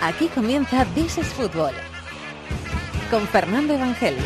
[0.00, 1.72] Aquí comienza This is Fútbol.
[3.10, 4.22] Con Fernando Evangelio.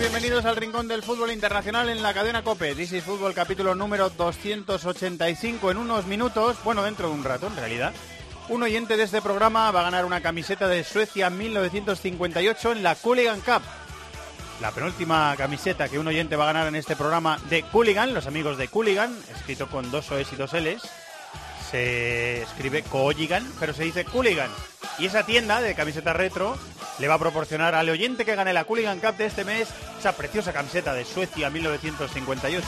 [0.00, 2.74] Bienvenidos al Rincón del Fútbol Internacional en la cadena COPE.
[2.74, 7.56] This is Fútbol capítulo número 285 en unos minutos, bueno, dentro de un rato en
[7.56, 7.92] realidad.
[8.48, 12.94] Un oyente de este programa va a ganar una camiseta de Suecia 1958 en la
[12.94, 13.60] Cooligan Cup.
[14.62, 18.26] La penúltima camiseta que un oyente va a ganar en este programa de Cooligan, los
[18.26, 20.80] amigos de Cooligan, escrito con dos O's y dos L's.
[21.70, 24.50] Se escribe Cooligan, pero se dice Cooligan.
[24.98, 26.58] Y esa tienda de camiseta retro
[26.98, 30.12] le va a proporcionar al oyente que gane la Cooligan Cup de este mes esa
[30.12, 32.66] preciosa camiseta de Suecia 1958.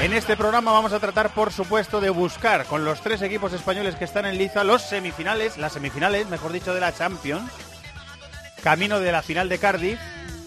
[0.00, 3.96] En este programa vamos a tratar, por supuesto, de buscar con los tres equipos españoles
[3.96, 7.50] que están en liza los semifinales, las semifinales, mejor dicho, de la Champions,
[8.62, 9.98] camino de la final de Cardiff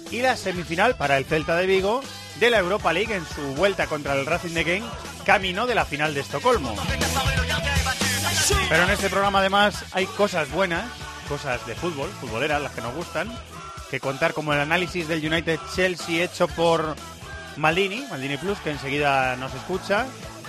[0.09, 2.01] y la semifinal para el Celta de Vigo
[2.39, 4.85] de la Europa League en su vuelta contra el Racing de Game,
[5.25, 6.75] camino de la final de Estocolmo.
[8.69, 10.85] Pero en este programa además hay cosas buenas,
[11.29, 13.31] cosas de fútbol, futboleras, las que nos gustan,
[13.89, 16.95] que contar como el análisis del United Chelsea hecho por
[17.57, 20.05] Maldini, Maldini Plus, que enseguida nos escucha,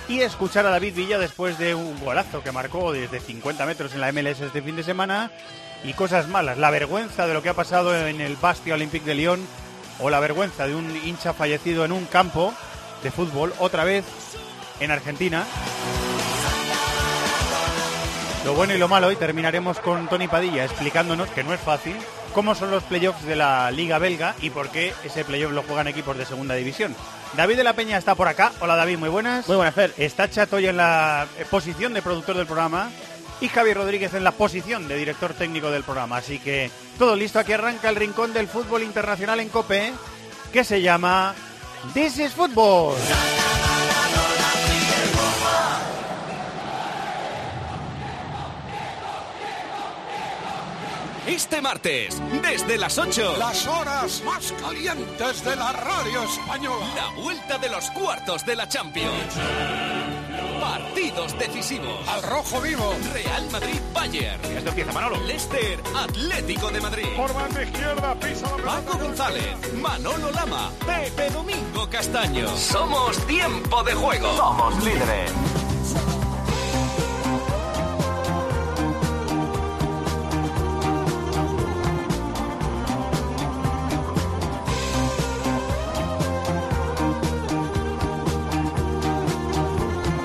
[0.09, 4.01] y escuchar a David Villa después de un golazo que marcó desde 50 metros en
[4.01, 5.31] la MLS este fin de semana,
[5.85, 9.15] y cosas malas, la vergüenza de lo que ha pasado en el Bastia Olympique de
[9.15, 9.47] Lyon,
[9.99, 12.55] o la vergüenza de un hincha fallecido en un campo
[13.03, 14.05] de fútbol, otra vez
[14.81, 15.45] en Argentina.
[18.45, 21.97] Lo bueno y lo malo, y terminaremos con Tony Padilla explicándonos, que no es fácil,
[22.35, 25.89] cómo son los playoffs de la Liga Belga y por qué ese playoff lo juegan
[25.89, 26.95] equipos de segunda división.
[27.37, 28.53] David de la Peña está por acá.
[28.61, 29.49] Hola David, muy buenas.
[29.49, 29.95] Muy buenas, Fer.
[29.97, 32.91] Está Chatoy en la posición de productor del programa
[33.45, 36.17] y Javier Rodríguez en la posición de director técnico del programa.
[36.17, 39.93] Así que todo listo, aquí arranca el rincón del fútbol internacional en COPE,
[40.51, 41.35] que se llama
[41.93, 42.95] This is Football.
[51.27, 56.87] Este martes, desde las 8, Las horas más calientes de la radio española.
[56.97, 59.35] la vuelta de los cuartos de la Champions.
[60.61, 62.09] Partidos decisivos.
[62.09, 62.95] Al rojo vivo.
[63.13, 64.45] Real Madrid-Bayern.
[64.57, 65.17] Esto empieza, Manolo.
[65.25, 67.07] Leicester, Atlético de Madrid.
[67.17, 68.81] Por banda izquierda, pisa la pelota.
[68.83, 72.49] Paco González, Manolo Lama, Pepe Domingo Castaño.
[72.57, 74.37] Somos tiempo de juego.
[74.37, 75.33] Somos líderes.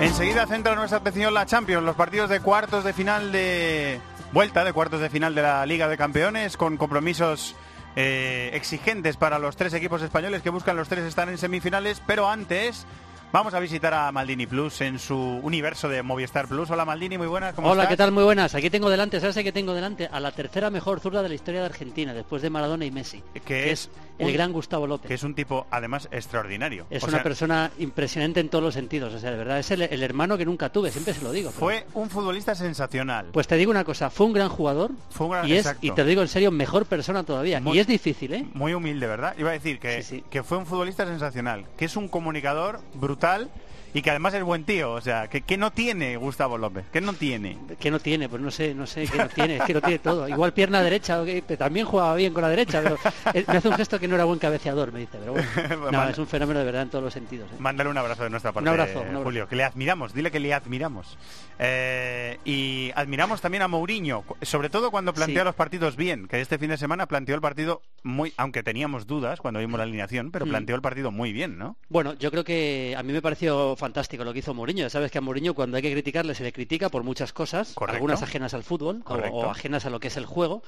[0.10, 4.02] Enseguida centra nuestra atención la Champions, los partidos de cuartos de final de
[4.34, 7.56] vuelta, de cuartos de final de la Liga de Campeones, con compromisos
[7.96, 12.28] eh, exigentes para los tres equipos españoles que buscan los tres estar en semifinales, pero
[12.28, 12.88] antes
[13.32, 16.70] vamos a visitar a Maldini Plus en su universo de Movistar Plus.
[16.72, 17.94] Hola Maldini, muy buenas, ¿cómo Hola, estás?
[17.94, 18.12] ¿qué tal?
[18.12, 18.56] Muy buenas.
[18.56, 20.08] Aquí tengo delante, ¿sabes qué tengo delante?
[20.12, 23.22] A la tercera mejor zurda de la historia de Argentina, después de Maradona y Messi.
[23.46, 25.08] Que es el gran Gustavo López.
[25.08, 26.86] Que es un tipo, además, extraordinario.
[26.90, 29.14] Es O una sea, persona impresionante en todos los sentidos.
[29.14, 31.52] O sea, de verdad, es el, el hermano que nunca tuve, siempre se lo digo.
[31.52, 33.28] pero- Fue un futbolista sensacional.
[33.32, 35.86] Pues te digo una cosa, fue un gran jugador Fue un gran- y, es, exacto.
[35.86, 37.62] y te lo digo en serio, mejor persona todavía.
[37.62, 38.46] Muy- Y es difícil, ¿eh?
[38.54, 39.36] Muy humilde, ¿verdad?
[39.38, 40.24] Iba a decir que, Sí, sí.
[40.30, 43.50] que fue un futbolista sensacional, que es un comunicador brutal brutal
[43.94, 44.92] y que además es buen tío.
[44.94, 47.58] O sea, que, que no tiene Gustavo López, que no tiene.
[47.80, 48.30] ¿Qué no tiene?
[48.30, 50.28] Pues no sé, no sé qué no tiene, es que no tiene todo.
[50.28, 52.98] Igual pierna derecha, ok, pero también jugaba bien con la derecha, pero
[53.34, 55.48] eh, me hace un gesto que no era buen cabeceador, me dice, pero bueno.
[55.70, 57.50] No, Manda- es un fenómeno de verdad en todos los sentidos.
[57.52, 57.56] ¿eh?
[57.60, 59.24] Mándale un abrazo de nuestra parte, abrazo, un abrazo.
[59.24, 61.18] Julio, que le admiramos, dile que le admiramos.
[61.62, 65.46] Eh, y admiramos también a Mourinho, sobre todo cuando plantea Sí.
[65.46, 69.40] los partidos bien, que este fin de semana planteó el partido muy, aunque teníamos dudas
[69.42, 70.50] cuando vimos la alineación, pero Mm.
[70.50, 71.76] planteó el partido muy bien, ¿no?
[71.90, 74.84] Bueno, yo creo que a mí me pareció fantástico lo que hizo Mourinho.
[74.84, 77.74] Ya sabes que a Mourinho cuando hay que criticarle se le critica por muchas cosas,
[77.74, 77.96] Correcto.
[77.96, 80.62] algunas ajenas al fútbol o- o, ajenas a lo que es el juego.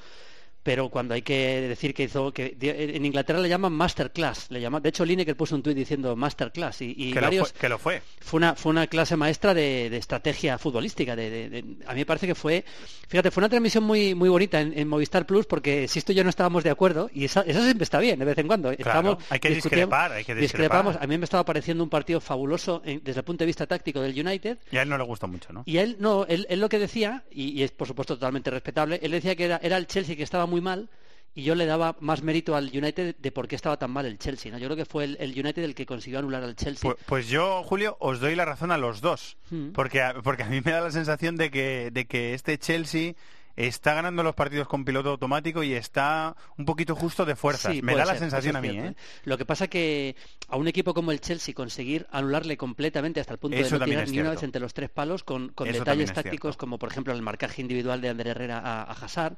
[0.62, 4.82] Pero cuando hay que decir que hizo que en Inglaterra le llaman masterclass le llaman
[4.82, 7.68] de hecho Lineker puso un tuit diciendo masterclass y, y que, varios lo fue, que
[7.68, 8.02] lo fue.
[8.20, 12.00] fue una fue una clase maestra de, de estrategia futbolística de, de- de- a mí
[12.00, 12.64] me parece que fue
[13.08, 16.14] fíjate fue una transmisión muy muy bonita en, en Movistar Plus porque si esto y
[16.14, 18.70] yo no estábamos de acuerdo y esa- eso siempre está bien de vez en cuando
[18.70, 20.92] Estábamos- hay que discrepar, hay que discrepamos.
[20.92, 21.04] discrepar.
[21.04, 24.00] a mí me estaba pareciendo un partido fabuloso en- desde el punto de vista táctico
[24.00, 25.62] del United Y a él no le gustó mucho, ¿no?
[25.66, 29.00] y él no, él, él lo que decía, y, y es por supuesto totalmente respetable,
[29.02, 30.88] él decía que era, era el Chelsea que estaba muy mal
[31.34, 34.18] y yo le daba más mérito al United de por qué estaba tan mal el
[34.18, 34.52] Chelsea.
[34.52, 34.58] ¿no?
[34.58, 36.82] Yo creo que fue el, el United el que consiguió anular al Chelsea.
[36.90, 39.36] Pues, pues yo, Julio, os doy la razón a los dos.
[39.50, 39.70] Mm.
[39.72, 43.14] Porque, a- porque a mí me da la sensación de que, de que este Chelsea
[43.56, 47.72] está ganando los partidos con piloto automático y está un poquito justo de fuerzas.
[47.74, 48.94] Sí, me da la sensación a mí, cierto, ¿eh?
[49.24, 50.16] Lo que pasa que
[50.48, 53.84] a un equipo como el Chelsea conseguir anularle completamente hasta el punto Eso de no
[53.84, 54.30] tirar ni una cierto.
[54.32, 58.08] vez entre los tres palos con, detalles tácticos como por ejemplo el marcaje individual de
[58.08, 59.36] Ander Herrera a, a Hazard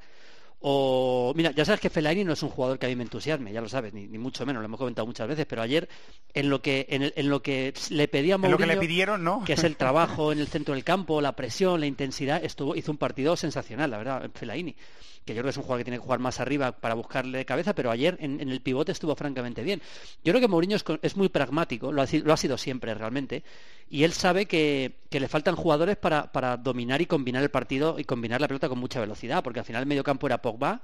[0.67, 3.53] o mira, ya sabes que Fellaini no es un jugador que a mí me entusiasme,
[3.53, 5.91] ya lo sabes, ni, ni mucho menos, lo hemos comentado muchas veces, pero ayer
[6.33, 8.77] en lo que en, el- en lo que le pedía a En lo que le
[8.79, 9.45] pidieron, ¿no?
[9.45, 12.91] que es el trabajo en el centro del campo, la presión, la intensidad, estuvo, hizo
[12.91, 14.75] un partido sensacional, la verdad, Fellaini.
[15.25, 17.45] Que yo creo que es un jugador que tiene que jugar más arriba para buscarle
[17.45, 19.81] cabeza, pero ayer en, el pivote estuvo francamente bien.
[20.25, 23.43] Yo creo que Mourinho es, es muy pragmático, lo ha, sido siempre realmente,
[23.89, 28.05] y él sabe que, le faltan jugadores para, para dominar y combinar el partido y
[28.05, 30.81] combinar la pelota con mucha velocidad, porque al final el medio campo era Pogba,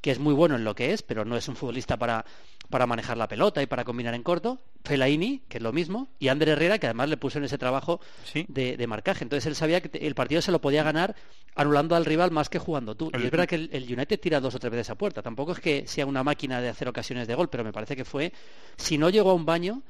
[0.00, 2.24] que es muy bueno en lo que es, pero no es un futbolista para,
[2.70, 4.60] para manejar la pelota y para combinar en corto.
[4.84, 8.00] Fellaini, que es lo mismo, y Ander Herrera, que además le puso en ese trabajo
[8.24, 8.44] Sí.
[8.48, 9.24] de, de marcaje.
[9.24, 11.14] Entonces él sabía que el partido se lo podía ganar
[11.54, 13.10] anulando al rival más que jugando tú.
[13.12, 15.22] Y es verdad que el, el United tira dos o tres veces a puerta.
[15.22, 18.04] Tampoco es que sea una máquina de hacer ocasiones de gol, pero me parece que
[18.04, 18.32] fue,
[18.76, 19.82] si no llegó a un baño,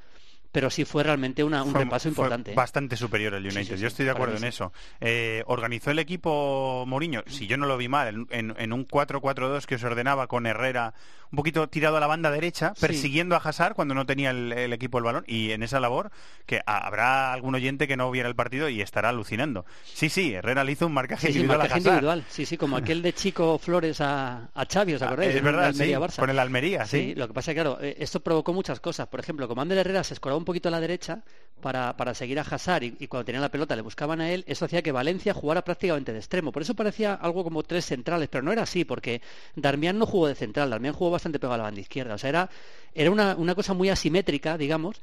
[0.52, 2.52] pero sí fue realmente una- un Fue- repaso importante.
[2.52, 2.54] ¿eh?
[2.54, 3.62] bastante superior el United.
[3.64, 4.72] sí, sí, Yo estoy de acuerdo en eso.
[5.00, 9.78] Eh, organizó el equipo Mourinho, si yo no lo vi mal, en, un 4-4-2 que
[9.78, 10.94] se ordenaba con Herrera
[11.30, 14.72] un poquito tirado a la banda derecha, persiguiendo a Hazard cuando no tenía el, el
[14.72, 15.24] equipo el balón.
[15.26, 16.10] Y en esa labor,
[16.46, 19.66] que habrá algún oyente que no viera el partido y estará alucinando.
[19.84, 21.92] Sí, sí, Herrera le hizo un marcaje individual marcaje a Hazard.
[21.92, 22.24] individual.
[22.30, 25.34] Sí, sí, como aquel de Chico Flores a, a Xavi, ¿os Ah, acordáis?
[25.34, 26.16] Es verdad, sí, Almería-Barça.
[26.20, 26.98] con el Almería, sí.
[27.10, 29.06] Sí, lo que pasa es que, claro, eh, esto provocó muchas cosas.
[29.08, 31.22] Por ejemplo, como Ander Herrera se escoraba un poquito a la derecha
[31.60, 34.64] para, para seguir a Hazard y, cuando tenían la pelota le buscaban a él, eso
[34.64, 36.52] hacía que Valencia jugara prácticamente de extremo.
[36.52, 39.20] Por eso parecía algo como tres centrales, pero no era así, porque
[39.56, 42.14] Darmian no jugó de central, Darmian jugó bastante pegado a la banda izquierda.
[42.14, 42.50] O sea, era,
[42.94, 45.00] era una, una cosa muy asimétrica, digamos,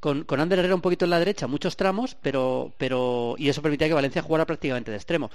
[0.00, 3.60] con, con Ander Herrera un poquito en la derecha, muchos tramos, pero, pero y eso
[3.62, 5.30] permitía que Valencia jugara prácticamente de extremo.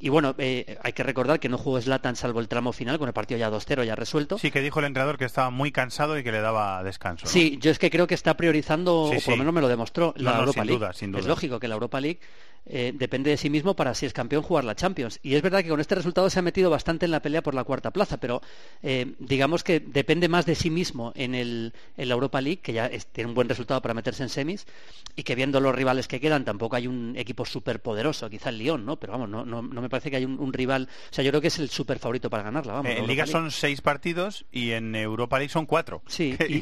[0.00, 3.08] Y bueno, eh, hay que recordar que no jugó Zlatan salvo el tramo final, con
[3.08, 4.36] el partido ya 2-0 ya resuelto.
[4.38, 7.26] Sí, que dijo el entrenador que estaba muy cansado y que le daba descanso.
[7.26, 7.30] ¿no?
[7.30, 9.30] Sí, yo es que creo que está priorizando, Sí, o por sí.
[9.30, 10.78] lo menos me lo demostró, No, la no, Europa sin League.
[10.78, 11.20] duda, sin duda.
[11.20, 12.20] Es lógico que la Europa League
[12.66, 15.18] eh, depende de sí mismo para si es campeón jugar la Champions.
[15.22, 17.54] Y es verdad que con este resultado se ha metido bastante en la pelea por
[17.54, 18.42] la cuarta plaza, pero
[18.82, 22.72] eh, digamos que depende más de sí mismo en, el, en la Europa League, que
[22.72, 24.66] ya es- tiene un buen resultado para meterse en semis,
[25.16, 28.58] y que viendo los rivales que quedan tampoco hay un equipo súper poderoso, quizá el
[28.58, 28.96] Lyon, ¿no?
[28.96, 31.30] Pero vamos, no, no, no me parece que hay un, un rival, o sea, yo
[31.30, 32.92] creo que es el súper favorito para ganarla, vamos.
[32.92, 33.32] Eh, En Liga League.
[33.32, 36.02] son seis partidos y en Europa League son cuatro.
[36.06, 36.60] Sí, y-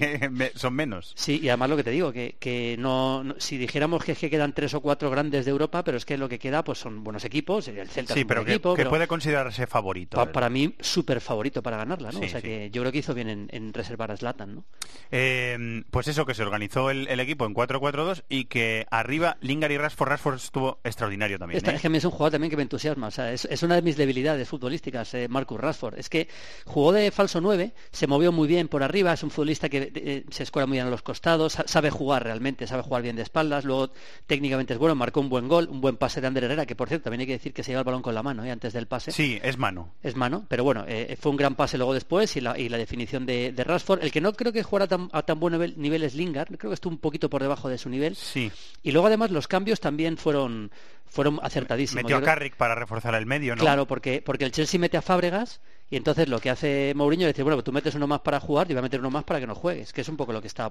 [0.59, 1.13] son menos.
[1.17, 4.19] Sí, y además lo que te digo, que, que no, no- si dijéramos que es
[4.19, 6.79] que quedan tres o cuatro grandes de Europa, pero es que lo que queda pues
[6.79, 9.07] son buenos equipos, el Celta es Sí, un pero buen que, equipo, que pero puede
[9.07, 10.17] considerarse favorito.
[10.17, 12.19] pa- para mí súper favorito para ganarla, ¿no?
[12.21, 12.47] Sí, o sea sí.
[12.47, 14.65] que yo creo que hizo bien en, en reservar a Zlatan, ¿no?
[15.11, 19.73] Eh, pues eso, que se organizó el, el equipo en 4-4-2 y que arriba Lingard
[19.73, 21.57] y Rashford, Rashford estuvo extraordinario también.
[21.59, 21.77] Esta- ¿eh?
[21.77, 23.07] es que un jugador también que me entusiasma.
[23.07, 25.99] O sea, es, es una de mis debilidades futbolísticas, eh, Marcus Rashford.
[25.99, 26.29] Es que
[26.65, 30.25] jugó de falso 9, se movió muy bien por arriba, es un futbolista que eh,
[30.31, 33.23] se escuela muy bien a los costados, sa- sabe jugar realmente, sabe jugar bien de
[33.23, 33.93] espaldas, luego
[34.27, 36.89] técnicamente es bueno, marcó un buen gol, un buen pase de Ander Herrera, que por
[36.89, 38.73] cierto también hay que decir que se lleva el balón con la mano eh, antes
[38.73, 39.13] del pase.
[39.13, 39.93] Sí, es mano.
[40.03, 42.79] Es mano, pero bueno, eh, fue un gran pase luego después y la, y la
[42.79, 44.03] definición de, de Rashford.
[44.03, 46.71] El que no creo que jugara tan- a tan buen nivel, nivel es Lingard, creo
[46.71, 48.17] que estuvo un poquito por debajo de su nivel.
[48.17, 48.51] Sí.
[48.83, 50.71] Y luego además los cambios también fueron,
[51.05, 52.03] fueron acertadísimos.
[52.05, 53.61] Metió a Carrick para reforzar el medio, ¿no?
[53.63, 57.33] Claro, porque, porque el Chelsea mete a Fábregas y entonces lo que hace Mourinho es
[57.35, 59.25] decir, bueno, pues tú metes uno más para jugar, yo voy a meter uno más
[59.25, 60.71] para que no juegues, que es un poco lo que estaba.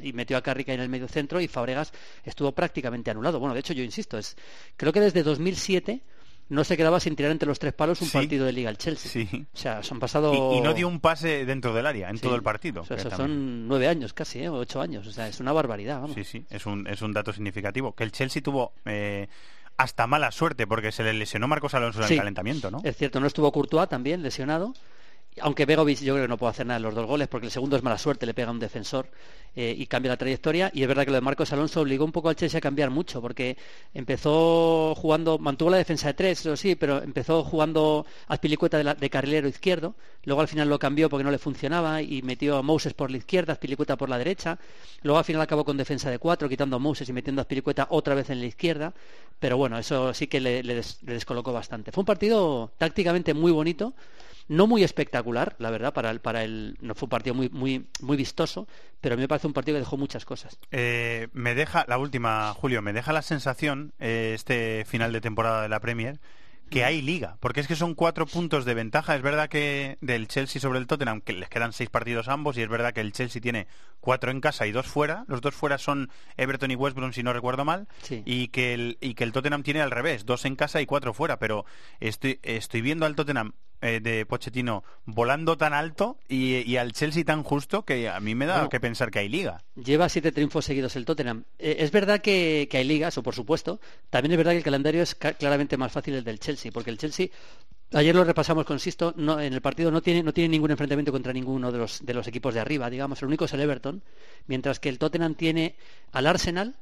[0.00, 1.92] Y metió a Carrick ahí en el medio centro y Fábregas
[2.24, 3.38] estuvo prácticamente anulado.
[3.38, 4.36] Bueno, de hecho yo insisto, es
[4.76, 6.02] creo que desde 2007
[6.48, 8.12] no se quedaba sin tirar entre los tres palos un Sí.
[8.18, 9.10] partido de liga el Chelsea.
[9.10, 9.46] Sí.
[9.52, 10.32] O sea, se han pasado...
[10.54, 12.22] Y, y no dio un pase dentro del área en Sí.
[12.22, 12.82] todo el partido.
[12.82, 14.48] O sea, que eso también- son nueve años casi, ¿eh?
[14.48, 15.04] o ocho años.
[15.08, 16.14] O sea, es una barbaridad, vamos.
[16.14, 17.94] Sí, sí, es un, es un dato significativo.
[17.96, 19.28] Que el Chelsea tuvo eh,
[19.76, 22.14] hasta mala suerte porque se le lesionó Marcos Alonso en Sí.
[22.14, 22.80] el calentamiento, ¿no?
[22.84, 24.72] Es cierto, no estuvo Courtois también lesionado.
[25.42, 27.52] Aunque Begovic yo creo que no puede hacer nada en los dos goles porque el
[27.52, 29.10] segundo es mala suerte, le pega a un defensor
[29.54, 30.70] eh, y cambia la trayectoria.
[30.74, 32.90] Y es verdad que lo de Marcos Alonso obligó un poco al Chelsea a cambiar
[32.90, 33.56] mucho porque
[33.92, 38.84] empezó jugando, mantuvo la defensa de tres, eso sí, pero empezó jugando a Pilicueta de,
[38.84, 39.94] la- de carrilero izquierdo.
[40.24, 43.18] Luego al final lo cambió porque no le funcionaba y metió a Moses por la
[43.18, 44.58] izquierda, Azpilicueta por la derecha.
[45.02, 47.86] Luego al final acabó con defensa de cuatro, quitando a Moses y metiendo a Azpilicueta
[47.90, 48.94] otra vez en la izquierda.
[49.38, 51.92] Pero bueno, eso sí que le, le des- le descolocó bastante.
[51.92, 53.92] Fue un partido tácticamente muy bonito
[54.48, 57.86] no muy espectacular, la verdad, para el, para el no fue un partido muy muy
[58.00, 58.68] muy vistoso,
[59.00, 60.58] pero a mí me parece un partido que dejó muchas cosas.
[60.70, 65.62] Eh, me deja, la última, Julio, me deja la sensación, eh, este final de temporada
[65.62, 66.20] de la Premier,
[66.70, 69.14] que hay liga, porque es que son cuatro puntos de ventaja.
[69.14, 72.62] Es verdad que del Chelsea sobre el Tottenham, que les quedan seis partidos ambos, y
[72.62, 73.68] es verdad que el Chelsea tiene
[74.00, 75.24] cuatro en casa y dos fuera.
[75.28, 78.22] Los dos fuera son Everton y West Brom, si no recuerdo mal, Sí.
[78.26, 81.14] y, que el, y que el Tottenham tiene al revés, dos en casa y cuatro
[81.14, 81.38] fuera.
[81.38, 81.64] Pero
[82.00, 87.24] estoy, estoy viendo al Tottenham eh, de Pochettino volando tan alto y, y al Chelsea
[87.24, 88.68] tan justo que a mí me da Bueno.
[88.70, 89.62] que pensar que hay liga.
[89.74, 91.44] Lleva siete triunfos seguidos el Tottenham.
[91.58, 93.80] Eh, es verdad que, que hay ligas, o por supuesto.
[94.10, 96.98] También es verdad que el calendario es claramente más fácil el del Chelsea, porque el
[96.98, 97.28] Chelsea,
[97.92, 101.12] ayer lo repasamos con Sisto, no, en el partido no tiene, no tiene ningún enfrentamiento
[101.12, 103.20] contra ninguno de los, de los equipos de arriba, digamos.
[103.22, 104.02] El único es el Everton,
[104.46, 105.76] mientras que el Tottenham tiene
[106.12, 106.76] al Arsenal,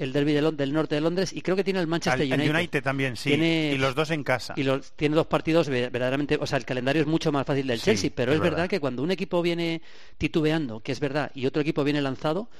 [0.00, 2.54] el derby de del norte de Londres, y creo que tiene el Manchester Al- United.
[2.54, 3.30] United también, sí.
[3.30, 4.54] Tiene- Y los dos en casa.
[4.56, 7.66] Y los, tiene dos partidos ve- verdaderamente, o sea, el calendario es mucho más fácil
[7.66, 8.56] del Sí, Chelsea, pero es es, verdad.
[8.58, 8.70] verdad.
[8.70, 9.82] que cuando un equipo viene
[10.18, 12.50] titubeando, que es verdad, y otro equipo viene lanzado,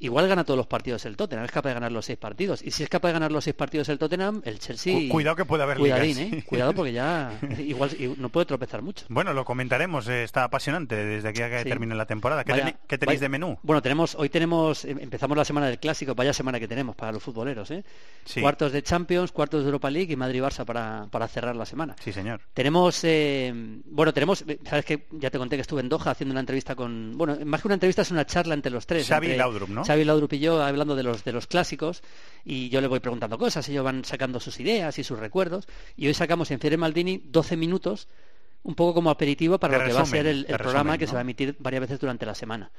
[0.00, 2.62] igual gana todos los partidos el Tottenham, es capaz de ganar los seis partidos.
[2.62, 4.94] Y si es capaz de ganar los seis partidos el Tottenham, el Chelsea...
[4.94, 6.44] Cu- cuidado que puede haber Cuidadín, ligas, ¿eh?
[6.46, 9.06] Cuidado porque ya igual no puede tropezar mucho.
[9.08, 11.68] Bueno, lo comentaremos, eh, está apasionante desde aquí a que Sí.
[11.68, 12.44] termine la temporada.
[12.44, 13.58] ¿Qué, Vaya- teni- qué tenéis vaya- de menú?
[13.62, 17.12] Bueno, tenemos hoy tenemos em- empezamos la semana del clásico, vaya semana que tenemos para
[17.12, 17.84] los futboleros, ¿eh?
[18.24, 18.40] Sí.
[18.40, 21.96] Cuartos de Champions, cuartos de Europa League y Madrid-Barça para, para cerrar la semana.
[22.02, 22.40] Sí, señor.
[22.52, 23.52] Tenemos, eh,
[23.86, 27.16] bueno, tenemos, sabes que ya te conté que estuve en Doha haciendo una entrevista con,
[27.16, 29.08] bueno, más que una entrevista es una charla entre los tres.
[29.08, 29.84] Xavi Laudrup, ¿no?
[29.84, 32.02] Xavi Laudrup y yo hablando de los de los clásicos
[32.44, 35.66] y yo le voy preguntando cosas, ellos van sacando sus ideas y sus recuerdos
[35.96, 38.08] y hoy sacamos en Fiere Maldini 12 minutos
[38.62, 41.12] un poco como aperitivo para lo que va a ser el, programa resumen, que se
[41.12, 42.70] va a emitir varias veces durante la semana.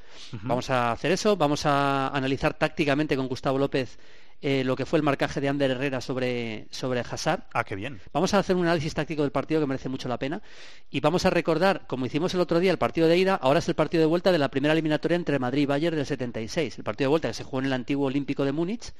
[0.43, 3.97] Vamos a hacer eso, vamos a analizar tácticamente con Gustavo López
[4.41, 7.43] eh, lo que fue el marcaje de Ander Herrera sobre, sobre Hazard.
[7.51, 7.99] Ah, qué bien.
[8.13, 10.41] Vamos a hacer un análisis táctico del partido que merece mucho la pena
[10.89, 13.67] y vamos a recordar, como hicimos el otro día, el partido de ida, ahora es
[13.67, 16.77] el partido de vuelta de la primera eliminatoria entre Madrid y Bayern del 76.
[16.77, 18.93] El partido de vuelta que se jugó en el antiguo Olímpico de Múnich,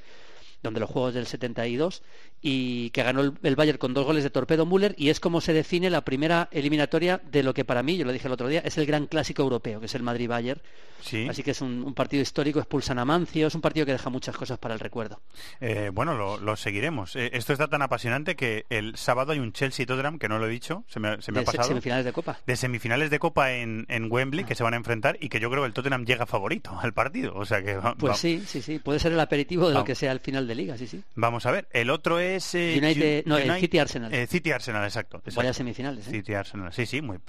[0.63, 2.03] donde los Juegos del 72,
[2.41, 5.41] y que ganó el, el Bayern con dos goles de Torpedo Müller y es como
[5.41, 8.47] se define la primera eliminatoria de lo que para mí, yo lo dije el otro
[8.47, 10.61] día, es el gran clásico europeo, que es el Madrid-Bayern.
[11.01, 11.27] Sí.
[11.29, 14.09] Así que es un, un partido histórico, expulsan a Mancio, es un partido que deja
[14.09, 15.21] muchas cosas para el recuerdo.
[15.61, 17.15] Eh, bueno, lo, lo seguiremos.
[17.15, 20.49] Eh, esto está tan apasionante que el sábado hay un Chelsea-Tottenham, que no lo he
[20.49, 21.69] dicho, se me, se me de ha pasado.
[21.69, 22.37] semifinales de Copa.
[22.45, 25.49] de semifinales de Copa en, en Wembley que se van a enfrentar y que yo
[25.49, 27.33] creo que el Tottenham llega favorito al partido.
[27.35, 28.79] O sea que Pues va- sí, sí, sí.
[28.79, 29.87] Puede ser el aperitivo de lo Vamos.
[29.87, 31.01] que sea el final de liga, sí, sí.
[31.15, 31.67] vamos a ver.
[31.71, 34.13] El otro es eh, United- el City Arsenal.
[34.13, 35.17] eh, City Arsenal, exacto.
[35.19, 35.37] exacto.
[35.39, 36.11] Vaya semifinales, ¿eh?
[36.11, 36.73] City Arsenal.
[36.73, 37.19] Sí, sí, muy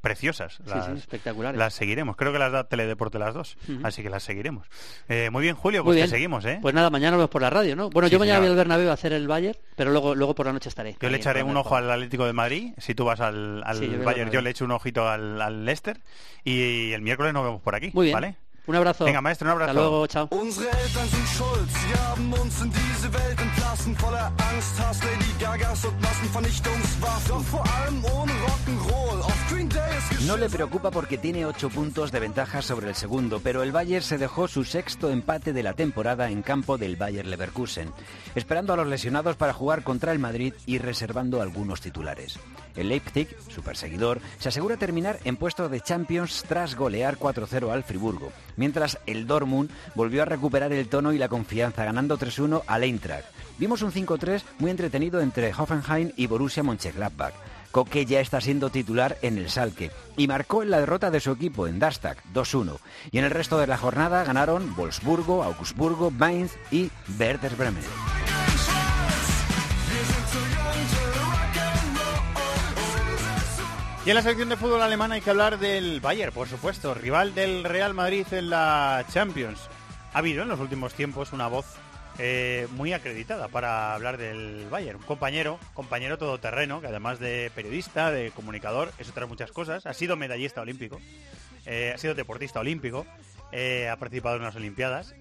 [0.00, 0.60] preciosas.
[0.66, 1.58] Las, sí, espectaculares.
[1.58, 2.16] las seguiremos.
[2.16, 3.58] Creo que las da Teledeporte las dos.
[3.82, 4.66] Así que las seguiremos.
[5.08, 6.06] Eh, muy bien, Julio, pues bien.
[6.06, 6.58] que seguimos, ¿eh?
[6.62, 7.90] Pues nada, mañana nos vemos por la radio, ¿no?
[7.90, 8.48] Bueno, Sí, yo mañana señor.
[8.48, 10.96] voy al Bernabéu a hacer el Bayern, pero luego luego por la noche estaré.
[11.00, 12.72] Yo le echaré un ojo al Atlético de Madrid.
[12.78, 15.64] Si tú vas al, al Sí, yo Bayern, yo le echo un ojito al, al
[15.64, 15.98] Leicester.
[16.44, 17.90] Y el miércoles nos vemos por aquí.
[17.92, 18.14] Muy bien.
[18.14, 18.36] ¿Vale?
[18.68, 19.04] Un abrazo.
[19.06, 19.70] Venga, maestro, un abrazo.
[19.70, 20.28] Hasta luego, chao.
[20.30, 25.32] Unsere Eltern sind schuld, sie haben uns in diese Welt entlassen, voller Angst, Hass, Lady
[25.40, 27.28] Gagas und Massenvernichtungswaffen.
[27.28, 29.07] Doch vor allem ohne Rock'n'Roll,
[30.28, 34.04] No le preocupa porque tiene ocho puntos de ventaja sobre el segundo, pero el Bayern
[34.04, 37.90] se dejó su sexto empate de la temporada en campo del Bayer Leverkusen,
[38.34, 42.38] esperando a los lesionados para jugar contra el Madrid y reservando algunos titulares.
[42.76, 47.84] El Leipzig, su perseguidor, se asegura terminar en puesto de Champions tras golear 4-0 al
[47.84, 52.84] Friburgo, mientras el Dortmund volvió a recuperar el tono y la confianza ganando 3-1 al
[52.84, 53.24] Eintracht.
[53.56, 57.32] Vimos un 5-3 muy entretenido entre Hoffenheim y Borussia Mönchengladbach.
[57.70, 61.32] Coque ya está siendo titular en el Salque y marcó en la derrota de su
[61.32, 62.78] equipo en Dastag 2-1.
[63.10, 67.84] Y en el resto de la jornada ganaron Wolfsburgo, Augsburgo, Mainz y Werder Bremen.
[74.08, 77.34] Y en la sección de fútbol alemán hay que hablar del Bayern, por supuesto, rival
[77.34, 79.60] del Real Madrid en la Champions.
[80.14, 81.66] Ha habido en los últimos tiempos una voz
[82.18, 84.98] eh, muy acreditada para hablar del Bayern.
[84.98, 89.86] Un compañero, compañero todoterreno, que además de periodista, de comunicador, es otras muchas cosas.
[89.86, 91.00] Ha sido medallista olímpico,
[91.64, 93.06] eh, ha sido deportista olímpico,
[93.52, 95.14] eh, ha participado en unas Olimpiadas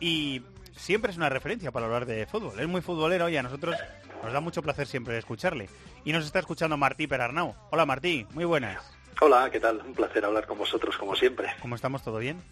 [0.00, 0.42] y
[0.76, 2.58] siempre es una referencia para hablar de fútbol.
[2.58, 3.76] Es muy futbolero y a nosotros
[4.22, 5.68] nos da mucho placer siempre escucharle.
[6.04, 7.54] Y nos está escuchando Martí Perarnau.
[7.70, 8.82] Hola Martí, muy buenas.
[9.22, 9.82] Hola, ¿qué tal?
[9.86, 11.48] Un placer hablar con vosotros, como siempre.
[11.60, 12.02] ¿Cómo estamos?
[12.02, 12.42] ¿Todo bien?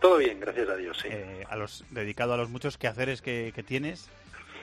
[0.00, 1.08] Todo bien, gracias a Dios, sí.
[1.10, 4.08] Eh, a los, dedicado a los muchos quehaceres que, que tienes.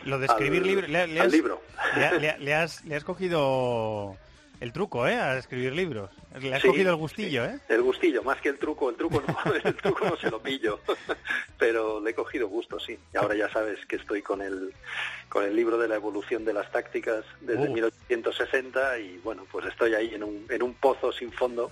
[0.06, 0.90] Lo de escribir Al- libros...
[0.90, 1.62] Le, le al has- libro.
[1.98, 4.16] Le, ha- le ha- le has, le has cogido
[4.62, 5.16] el truco, ¿eh?
[5.16, 6.10] A escribir libros.
[6.40, 7.60] Le has Sí, cogido el gustillo, ¿eh?
[7.70, 8.90] El gustillo, más que el truco.
[8.90, 10.80] El truco no, el truco no se lo pillo.
[11.58, 12.98] Pero le he cogido gusto, sí.
[13.14, 14.74] Y ahora ya sabes que estoy con el,
[15.28, 17.74] con el libro de la evolución de las tácticas desde Uh.
[17.74, 21.72] 1860 y bueno, pues estoy ahí en un, en un pozo sin fondo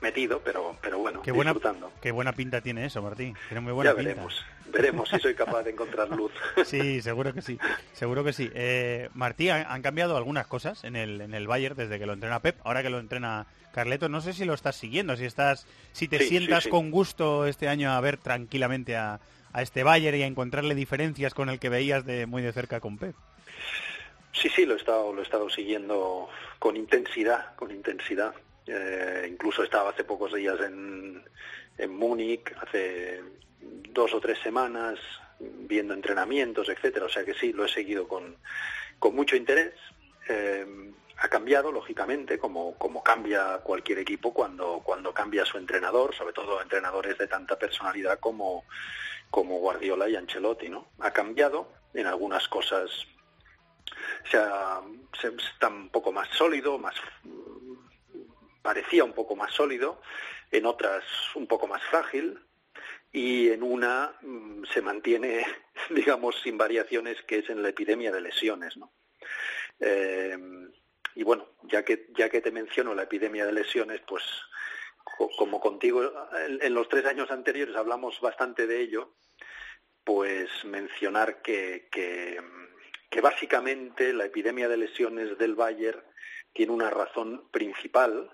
[0.00, 1.92] metido, pero, pero bueno, Qué buena, disfrutando.
[2.00, 3.34] qué buena pinta tiene eso, Martín.
[3.48, 4.10] Tiene muy buena ya pinta.
[4.10, 6.32] veremos, veremos si soy capaz de encontrar luz.
[6.64, 7.58] Sí, seguro que sí,
[7.92, 8.50] seguro que sí.
[8.54, 12.40] Eh, Martí, han, cambiado algunas cosas en el, en el Bayern desde que lo entrena
[12.40, 14.08] Pep, ahora que lo entrena Carleto.
[14.08, 16.70] No sé si lo estás siguiendo, si estás, si te Sí, sí, sientas sí.
[16.70, 19.20] con gusto este año a ver tranquilamente a,
[19.52, 22.80] a este Bayern y a encontrarle diferencias con el que veías de muy de cerca
[22.80, 23.14] con Pep.
[24.32, 28.34] Sí, sí, lo he estado, lo he estado siguiendo con intensidad, con intensidad.
[28.66, 31.22] Eh, incluso estaba hace pocos días en,
[31.78, 33.22] en Múnich, hace
[33.60, 34.98] dos o tres semanas,
[35.38, 37.06] viendo entrenamientos, etcétera.
[37.06, 38.36] O sea que sí, lo he seguido con,
[38.98, 39.74] con mucho interés.
[40.28, 46.34] Eh, ha cambiado, lógicamente, como, como cambia cualquier equipo cuando, cuando cambia su entrenador, sobre
[46.34, 48.64] todo entrenadores de tanta personalidad como,
[49.30, 50.88] como Guardiola y Ancelotti, ¿no?
[50.98, 52.90] Ha cambiado en algunas cosas
[54.30, 54.82] se, ha-
[55.22, 56.94] está un poco más sólido, más
[58.66, 60.00] parecía un poco más sólido,
[60.50, 61.04] en otras
[61.36, 62.36] un poco más frágil
[63.12, 65.46] y en una mm, se mantiene,
[65.90, 68.90] digamos, sin variaciones, que es en la epidemia de lesiones, ¿no?
[69.78, 70.36] Eh,
[71.14, 74.24] y bueno, ya que ya que te menciono la epidemia de lesiones, pues
[75.16, 76.02] co- como contigo
[76.60, 79.14] en, los tres años anteriores hablamos bastante de ello,
[80.02, 82.40] pues mencionar que, que,
[83.22, 86.02] básicamente la epidemia de lesiones del Bayern
[86.52, 88.30] tiene una razón principal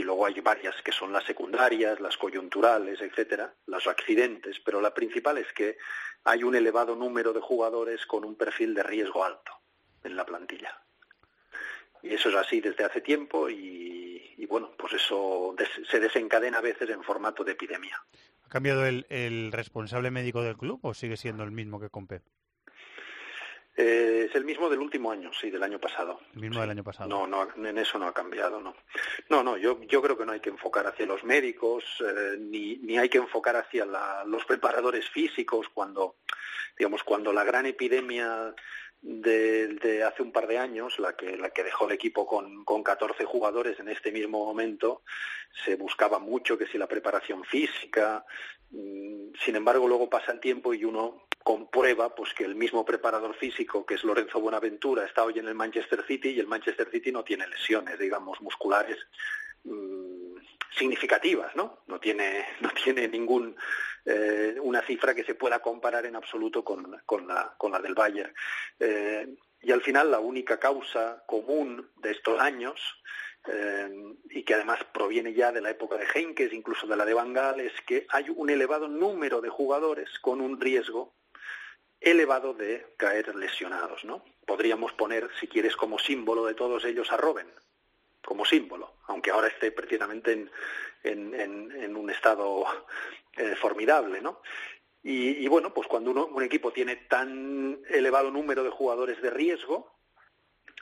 [0.00, 4.94] y luego hay varias que son las secundarias, las coyunturales, etcétera, los accidentes, pero la
[4.94, 5.76] principal es que
[6.24, 9.52] hay un elevado número de jugadores con un perfil de riesgo alto
[10.02, 10.74] en la plantilla.
[12.02, 15.54] Y eso es así desde hace tiempo y, bueno, pues eso
[15.90, 18.02] se desencadena a veces en formato de epidemia.
[18.46, 22.08] ¿Ha cambiado el, responsable médico del club o sigue siendo el mismo que con?
[23.82, 26.20] Eh, es el mismo del último año, sí, del año pasado.
[26.34, 27.08] El mismo del año pasado.
[27.08, 28.76] No, no, en eso no ha cambiado, no.
[29.30, 32.76] No, no, yo, yo creo que no hay que enfocar hacia los médicos, eh, ni,
[32.78, 36.16] ni hay que enfocar hacia la- los preparadores físicos cuando,
[36.78, 38.54] digamos, cuando la gran epidemia
[39.02, 42.82] de, hace un par de años, la que, la que dejó el equipo con, con
[42.82, 45.02] 14 jugadores en este mismo momento,
[45.64, 48.24] se buscaba mucho que si la preparación física,
[48.70, 53.34] mm, sin embargo luego pasa el tiempo y uno comprueba pues que el mismo preparador
[53.34, 57.10] físico que es Lorenzo Buenaventura está hoy en el Manchester City y el Manchester City
[57.10, 58.98] no tiene lesiones digamos musculares
[59.64, 60.36] mm,
[60.76, 63.56] significativas no no tiene no tiene ningún
[64.04, 67.94] eh, una cifra que se pueda comparar en absoluto con, con la con la del
[67.94, 68.34] Bayern
[68.78, 69.26] Eh,
[69.62, 72.80] y al final la única causa común de estos años
[73.46, 73.90] eh,
[74.30, 77.32] y que además proviene ya de la época de Henkes, incluso de la de Van
[77.32, 81.14] Gaal, es que hay un elevado número de jugadores con un riesgo
[82.00, 84.24] elevado de caer lesionados, ¿no?
[84.46, 87.48] Podríamos poner, si quieres, como símbolo de todos ellos a Robben,
[88.24, 90.50] como símbolo, aunque ahora esté precisamente en,
[91.02, 92.64] en, en- en un estado
[93.36, 94.40] eh, formidable, ¿no?
[95.02, 99.30] Y, y bueno, pues cuando uno, un equipo tiene tan elevado número de jugadores de
[99.30, 99.98] riesgo,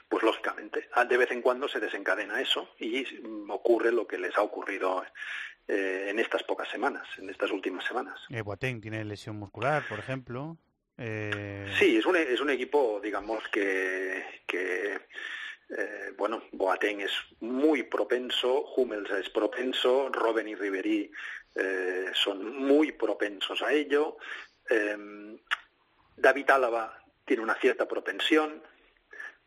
[0.09, 4.35] pues lógicamente de vez en cuando se desencadena eso y mm, ocurre lo que les
[4.37, 5.05] ha ocurrido
[5.67, 8.19] eh, en estas pocas semanas, en estas últimas semanas.
[8.29, 10.57] Eh, Boateng tiene lesión muscular, por ejemplo.
[10.97, 14.99] Eh, Sí, es un, es un equipo, digamos, que, que
[15.69, 21.11] eh, bueno, Boateng es muy propenso, Hummels es propenso, Robben y Ribery
[21.55, 24.17] eh, son muy propensos a ello.
[24.69, 24.97] Eh,
[26.15, 28.63] David Álava tiene una cierta propensión.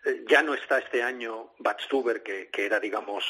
[0.04, 3.24] Eh, ya no está este año Batstuber, que, que era, digamos,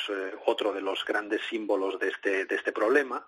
[0.46, 3.26] otro de los grandes símbolos de este, de este problema.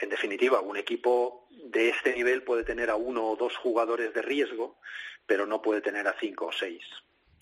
[0.00, 4.22] En definitiva, un equipo de este nivel puede tener a uno o dos jugadores de
[4.22, 4.80] riesgo,
[5.26, 6.82] pero no puede tener a cinco o seis.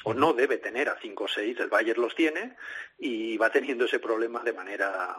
[0.04, 1.58] O no debe tener a cinco o seis.
[1.58, 2.56] El Bayern los tiene
[2.98, 5.16] y va teniendo ese problema de manera,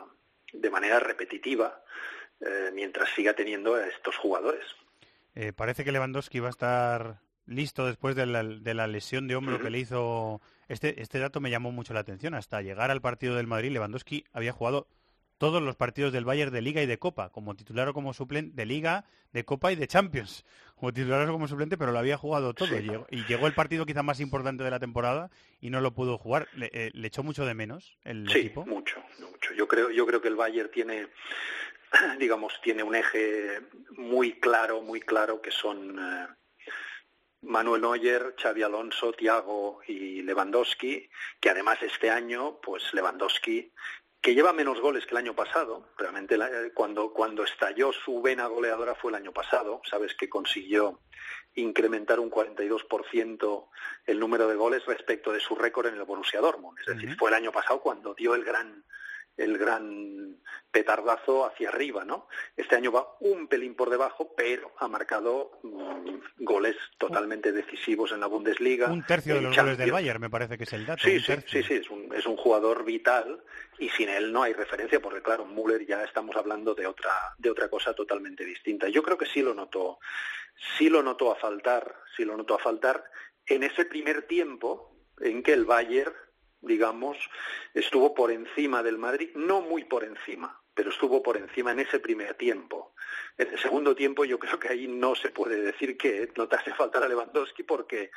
[0.53, 1.83] de manera repetitiva
[2.39, 4.65] eh, mientras siga teniendo a estos jugadores.
[5.35, 9.35] eh, parece que Lewandowski va a estar listo después de la, de la lesión de
[9.35, 10.39] hombro que le hizo.
[10.67, 12.33] Este, este dato me llamó mucho la atención.
[12.35, 14.87] Hasta llegar al partido del Madrid, Lewandowski había jugado
[15.39, 18.55] todos los partidos del Bayern de Liga y de Copa, como titular o como suplente
[18.55, 20.45] de Liga, de Copa y de Champions.
[20.75, 22.67] Como titular o como suplente, pero lo había jugado todo.
[22.67, 22.83] Sí.
[22.83, 26.17] Llegó- y llegó el partido quizá más importante de la temporada y no lo pudo
[26.19, 26.47] jugar.
[26.53, 28.65] Le, eh, le echó mucho de menos el Sí, equipo.
[28.65, 29.53] mucho, mucho.
[29.55, 31.07] Yo creo, yo creo que el Bayern tiene,
[32.19, 33.61] digamos, tiene un eje
[33.97, 36.27] muy claro, muy claro, que son eh,
[37.41, 43.71] Manuel Neuer, Xavi Alonso, Thiago y Lewandowski, que además este año, pues Lewandowski,
[44.21, 48.21] que lleva menos goles que el año pasado, realmente la- eh, cuando, cuando estalló su
[48.21, 50.99] vena goleadora fue el año pasado, sabes que consiguió
[51.55, 53.69] incrementar un 42%
[54.05, 56.77] el número de goles respecto de su récord en el Borussia Dortmund.
[56.79, 58.83] Es decir, fue el año pasado cuando dio el gran
[59.39, 60.37] el gran
[60.71, 62.27] petardazo hacia arriba, ¿no?
[62.55, 68.19] Este año va un pelín por debajo, pero ha marcado mm, goles totalmente decisivos en
[68.19, 68.91] la Bundesliga.
[68.91, 69.91] Un tercio de los goles del.
[69.91, 71.03] Bayern, me parece que es el dato.
[71.03, 73.43] Sí, sí, sí, sí, es un, es un jugador vital
[73.79, 77.49] y sin él no hay referencia porque claro, Müller ya estamos hablando de otra de
[77.49, 78.89] otra cosa totalmente distinta.
[78.89, 79.99] Yo creo que sí lo notó,
[80.77, 83.03] sí lo notó a faltar, sí lo notó a faltar
[83.47, 86.13] en ese primer tiempo en que el Bayern,
[86.61, 87.17] digamos,
[87.73, 91.99] estuvo por encima del Madrid, no muy por encima, pero estuvo por encima en ese
[91.99, 92.93] primer tiempo.
[93.37, 96.55] En el segundo tiempo yo creo que ahí no se puede decir que no te
[96.57, 98.11] hace falta a Lewandowski porque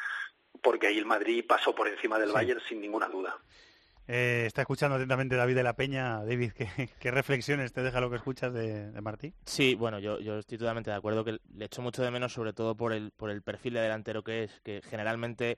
[0.63, 2.35] porque ahí el Madrid pasó por encima del Sí.
[2.35, 3.37] Bayern sin ninguna duda.
[4.07, 6.25] Eh, está escuchando atentamente David de la Peña.
[6.25, 6.69] David, ¿qué,
[7.01, 9.33] qué reflexiones te deja lo que escuchas de, de Martí?
[9.47, 12.53] Sí, bueno, yo, yo estoy totalmente de acuerdo que le echo mucho de menos, sobre
[12.53, 15.57] todo por el, por el perfil de delantero que es, que generalmente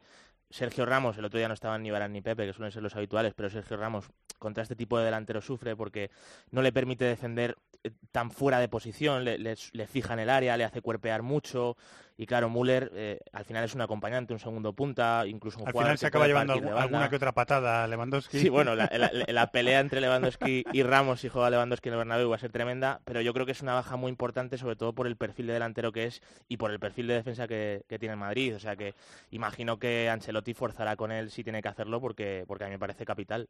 [0.55, 2.95] Sergio Ramos, el otro día no estaban ni Varane ni Pepe, que suelen ser los
[2.95, 4.07] habituales, pero Sergio Ramos
[4.39, 6.13] contra este tipo de delantero sufre porque
[6.53, 10.57] no le permite defender eh, tan fuera de posición, le- le fija en el área,
[10.57, 11.77] le hace cuerpear mucho
[12.17, 15.73] y claro, Müller eh, al final es un acompañante, un segundo punta, incluso un Al
[15.73, 18.39] jugador final se acaba llevando alguna que otra patada a Lewandowski.
[18.39, 21.99] Sí, bueno, la, la- la pelea entre Lewandowski y Ramos, si juega Lewandowski en el
[21.99, 24.77] Bernabéu, va a ser tremenda, pero yo creo que es una baja muy importante, sobre
[24.77, 27.83] todo por el perfil de delantero que es y por el perfil de defensa que,
[27.89, 28.55] que tiene el Madrid.
[28.55, 28.95] O sea que
[29.31, 32.79] imagino que Ancelotti forzará con él si tiene que hacerlo, porque, porque a mí me
[32.79, 33.49] parece capital.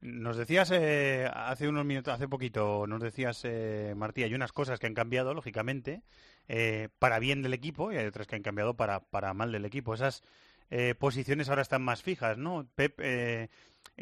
[0.00, 4.78] Nos decías eh, hace unos minutos, hace poquito, nos decías, eh, Martí, hay unas cosas
[4.78, 6.02] que han cambiado, lógicamente,
[6.48, 9.64] eh, para bien del equipo y hay otras que han cambiado para, para mal del
[9.64, 9.94] equipo.
[9.94, 10.22] Esas
[10.70, 12.66] eh, posiciones ahora están más fijas, ¿no?
[12.74, 13.48] Pep eh,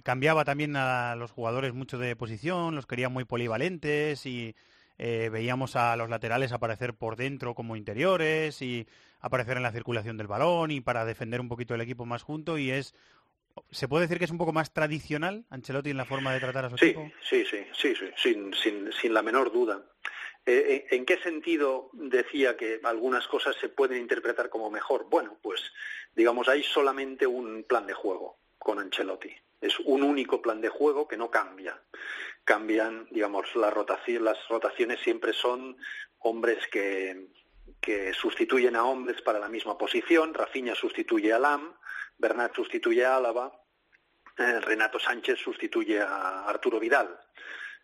[0.02, 4.54] cambiaba también a los jugadores mucho de posición, los quería muy polivalentes y
[4.98, 8.86] eh, veíamos a los laterales aparecer por dentro como interiores y
[9.20, 12.58] aparecer en la circulación del balón y para defender un poquito el equipo más junto
[12.58, 12.94] y es
[13.70, 16.66] ¿Se puede decir que es un poco más tradicional Ancelotti en la forma de tratar
[16.66, 17.10] a su Sí, equipo?
[17.22, 19.80] sí, sí, sí, sí, sin, sin, sin la menor duda.
[20.46, 25.06] Eh, ¿En en qué sentido decía que algunas cosas se pueden interpretar como mejor?
[25.10, 25.60] Bueno, pues
[26.14, 29.34] digamos, hay solamente un plan de juego con Ancelotti.
[29.60, 31.82] Es un único plan de juego que no cambia.
[32.44, 35.76] Cambian, digamos, las rotaciones siempre son
[36.18, 37.28] hombres que,
[37.80, 40.32] que sustituyen a hombres para la misma posición.
[40.32, 41.74] Rafinha sustituye a Lam,
[42.18, 43.52] Bernat sustituye a Álava,
[44.38, 47.18] eh, Renato Sánchez sustituye a Arturo Vidal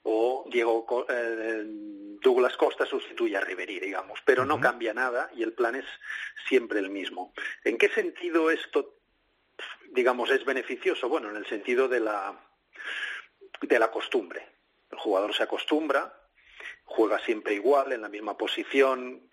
[0.04, 1.62] o Diego eh,
[2.20, 5.84] Douglas Costa sustituye a Ribery, digamos, pero no cambia nada y el plan es
[6.48, 7.32] siempre el mismo.
[7.64, 8.98] ¿En qué sentido esto,
[9.90, 11.08] digamos, es beneficioso?
[11.08, 12.48] Bueno, en el sentido de la
[13.60, 14.46] de la costumbre.
[14.90, 16.12] El jugador se acostumbra,
[16.84, 19.28] juega siempre igual, en la misma posición,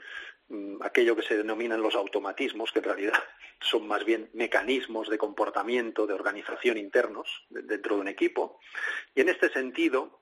[0.48, 3.14] mm, aquello que se denominan los automatismos, que en realidad
[3.62, 8.60] son más bien mecanismos de comportamiento, de organización internos de- dentro de un equipo.
[9.16, 10.19] Y en este sentido,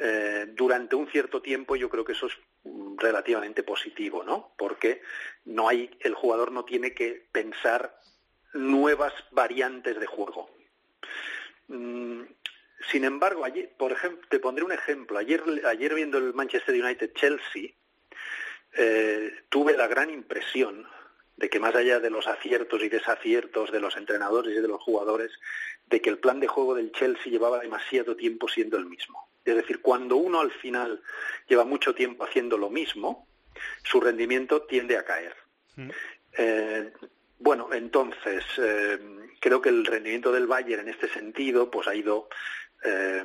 [0.00, 2.34] eh, durante un cierto tiempo yo creo que eso es
[2.64, 4.52] mm, relativamente positivo, ¿no?
[4.56, 5.02] Porque
[5.44, 7.98] no hay, el jugador no tiene que pensar
[8.52, 10.50] nuevas variantes de juego.
[11.66, 12.22] Mm,
[12.90, 13.44] sin embargo,
[13.76, 15.18] por ejemplo, te pondré un ejemplo.
[15.18, 17.70] Ayer, ayer viendo el Manchester United Chelsea,
[18.74, 20.86] eh, tuve la gran impresión
[21.36, 24.82] de que más allá de los aciertos y desaciertos de los entrenadores y de los
[24.82, 25.32] jugadores,
[25.86, 29.27] de que el plan de juego del Chelsea llevaba demasiado tiempo siendo el mismo.
[29.50, 31.02] Es decir, cuando uno al final
[31.48, 33.26] lleva mucho tiempo haciendo lo mismo,
[33.82, 35.34] su rendimiento tiende a caer.
[36.36, 36.92] Eh,
[37.38, 38.98] bueno, entonces eh,
[39.40, 42.28] creo que el rendimiento del Bayern en este sentido, pues ha ido,
[42.84, 43.24] eh,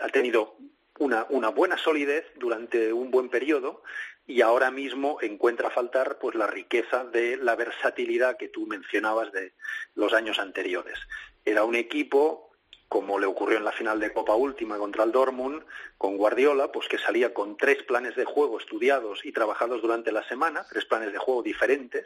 [0.00, 0.56] ha tenido
[0.98, 3.82] una, una buena solidez durante un buen periodo
[4.26, 9.54] y ahora mismo encuentra faltar pues la riqueza de la versatilidad que tú mencionabas de
[9.94, 10.98] los años anteriores.
[11.44, 12.49] Era un equipo
[12.90, 15.62] como le ocurrió en la final de Copa Última contra el Dortmund,
[15.96, 20.26] con Guardiola, pues que salía con tres planes de juego estudiados y trabajados durante la
[20.26, 22.04] semana, tres planes de juego diferentes,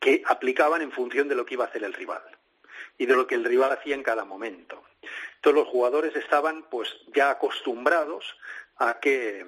[0.00, 2.22] que aplicaban en función de lo que iba a hacer el rival
[2.96, 4.82] y de lo que el rival hacía en cada momento.
[5.34, 8.24] Entonces los jugadores estaban pues ya acostumbrados
[8.78, 9.44] a que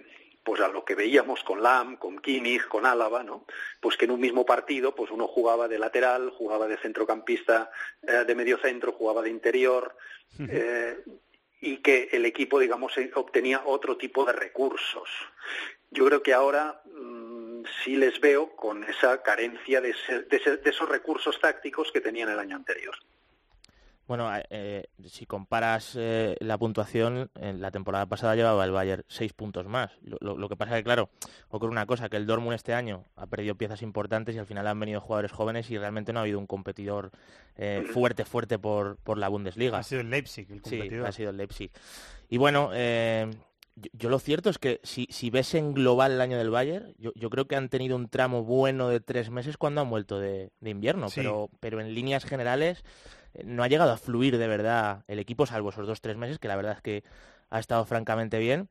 [0.48, 3.44] pues a lo que veíamos con Lam, con Kimmich, con Álava, ¿no?
[3.82, 8.24] Pues que en un mismo partido, pues uno jugaba de lateral, jugaba de centrocampista, eh,
[8.26, 9.94] de medio centro, jugaba de interior,
[10.38, 11.04] eh,
[11.61, 15.11] y que el equipo, digamos, eh, obtenía otro tipo de recursos.
[15.90, 20.56] Yo creo que ahora mm, sí les veo con esa carencia de, ese- de ese-
[20.56, 22.96] de esos recursos tácticos que tenían el año anterior.
[24.08, 29.34] Bueno, eh, si comparas eh, la puntuación, en la temporada pasada llevaba el Bayern seis
[29.34, 29.90] puntos más.
[30.00, 31.10] Lo, que pasa es que, claro,
[31.50, 34.66] ocurre una cosa, que el Dortmund este año ha perdido piezas importantes y al final
[34.66, 37.10] han venido jugadores jóvenes y realmente no ha habido un competidor
[37.56, 39.76] eh, fuerte, fuerte por, por, la Bundesliga.
[39.76, 41.04] Ha sido el Leipzig el competidor.
[41.04, 41.70] Sí, ha sido el Leipzig.
[42.30, 42.70] Y bueno,
[43.92, 47.12] yo, lo cierto es que si, si, ves en global el año del Bayern, yo,
[47.14, 50.50] yo, creo que han tenido un tramo bueno de tres meses cuando han vuelto de,
[50.62, 52.84] invierno, pero, pero en líneas generales
[53.44, 56.48] no ha llegado a fluir de verdad el equipo, salvo esos dos tres meses, que
[56.48, 57.04] la verdad es que
[57.50, 58.68] ha estado francamente bien.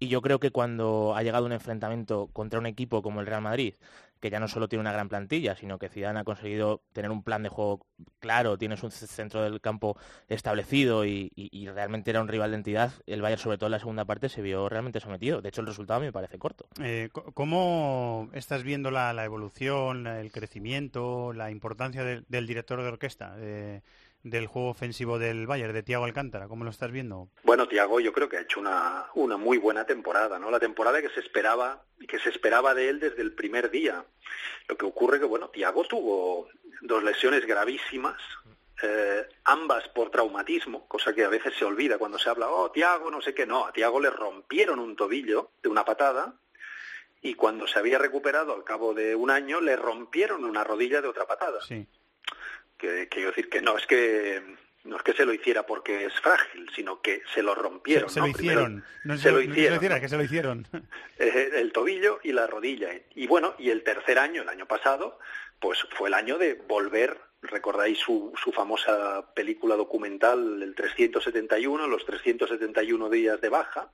[0.00, 3.42] Y yo creo que cuando ha llegado un enfrentamiento contra un equipo como el Real
[3.42, 3.74] Madrid,
[4.20, 7.22] que ya no solo tiene una gran plantilla, sino que Zidane ha conseguido tener un
[7.22, 7.86] plan de juego
[8.20, 9.96] claro, tienes un centro del campo
[10.28, 11.30] establecido y,
[11.74, 14.42] realmente era un rival de entidad, el Bayern, sobre todo en la segunda parte, se
[14.42, 15.42] vio realmente sometido.
[15.42, 16.66] De hecho, el resultado me parece corto.
[16.80, 23.34] Eh, ¿Cómo estás viendo la, evolución, el crecimiento, la importancia del director de orquesta?
[23.38, 23.82] Eh,
[24.22, 26.48] del juego ofensivo del Bayern, de Tiago Alcántara?
[26.48, 27.28] ¿Cómo lo estás viendo?
[27.44, 30.50] Bueno, Tiago yo creo que ha hecho una, una muy buena temporada, ¿no?
[30.50, 34.04] La temporada que se esperaba que se esperaba de él desde el primer día.
[34.68, 36.48] Lo que ocurre que, bueno, Tiago tuvo
[36.80, 38.20] dos lesiones gravísimas,
[38.82, 43.10] eh, ambas por traumatismo, cosa que a veces se olvida cuando se habla, oh, Tiago,
[43.10, 46.34] no sé qué, no, a Tiago le rompieron un tobillo de una patada
[47.20, 51.08] y cuando se había recuperado al cabo de un año le rompieron una rodilla de
[51.08, 51.60] otra patada.
[51.62, 51.86] Sí
[52.78, 54.42] que quiero decir que no es que
[54.84, 58.08] no es que se lo hiciera porque es frágil, sino que se lo rompieron.
[58.08, 58.84] Se, lo hicieron.
[59.18, 60.00] se, lo hicieron.
[60.00, 60.66] que se lo hicieron.
[61.18, 62.90] Eh, el tobillo y la rodilla.
[63.14, 65.18] Y bueno, y el tercer año, el año pasado,
[65.58, 67.18] pues fue el año de volver.
[67.42, 73.90] Recordáis su, su famosa película documental, el 371, los 371 días de baja.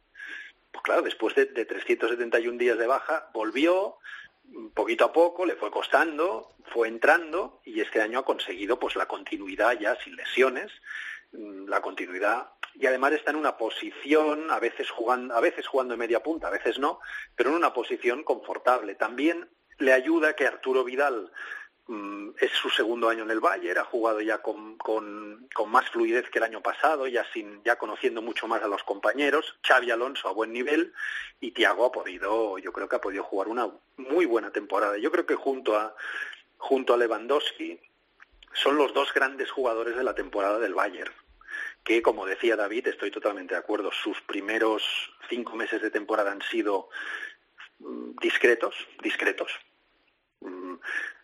[0.70, 3.96] Pues claro, después de, de 371 días de baja, volvió,
[4.74, 9.06] poquito a poco, le fue costando, fue entrando y este año ha conseguido pues la
[9.06, 10.70] continuidad ya sin lesiones,
[11.32, 15.94] mm, la continuidad y además está en una posición, a veces jugando, a veces jugando
[15.94, 17.00] en media punta, a veces no,
[17.36, 18.96] pero en una posición confortable.
[18.96, 21.30] También le ayuda que Arturo Vidal
[21.86, 26.38] es su segundo año en el Bayern, ha jugado ya con, con, más fluidez que
[26.38, 30.32] el año pasado, ya, sin, ya conociendo mucho más a los compañeros, Xavi Alonso a
[30.32, 30.94] buen nivel
[31.40, 34.96] y Thiago ha podido, yo creo que ha podido jugar una muy buena temporada.
[34.96, 35.94] Yo creo que junto a,
[36.56, 37.78] junto a Lewandowski
[38.52, 41.12] son los dos grandes jugadores de la temporada del Bayern
[41.82, 44.82] que, como decía David, estoy totalmente de acuerdo, sus primeros
[45.28, 46.88] cinco meses de temporada han sido
[47.78, 49.73] mm, discretos, discretos, Mm,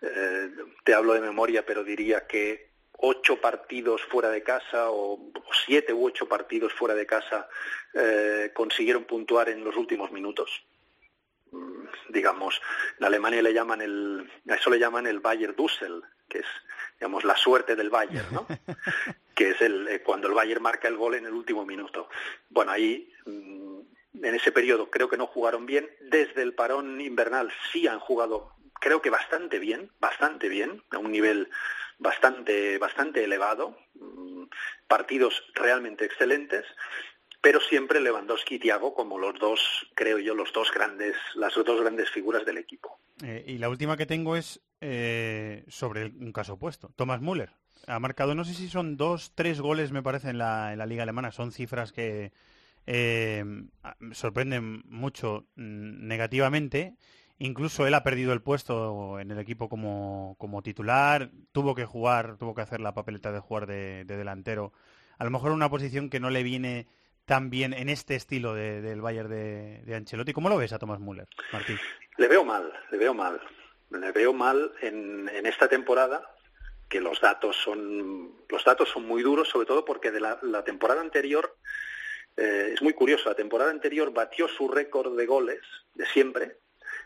[0.02, 0.50] eh,
[0.84, 2.70] te hablo de memoria, pero diría que
[3.02, 5.32] ocho partidos fuera de casa o,
[5.66, 7.48] siete u ocho partidos fuera de casa
[7.94, 10.64] eh, consiguieron puntuar en los últimos minutos.
[11.52, 12.60] Mm, digamos,
[12.98, 16.46] en Alemania le llaman el, a eso le llaman el Bayer Dussel, que es,
[16.98, 18.46] digamos, la suerte del Bayern, ¿no?
[19.34, 22.08] que es el, eh, cuando el Bayern marca el gol en el último minuto.
[22.50, 23.80] Bueno, ahí mm,
[24.22, 25.90] en ese periodo creo que no jugaron bien.
[26.02, 31.12] Desde el parón invernal sí han jugado creo que bastante bien, bastante bien, a un
[31.12, 31.48] nivel
[31.98, 34.44] bastante, bastante elevado, mm,
[34.88, 36.64] partidos realmente excelentes,
[37.40, 39.60] pero siempre Lewandowski y Thiago como los dos,
[39.94, 42.98] creo yo, los dos grandes, las dos grandes figuras del equipo.
[43.22, 46.90] Eh, y la última que tengo es eh, sobre un caso opuesto.
[46.96, 47.50] Thomas Müller
[47.86, 50.86] ha marcado, no sé si son dos, tres goles, me parece, en la, en la
[50.86, 51.32] liga alemana.
[51.32, 52.32] Son cifras que
[52.86, 53.44] eh,
[54.12, 56.96] sorprenden mucho mm, negativamente
[57.42, 62.54] Incluso él ha perdido el puesto en el equipo como, titular, tuvo que jugar, tuvo
[62.54, 64.74] que hacer la papeleta de jugar de, delantero.
[65.18, 66.86] A lo mejor una posición que no le viene
[67.24, 70.34] tan bien en este estilo del Bayern de, Ancelotti.
[70.34, 71.78] ¿Cómo lo ves a Thomas Müller, Martín?
[72.18, 73.40] Le veo mal, le veo mal.
[73.90, 76.22] Le veo mal en, esta temporada
[76.90, 81.00] que los datos son los datos son muy duros, sobre todo porque de la, temporada
[81.00, 81.56] anterior
[82.36, 83.30] eh, es muy curioso.
[83.30, 85.62] La temporada anterior batió su récord de goles
[85.94, 86.58] de siempre,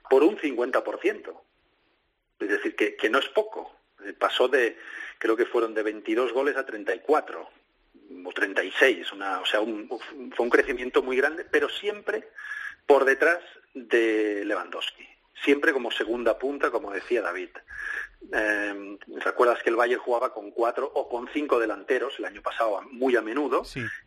[0.09, 1.41] por un 50%.
[2.41, 3.75] Es decir, que, no es poco.
[4.05, 4.77] Eh, pasó de,
[5.19, 7.49] creo que fueron de 22 goles a 34
[8.27, 12.29] o 36, una, o sea, fue un crecimiento muy grande, pero siempre
[12.87, 13.41] por detrás
[13.73, 15.07] de Lewandowski,
[15.43, 17.51] siempre como segunda punta, como decía David.
[18.33, 22.81] Eh, ¿Recuerdas que el Bayern jugaba con cuatro o con cinco delanteros el año pasado
[22.91, 23.63] muy a menudo?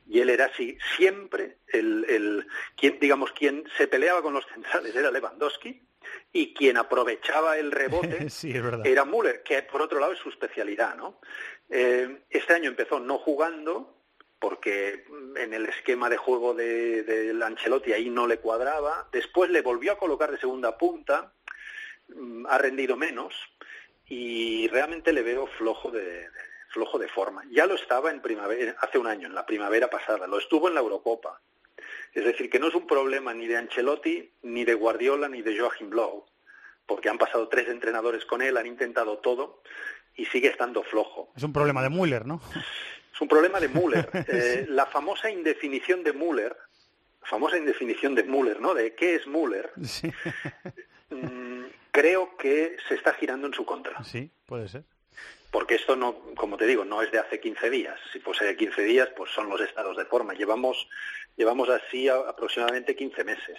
[0.08, 4.96] Y él era así, siempre el, el quien, digamos, quien se peleaba con los centrales
[4.96, 5.82] era Lewandowski
[6.32, 8.28] y quien aprovechaba el rebote
[8.84, 11.20] era Müller, que por otro lado es su especialidad, ¿no?
[11.70, 13.98] Eh, este año empezó no jugando
[14.40, 19.10] porque en el esquema de juego de, de Ancelotti ahí no le cuadraba.
[19.12, 21.34] Después le volvió a colocar de segunda punta,
[22.08, 23.34] mm, ha rendido menos
[24.10, 26.28] y realmente le veo flojo de,
[26.70, 27.44] flojo de forma.
[27.52, 30.76] Ya lo estaba en primavera, hace un año, en la primavera pasada, lo estuvo en
[30.76, 31.42] la Eurocopa.
[32.14, 35.58] Es decir, que no es un problema ni de Ancelotti, ni de Guardiola, ni de
[35.58, 36.26] Joachim Blow,
[36.86, 39.62] porque han pasado tres entrenadores con él, han intentado todo
[40.16, 41.32] y sigue estando flojo.
[41.36, 42.42] Es un problema de Müller, ¿no?
[43.14, 44.10] Es un problema de Müller.
[44.28, 46.56] Eh, la famosa indefinición de Müller,
[47.22, 48.74] famosa indefinición de Müller, ¿no?
[48.74, 49.72] De qué es Müller.
[49.84, 50.12] Sí.
[51.10, 51.47] Mm,
[51.98, 54.04] creo que se está girando en su contra.
[54.04, 54.84] Sí, puede ser.
[55.50, 58.00] Porque esto no, como te digo, no es de hace 15 días.
[58.14, 60.34] Si fuese de 15 días, pues son los estados de forma.
[60.36, 60.88] Llevamos,
[61.38, 63.58] llevamos así a- aproximadamente 15 meses.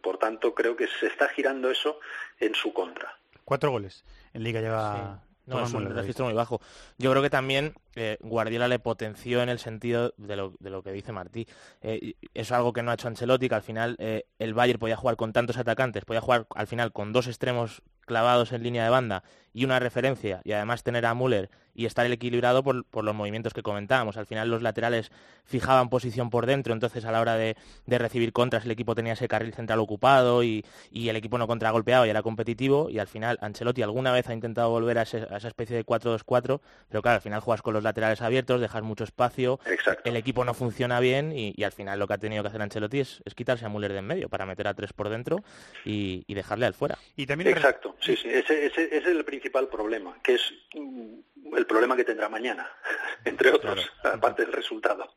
[0.00, 1.98] Por tanto, creo que se está girando eso
[2.38, 3.18] en su contra.
[3.44, 4.04] Cuatro goles.
[4.32, 5.20] En Liga lleva...
[5.50, 6.60] No, es un registro muy bajo.
[6.98, 10.82] Yo creo que también eh, Guardiola le potenció en el sentido de lo, de lo
[10.82, 11.46] que dice Martí.
[11.82, 14.96] Eh, es algo que no ha hecho Ancelotti, que al final eh, el Bayern podía
[14.96, 18.90] jugar con tantos atacantes, podía jugar al final con dos extremos clavados en línea de
[18.90, 23.04] banda y una referencia, y además tener a Müller y estar el equilibrado por, por
[23.04, 24.16] los movimientos que comentábamos.
[24.16, 25.10] Al final los laterales
[25.44, 29.12] fijaban posición por dentro, entonces a la hora de, de recibir contras el equipo tenía
[29.14, 33.06] ese carril central ocupado y, y el equipo no contragolpeaba y era competitivo y al
[33.06, 37.02] final Ancelotti alguna vez ha intentado volver a, ese- a esa especie de 4-2-4, pero
[37.02, 40.02] claro, al final juegas con los laterales abiertos, dejas mucho espacio, Exacto.
[40.08, 42.62] el equipo no funciona bien y, y al final lo que ha tenido que hacer
[42.62, 45.42] Ancelotti es, es quitarse a Müller de en medio para meter a tres por dentro
[45.84, 46.98] y, y dejarle al fuera.
[47.16, 47.50] Y también...
[47.50, 48.28] Exacto, sí, sí.
[48.28, 52.68] Ese, ese- ese es el principal problema, que es mm, el problema que tendrá mañana,
[53.24, 55.14] entre otros, aparte del resultado.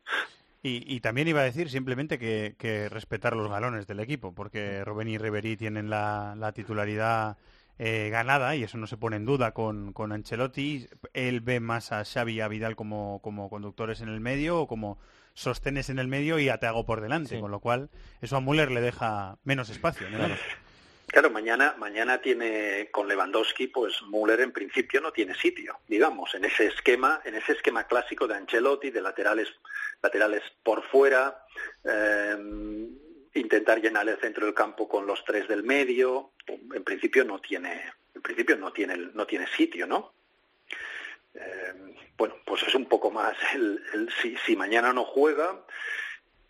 [0.61, 4.83] Y, y también iba a decir simplemente que, que respetar los galones del equipo, porque
[4.85, 7.35] Robben y Ribery tienen la, la titularidad
[7.79, 10.87] eh, ganada y eso no se pone en duda con, con Ancelotti.
[11.13, 14.67] Él ve más a Xavi y a Vidal como, como conductores en el medio o
[14.67, 14.99] como
[15.33, 17.41] sostenes en el medio y a Thiago por delante, Sí.
[17.41, 17.89] con lo cual
[18.21, 20.09] eso a Müller le deja menos espacio.
[20.09, 20.19] ¿no?
[21.13, 26.43] Claro, mañana, mañana tiene con Lewandowski, pues Müller en principio no tiene sitio, digamos, en
[26.43, 29.47] ese esquema, en ese esquema clásico de Ancelotti, de laterales,
[30.01, 31.45] laterales por fuera,
[31.83, 32.35] eh,
[33.35, 37.93] intentar llenar el centro del campo con los tres del medio, en principio no tiene,
[38.15, 40.15] en principio no tiene, no tiene sitio, ¿no?
[41.35, 43.37] Eh, bueno, pues es un poco más
[44.19, 45.63] si, si mañana no juega,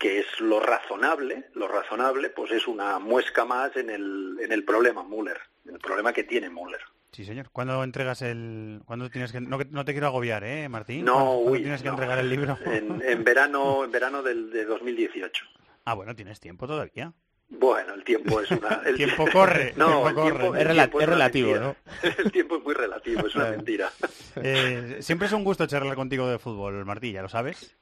[0.04, 4.62] que es lo razonable, lo razonable, pues es una muesca más en el, en el
[4.62, 6.80] problema Müller, en el problema que tiene Müller.
[7.12, 7.48] Sí, señor.
[7.50, 8.82] ¿Cuándo entregas el...?
[8.84, 9.40] ¿Cuándo tienes que...?
[9.40, 11.06] No, no te quiero agobiar, ¿eh, Martín?
[11.06, 11.94] No, ¿Cuándo, cuándo uy, tienes que no.
[11.94, 12.58] entregar el libro?
[12.66, 15.46] En, en verano, en verano del, de 2018.
[15.86, 17.14] Ah, bueno, tienes tiempo todavía.
[17.48, 18.82] Bueno, el tiempo es una...
[18.84, 20.60] El tiempo corre, No, el tiempo el tiempo, corre.
[20.60, 21.76] el Es rela- tiempo es relativo, mentira.
[22.18, 23.90] El tiempo es muy relativo, es una mentira.
[24.36, 27.74] Eh, siempre es un gusto charlar contigo de fútbol, Martí, ya lo sabes.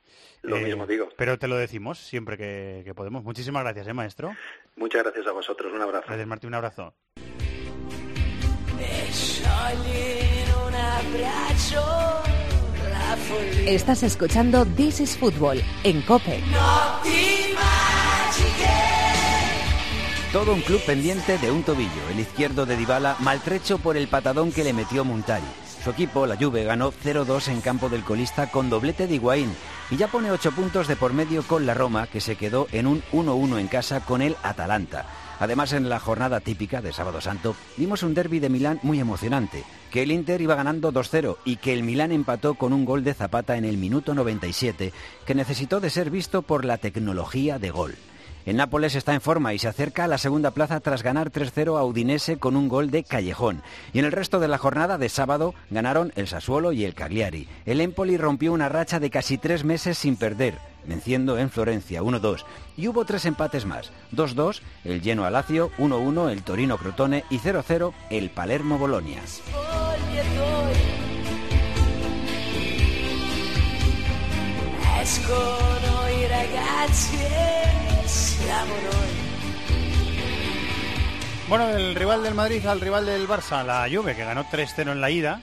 [0.42, 1.08] Lo Eh, mismo digo.
[1.16, 3.22] Pero te lo decimos siempre que, que podemos.
[3.24, 4.34] Muchísimas gracias, ¿eh, maestro?
[4.76, 6.04] Muchas gracias a vosotros, un abrazo.
[6.06, 6.94] Gracias, Martí, un abrazo.
[13.66, 16.40] Estás escuchando This is Football en Cope.
[20.32, 24.50] Todo un club pendiente de un tobillo, el izquierdo de Dybala, maltrecho por el patadón
[24.50, 25.44] que le metió Montari.
[25.82, 29.52] Su equipo, la Juve, ganó 0-2 en campo del colista con doblete de Higuaín
[29.90, 32.86] y ya pone 8 puntos de por medio con la Roma, que se quedó en
[32.86, 35.06] un 1-1 en casa con el Atalanta.
[35.40, 39.64] Además, en la jornada típica de Sábado Santo, vimos un derby de Milán muy emocionante,
[39.90, 43.14] que el Inter iba ganando 2-0 y que el Milán empató con un gol de
[43.14, 44.92] Zapata en el minuto 97,
[45.26, 47.96] que necesitó de ser visto por la tecnología de gol.
[48.44, 51.78] El Nápoles está en forma y se acerca a la segunda plaza tras ganar 3-0
[51.78, 53.62] a Udinese con un gol de Callejón.
[53.92, 57.48] Y en el resto de la jornada de sábado ganaron el Sassuolo y el Cagliari.
[57.66, 62.44] El Empoli rompió una racha de casi tres meses sin perder, venciendo en Florencia 1-2.
[62.76, 63.92] Y hubo tres empates más.
[64.12, 69.20] 2-2 el Genoa Lazio, 1-1 el Torino Crotone y 0-0 el Palermo Bolonia.
[76.22, 77.16] Escono i ragazzi
[78.06, 79.08] siamo noi.
[81.48, 85.00] Bueno, del rival del Madrid al rival del Barça, la Juve, que ganó 3-0 en
[85.00, 85.42] la ida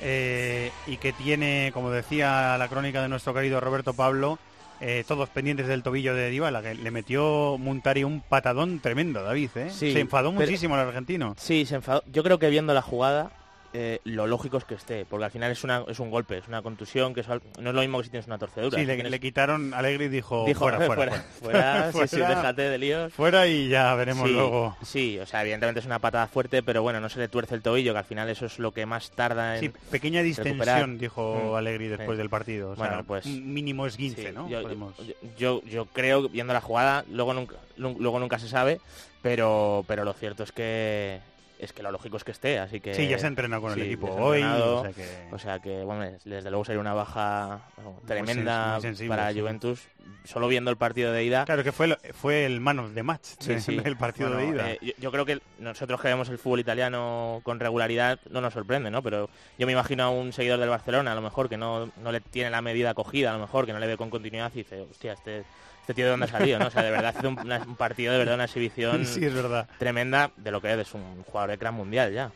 [0.00, 4.38] eh, y que tiene, como decía la crónica de nuestro querido Roberto Pablo,
[4.80, 9.50] eh, todos pendientes del tobillo de Dybala, que le metió Muntari un patadón tremendo, David,
[9.56, 9.70] ¿eh?
[9.70, 11.34] Sí, Se enfadó pero- muchísimo el argentino.
[11.38, 12.02] Sí, se enfadó.
[12.10, 13.30] Yo creo que viendo la jugada,
[13.78, 16.48] eh, lo lógico es que esté, porque al final es, una, es un golpe, es
[16.48, 17.34] una contusión, que es no
[17.70, 18.74] es lo mismo que si tienes una torcedura.
[18.78, 22.16] Sí, Si le, tienes- le quitaron, Alegri dijo, dijo, fuera, fuera, fuera, fuera, sí, sí,
[22.16, 22.28] Fuera.
[22.30, 23.12] déjate de líos.
[23.12, 24.76] Fuera y ya veremos Sí, luego.
[24.82, 27.60] Sí, o sea, evidentemente es una patada fuerte, pero bueno, no se le tuerce el
[27.62, 30.96] tobillo, que al final eso es lo que más tarda en Sí, pequeña distensión, recuperar.
[30.98, 32.18] dijo Mm, Alegri después sí.
[32.18, 32.70] del partido.
[32.70, 34.48] O sea, Bueno, pues- un mínimo es 15, Sí, ¿no?
[34.48, 38.48] Yo, Podemos- yo, yo- yo creo, viendo la jugada, luego nunca, lu- luego nunca se
[38.48, 38.80] sabe,
[39.22, 41.20] pero, pero lo cierto es que
[41.58, 42.94] es que lo lógico es que esté, así que...
[42.94, 45.82] Sí, ya se entrena con el equipo hoy, entrenado, o sea que- o sea que,
[45.84, 49.40] bueno, es- desde luego sería una baja bueno, tremenda muy sensible, para sí.
[49.40, 49.82] Juventus.
[50.24, 51.44] Solo viendo el partido de ida...
[51.44, 54.48] Claro que fue el, fue el man of the match Sí, del partido Bueno, de
[54.56, 54.70] ida.
[54.72, 58.52] eh, yo, yo creo que nosotros que vemos el fútbol italiano con regularidad no nos
[58.54, 59.02] sorprende, ¿no?
[59.02, 59.28] Pero
[59.58, 62.20] yo me imagino a un seguidor del Barcelona, a lo mejor, que no, no le
[62.20, 64.80] tiene la medida cogida, a lo mejor, que no le ve con continuidad y dice,
[64.82, 65.44] hostia, este,
[65.86, 66.66] este tío de dónde ha salido, ¿no?
[66.66, 69.32] O sea, de verdad hace un, una- un partido, de verdad, una exhibición Sí, es
[69.32, 69.68] verdad.
[69.78, 72.32] tremenda de lo que es, es un jugador de gran mundial ya.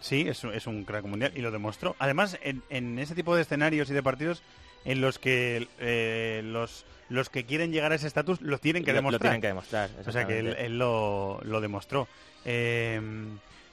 [0.00, 1.96] Sí, es, un- es un crack mundial y lo demostró.
[1.98, 4.42] Además, en, en ese tipo de escenarios y de partidos
[4.84, 8.92] en los que eh, los, los que quieren llegar a ese estatus lo tienen que
[8.92, 9.20] Lo- lo demostrar.
[9.30, 12.06] tienen que demostrar, O sea que él lo, lo demostró.
[12.44, 13.00] Eh,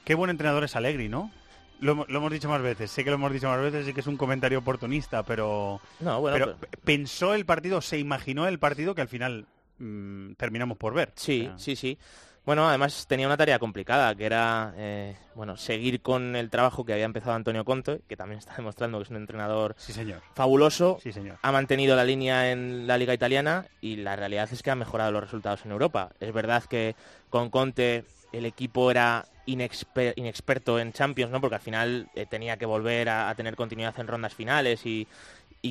[0.06, 1.32] qué buen entrenador es Allegri, ¿no?
[1.80, 3.94] Lo, hemo- lo hemos dicho más veces, sé que lo hemos dicho más veces y
[3.94, 8.60] que es un comentario oportunista, pero, No, bueno, pero pensó el partido, se imaginó el
[8.60, 9.46] partido que al final
[9.78, 11.12] mm, terminamos por ver.
[11.16, 11.98] Sí, O sea, sí, sí.
[12.46, 16.94] Bueno, además tenía una tarea complicada, que era eh, bueno seguir con el trabajo que
[16.94, 20.22] había empezado Antonio Conte, que también está demostrando que es un entrenador Sí, señor.
[20.34, 20.98] fabuloso.
[21.04, 21.38] Sí, señor.
[21.42, 25.12] Ha mantenido la línea en la liga italiana y la realidad es que ha mejorado
[25.12, 26.12] los resultados en Europa.
[26.20, 26.96] Es verdad que
[27.30, 31.42] con Conte el equipo era inexper- inexperto en Champions, ¿no?
[31.42, 35.08] Porque al final eh, tenía que volver a, tener continuidad en rondas finales y,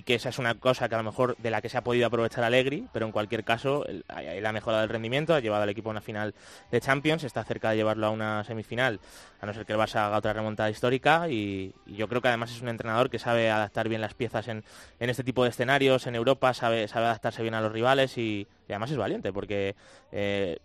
[0.04, 2.06] que esa es una cosa que a lo mejor de la que se ha podido
[2.06, 4.04] aprovechar Allegri, pero en cualquier caso él,
[4.44, 6.34] ha mejorado el rendimiento, ha llevado al equipo a una final
[6.70, 9.00] de Champions, está cerca de llevarlo a una semifinal,
[9.40, 12.50] a no ser que el Barça haga otra remontada histórica y, yo creo que además
[12.50, 14.62] es un entrenador que sabe adaptar bien las piezas en,
[15.00, 18.90] este tipo de escenarios, en Europa sabe adaptarse bien a los rivales y, y además
[18.90, 19.74] es valiente porque
[20.12, 20.58] eh,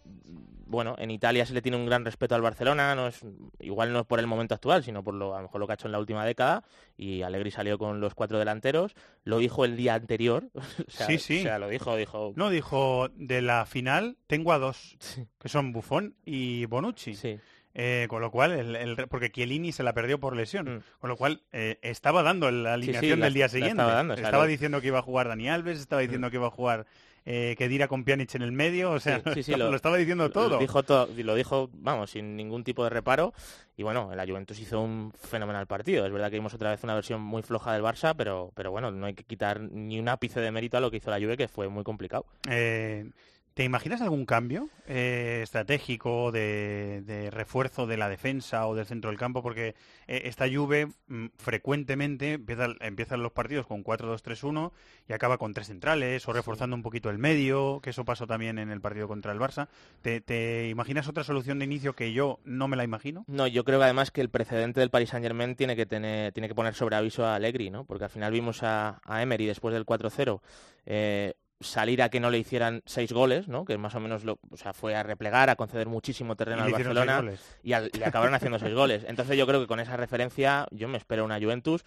[0.65, 3.21] bueno, en Italia se le tiene un gran respeto al Barcelona, no es,
[3.59, 5.73] igual no es por el momento actual, sino por lo, a lo mejor lo que
[5.73, 6.63] ha hecho en la última década,
[6.97, 10.49] y Allegri salió con los cuatro delanteros, lo dijo el día anterior,
[10.87, 11.39] o sea, sí, sí.
[11.39, 14.97] o sea, lo dijo, dijo, No, dijo, de la final tengo a dos,
[15.39, 17.13] que son Buffon y Bonucci.
[17.15, 17.39] sí,
[17.75, 21.17] Eh, con lo cual, el, el- porque Chiellini se la perdió por lesión, con lo
[21.17, 23.81] cual eh, estaba dando la alineación la- del día siguiente.
[23.81, 26.85] estaba dando, diciendo que iba a jugar Dani Alves, estaba diciendo que iba a jugar
[27.25, 29.97] eh, Kedira con Pjanic en el medio, o sea, Sí, sí, sí, lo, lo estaba
[29.97, 30.49] diciendo todo.
[30.49, 33.33] Lo dijo, todo, lo dijo, vamos, sin ningún tipo de reparo.
[33.75, 36.05] Y bueno, la Juventus hizo un fenomenal partido.
[36.05, 38.91] Es verdad que vimos otra vez una versión muy floja del Barça, pero, pero bueno,
[38.91, 41.37] no hay que quitar ni un ápice de mérito a lo que hizo la Juve,
[41.37, 42.25] que fue muy complicado.
[42.49, 43.09] Eh,
[43.53, 49.11] ¿Te imaginas algún cambio eh, estratégico de, de refuerzo de la defensa o del centro
[49.11, 49.43] del campo?
[49.43, 49.75] Porque
[50.07, 54.71] eh, esta Juve mm, frecuentemente empieza, empiezan los partidos con 4-2-3-1
[55.07, 58.57] y acaba con tres centrales o reforzando un poquito el medio, que eso pasó también
[58.57, 59.67] en el partido contra el Barça.
[60.01, 63.23] ¿Te, te imaginas otra solución de inicio que yo no me la imagino?
[63.27, 66.33] No, yo creo que además que el precedente del Paris Saint Germain tiene que tener,
[66.33, 67.85] tiene que poner sobre aviso a Allegri, ¿no?
[67.85, 70.41] Porque al final vimos a, a Emery después del 4-0
[70.85, 73.65] eh, salir a que no le hicieran seis goles, ¿no?
[73.65, 76.65] Que más o menos lo, o sea, fue a replegar, a conceder muchísimo terreno Y
[76.65, 77.17] al Barcelona
[77.63, 79.05] y al- le acabaron haciendo seis goles.
[79.07, 81.83] Entonces yo creo que con esa referencia yo me espero una Juventus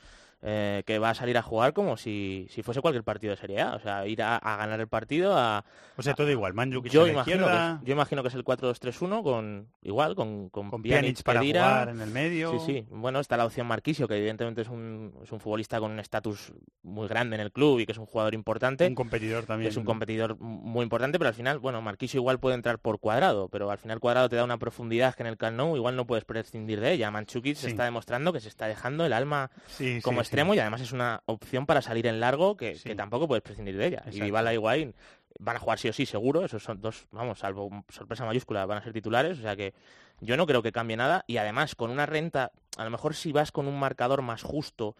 [0.48, 3.60] eh, que va a salir a jugar como si, si fuese cualquier partido de Serie
[3.60, 5.64] A, o sea, ir a, a ganar el partido a,
[5.96, 6.54] O sea, todo igual.
[6.54, 10.14] Mandzukic yo la imagino, que, izquierda, es- yo imagino que es el 4-2-3-1 con igual
[10.14, 12.52] con con, con Pjanic, Pjanic para jugar en el medio.
[12.52, 12.86] Sí, sí.
[12.90, 16.52] Bueno, está la opción Marquisio, que evidentemente es un, es un futbolista con un estatus
[16.84, 18.86] muy grande en el club y que es un jugador importante.
[18.86, 19.68] Un competidor también.
[19.70, 23.48] es un competidor muy importante, pero al final, bueno, Marquisio igual puede entrar por cuadrado,
[23.48, 26.06] pero al final cuadrado te da una profundidad que en el Camp Nou igual no
[26.06, 27.10] puedes prescindir de ella.
[27.10, 30.58] Manchukic se está demostrando que se está dejando el alma Sí, como sí, extremo y
[30.58, 32.88] además es una opción para salir en largo que, Sí.
[32.90, 34.02] que tampoco puedes prescindir de ella.
[34.06, 34.24] Y Exacto.
[34.24, 34.94] Dybala y Higuaín
[35.38, 38.78] van a jugar sí o sí seguro, esos son dos, vamos, salvo sorpresa mayúscula, van
[38.78, 39.74] a ser titulares, o sea que
[40.20, 43.32] yo no creo que cambie nada y además con una renta, a lo mejor si
[43.32, 44.96] vas con un marcador más justo,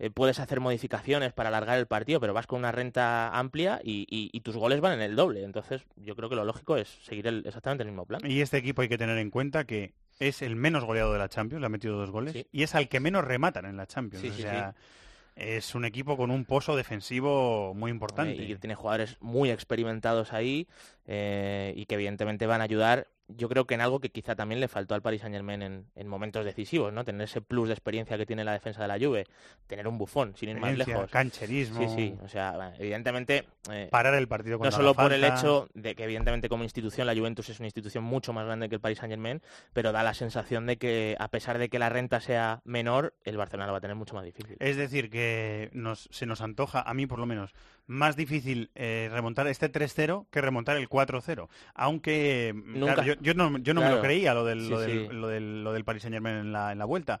[0.00, 4.06] eh, puedes hacer modificaciones para alargar el partido, pero vas con una renta amplia y,
[4.10, 5.42] y- y tus goles van en el doble.
[5.42, 8.20] Entonces, yo creo que lo lógico es seguir el- exactamente el mismo plan.
[8.24, 11.28] Y este equipo hay que tener en cuenta que es el menos goleado de la
[11.28, 12.46] Champions, le ha metido dos goles, Sí.
[12.52, 14.22] y es al que menos rematan en la Champions.
[14.22, 14.74] Sí, o sea,
[15.36, 18.42] es un equipo con un pozo defensivo muy importante.
[18.42, 20.66] Y tiene jugadores muy experimentados ahí
[21.06, 23.06] eh, y que evidentemente van a ayudar.
[23.28, 25.86] Yo creo que en algo que quizá también le faltó al Paris Saint Germain en,
[25.94, 27.04] en momentos decisivos, ¿no?
[27.04, 29.26] Tener ese plus de experiencia que tiene la defensa de la Juve,
[29.66, 31.10] tener un bufón, sin ir más lejos.
[31.10, 32.14] cancherismo, Sí, sí.
[32.24, 33.44] O sea, evidentemente.
[33.70, 37.14] eh, parar el partido no solo por el hecho de que evidentemente como institución la
[37.14, 40.14] Juventus es una institución mucho más grande que el Paris Saint Germain, pero da la
[40.14, 43.78] sensación de que a pesar de que la renta sea menor, el Barcelona lo va
[43.78, 44.56] a tener mucho más difícil.
[44.58, 47.52] Es decir, que nos, se nos antoja, a mí por lo menos,
[47.88, 51.48] más difícil eh, remontar este 3-0 que remontar el 4-0.
[51.74, 52.94] Aunque mm, Nunca.
[52.94, 55.08] claro, yo, yo no, yo no me lo creía lo del, Sí, lo, del, sí.
[55.12, 57.20] lo, del, lo del Paris Saint Germain en la, en la vuelta.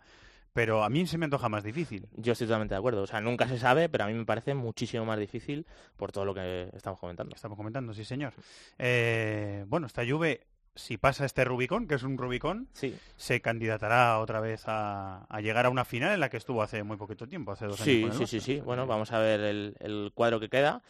[0.52, 2.08] Pero a mí se me antoja más difícil.
[2.16, 3.02] Yo estoy totalmente de acuerdo.
[3.02, 5.66] O sea, nunca se sabe, pero a mí me parece muchísimo más difícil
[5.96, 7.34] por todo lo que estamos comentando.
[7.34, 8.34] Estamos comentando, sí señor.
[8.78, 10.46] Eh, bueno, esta Juve
[10.78, 12.96] si pasa este Rubicón, que es un Rubicón, Sí.
[13.16, 16.82] se candidatará otra vez a, a llegar a una final en la que estuvo hace
[16.82, 17.84] muy poquito tiempo, hace dos años.
[17.84, 18.40] Sí, con el sí, sí, Barça.
[18.56, 18.60] sí.
[18.60, 20.82] Bueno, vamos a ver el, el cuadro que queda.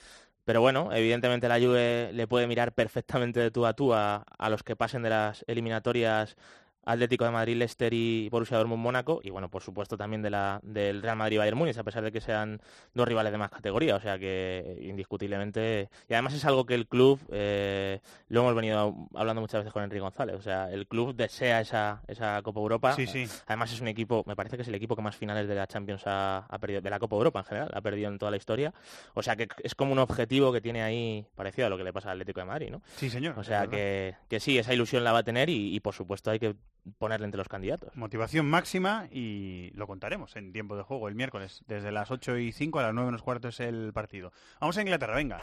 [0.44, 4.48] Pero bueno, evidentemente la Juve le puede mirar perfectamente de tú a tú a, a
[4.48, 6.36] los que pasen de las eliminatorias
[6.88, 10.60] Atlético de Madrid, Leicester y Borussia Dortmund Mónaco y bueno, por supuesto también de la,
[10.62, 12.60] del Real Madrid Bayern Múnich, a pesar de que sean
[12.94, 16.86] dos rivales de más categoría, o sea que indiscutiblemente y además es algo que el
[16.86, 21.14] club eh, lo hemos venido hablando muchas veces con Enrique González, o sea, el club
[21.14, 22.92] desea esa, esa Copa Europa.
[22.94, 23.26] Sí, sí.
[23.46, 25.66] Además es un equipo, me parece que es el equipo que más finales de la
[25.66, 28.36] Champions ha, ha perdido, de la Copa Europa en general, ha perdido en toda la
[28.36, 28.72] historia.
[29.14, 31.92] O sea que es como un objetivo que tiene ahí parecido a lo que le
[31.92, 32.82] pasa al Atlético de Madrid, ¿no?
[32.96, 33.38] Sí, señor.
[33.38, 36.30] O sea que, que sí, esa ilusión la va a tener y, y, por supuesto
[36.30, 36.54] hay que
[36.98, 37.94] ponerle entre los candidatos.
[37.96, 41.62] Motivación máxima y lo contaremos en tiempo de juego el miércoles.
[41.66, 44.32] Desde las 8 y 5 a las 9 menos cuarto es el partido.
[44.60, 45.40] Vamos a Inglaterra, venga.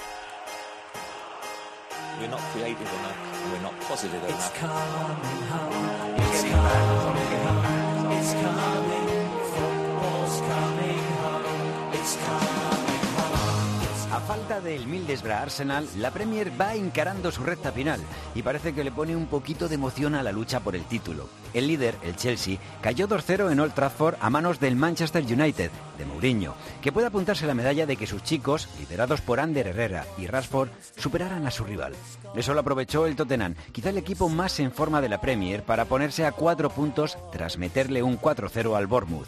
[14.12, 17.99] A falta del Middlesbrough Arsenal, la Premier va encarando su recta final
[18.36, 21.28] y parece que le pone un poquito de emoción a la lucha por el título.
[21.53, 26.06] El líder, el Chelsea, cayó 2-0 en Old Trafford a manos del Manchester United, de
[26.06, 26.53] Mourinho,
[26.86, 30.69] que puede apuntarse la medalla de que sus chicos, liderados por Ander Herrera y Rashford,
[30.97, 31.95] superaran a su rival.
[32.36, 35.86] Eso lo aprovechó el Tottenham, quizá el equipo más en forma de la Premier, para
[35.86, 39.25] ponerse a cuatro puntos tras meterle un 4-0 al Bournemouth.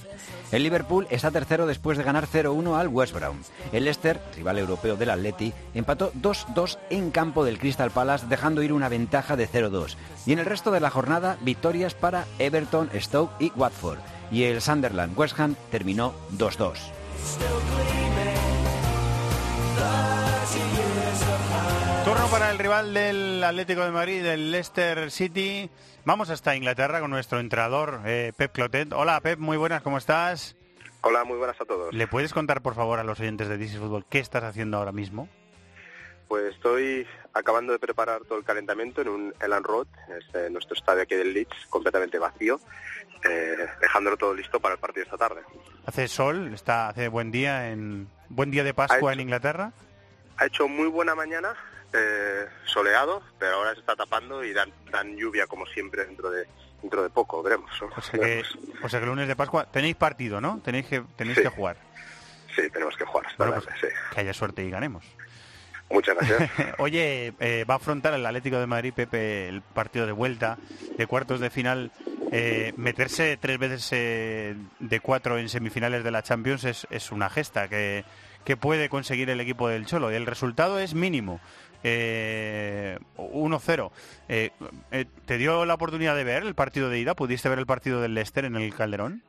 [0.52, 3.38] El Liverpool está tercero después de ganar 0-1 al West Brom.
[3.72, 8.72] El Leicester, rival europeo del Atleti, empató 2-2 en campo del Crystal Palace, dejando ir
[8.72, 9.96] una ventaja de 0-2.
[10.28, 13.98] Y en el resto de la jornada, victorias para Everton, Stoke y Watford.
[14.30, 16.97] Y el Sunderland West Ham terminó 2-2.
[22.06, 25.70] Turno para el rival del Atlético de Madrid, del Leicester City.
[26.06, 28.94] Vamos hasta Inglaterra con nuestro entrenador, eh, Pep Clotet.
[28.94, 30.56] Hola, Pep, muy buenas, ¿cómo estás?
[31.02, 31.94] Hola, muy buenas a todos.
[31.94, 34.94] ¿Le puedes contar, por favor, a los oyentes de DC Fútbol qué estás haciendo ahora
[34.94, 35.28] mismo?
[36.28, 37.06] Pues estoy
[37.38, 39.88] acabando de preparar todo el calentamiento en un Elan Road,
[40.20, 42.60] este, nuestro estadio aquí del Leeds, completamente vacío,
[43.30, 45.42] eh, dejándolo todo listo para el partido esta tarde.
[45.86, 49.72] Hace sol, está hace buen día en buen día de Pascua en Inglaterra.
[50.38, 51.56] Ha hecho muy buena mañana,
[51.94, 56.48] eh, soleado, pero ahora se está tapando y dan, dan lluvia como siempre dentro de
[56.82, 57.72] dentro de poco, veremos.
[57.82, 57.90] ¿no?
[57.98, 58.44] O sea que,
[58.84, 60.62] o sea que el lunes de Pascua tenéis partido, ¿no?
[60.64, 61.44] Tenéis que tenéis Sí.
[61.44, 61.78] que jugar.
[62.56, 63.88] Sí, tenemos que jugar Bueno, pues, tarde, sí.
[64.14, 65.04] Que haya suerte y ganemos.
[65.90, 66.52] Muchas gracias.
[66.80, 70.58] Oye, eh, va a afrontar el Atlético de Madrid, Pepe, el partido de vuelta
[70.98, 71.92] de cuartos de final.
[72.32, 77.30] Eh, meterse tres veces eh, de cuatro en semifinales de la Champions es, es una
[77.30, 78.04] gesta que,
[78.44, 80.12] que puede conseguir el equipo del Cholo.
[80.12, 81.40] Y el resultado es mínimo.
[81.84, 83.92] Eh, 1-0.
[84.28, 84.52] Eh,
[84.92, 87.16] eh, ¿Te dio la oportunidad de ver el partido de ida?
[87.16, 89.24] ¿Pudiste ver el partido del Leicester en el Calderón?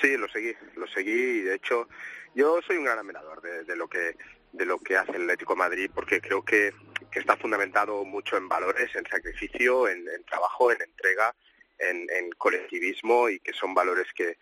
[0.00, 1.88] Sí, lo seguí, lo seguí y de hecho
[2.34, 4.16] yo soy un gran admirador de, de lo que
[4.52, 6.72] de lo que hace el Atlético Madrid porque creo que,
[7.10, 11.34] que está fundamentado mucho en valores, en sacrificio, en, trabajo, en entrega,
[11.78, 14.36] en, en colectivismo y que son valores que,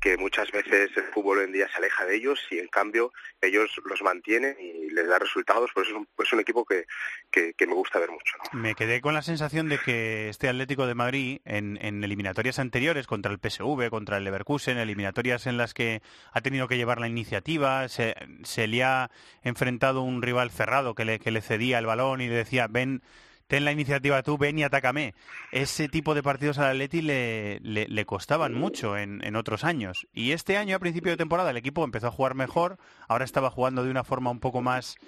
[0.00, 3.12] que muchas veces el fútbol hoy en día se aleja de ellos y en cambio
[3.40, 6.86] ellos los mantienen y les da resultados, pues es un, es un equipo que,
[7.30, 8.36] que, me gusta ver mucho.
[8.52, 13.06] Me quedé con la sensación de que este Atlético de Madrid, en, en eliminatorias anteriores,
[13.06, 17.08] contra el PSV, contra el Leverkusen, eliminatorias en las que ha tenido que llevar la
[17.08, 19.10] iniciativa, se, se le ha
[19.42, 23.02] enfrentado un rival cerrado que le, que le cedía el balón y le decía, ven,
[23.50, 25.12] ten la iniciativa tú, ven y atácame.
[25.50, 30.06] Ese tipo de partidos al Atleti le, le, le costaban mucho en, en otros años.
[30.14, 32.78] Y este año, a principio de temporada, el equipo empezó a jugar mejor,
[33.08, 34.98] ahora estaba jugando de una forma un poco más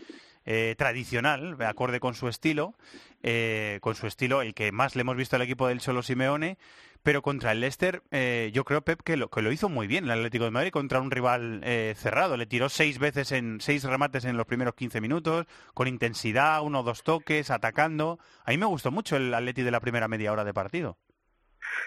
[0.44, 2.74] eh, tradicional, acorde con su estilo,
[3.22, 6.58] eh, con su estilo, el que más le hemos visto al equipo del Cholo Simeone,
[7.02, 10.04] pero contra el Leicester, eh, yo creo, Pep, que lo, que lo hizo muy bien
[10.04, 12.36] el Atlético de Madrid contra un rival eh, cerrado.
[12.36, 16.80] Le tiró seis veces en seis remates en los primeros 15 minutos, con intensidad, uno
[16.80, 18.18] o dos toques, atacando.
[18.44, 20.98] A mí me gustó mucho el Atleti de la primera media hora de partido.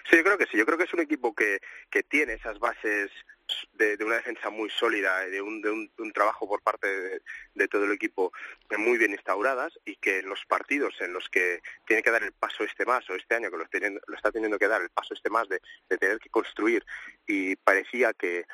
[0.10, 0.58] Sí, yo creo que sí.
[0.58, 1.60] Yo creo que es un equipo que,
[1.90, 3.12] que tiene esas bases
[3.74, 7.22] de, una defensa muy sólida, de un, de un, de un trabajo por parte
[7.54, 8.32] de, todo el equipo
[8.78, 12.32] muy bien instauradas y que en los partidos en los que tiene que dar el
[12.32, 14.90] paso este más, o este año que lo, teniendo, lo está teniendo que dar el
[14.90, 16.86] paso este más de, de tener que construir
[17.28, 18.46] y parecía que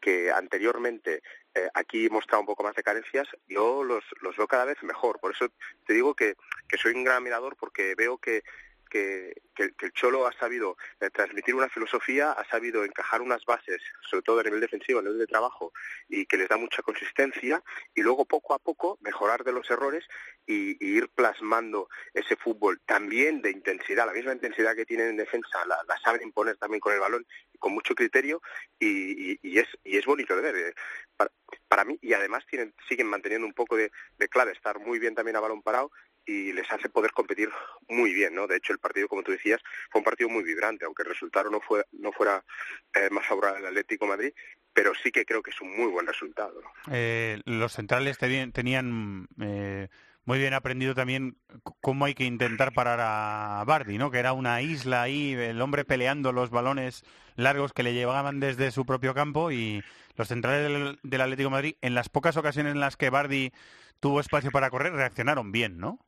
[0.00, 1.22] que anteriormente
[1.54, 5.18] eh, aquí mostraba un poco más de carencias, yo los, los veo cada vez mejor.
[5.18, 5.48] Por eso
[5.84, 6.36] te digo que,
[6.68, 8.44] que soy un gran admirador porque veo que
[8.88, 13.82] que, que, el Cholo ha sabido eh, transmitir una filosofía, ha sabido encajar unas bases,
[14.08, 15.72] sobre todo a nivel defensivo, a nivel de trabajo,
[16.08, 17.62] y que les da mucha consistencia,
[17.94, 20.04] y luego poco a poco mejorar de los errores
[20.46, 25.64] y, ir plasmando ese fútbol también de intensidad, la misma intensidad que tienen en defensa,
[25.66, 27.26] la, saben imponer también con el balón,
[27.58, 28.40] con mucho criterio,
[28.78, 30.56] y, y, y es, y es bonito de ver.
[30.56, 30.74] eh.
[31.16, 31.30] Para,
[31.68, 35.14] para mí, y además tienen, siguen manteniendo un poco de, de clave, estar muy bien
[35.14, 35.90] también a balón parado,
[36.26, 37.48] y les hace poder competir
[37.88, 38.46] muy bien, ¿no?
[38.46, 41.50] De hecho, el partido, como tú decías, fue un partido muy vibrante, aunque el resultado
[41.50, 42.44] no, fue, no fuera
[42.92, 44.32] eh, más favorable al Atlético Madrid,
[44.72, 46.60] pero sí que creo que es un muy buen resultado.
[46.90, 49.88] Eh, los centrales tenían, eh,
[50.24, 51.38] muy bien aprendido también
[51.80, 54.10] cómo hay que intentar parar a Bardi, ¿no?
[54.10, 57.04] Que era una isla ahí, el hombre peleando los balones
[57.36, 59.84] largos que le llevaban desde su propio campo y
[60.16, 63.52] los centrales del, del Atlético Madrid, en las pocas ocasiones en las que Bardi
[64.00, 66.00] tuvo espacio para correr, reaccionaron bien, ¿no?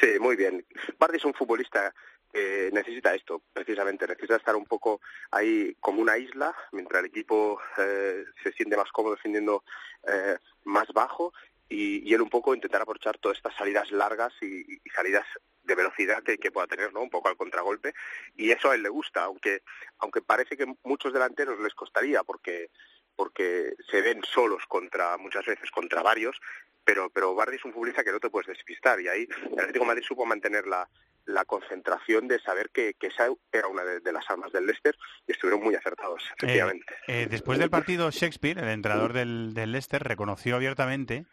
[0.00, 0.64] Sí, muy bien.
[0.98, 1.94] Bardi es un futbolista
[2.32, 7.58] que necesita esto, precisamente, necesita estar un poco ahí como una isla, mientras el equipo
[7.78, 9.64] eh, se siente más cómodo defendiendo
[10.06, 11.32] eh, más bajo,
[11.68, 15.26] y, él un poco intentar aprovechar todas estas salidas largas y, y salidas
[15.64, 17.00] de velocidad que, que pueda tener, ¿no?
[17.00, 17.94] Un poco al contragolpe,
[18.36, 19.62] y eso a él le gusta, aunque,
[19.98, 22.70] aunque parece que muchos delanteros les costaría, porque
[23.16, 26.38] porque se ven solos contra muchas veces contra varios,
[26.86, 29.84] pero pero Bardi es un futbolista que no te puedes despistar y ahí el Atlético
[29.84, 30.88] de Madrid supo mantener la,
[31.26, 34.96] la concentración de saber que, que esa era una de, de las armas del Leicester
[35.26, 36.94] y estuvieron muy acertados, efectivamente.
[37.08, 41.26] Eh, eh, después del partido, Shakespeare, el entrenador del, del Leicester, reconoció abiertamente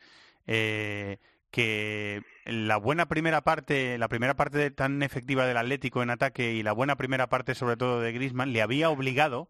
[0.48, 1.20] eh,
[1.52, 6.64] que la buena primera parte, la primera parte tan efectiva del Atlético en ataque y
[6.64, 9.50] la buena primera parte sobre todo de Griezmann le había obligado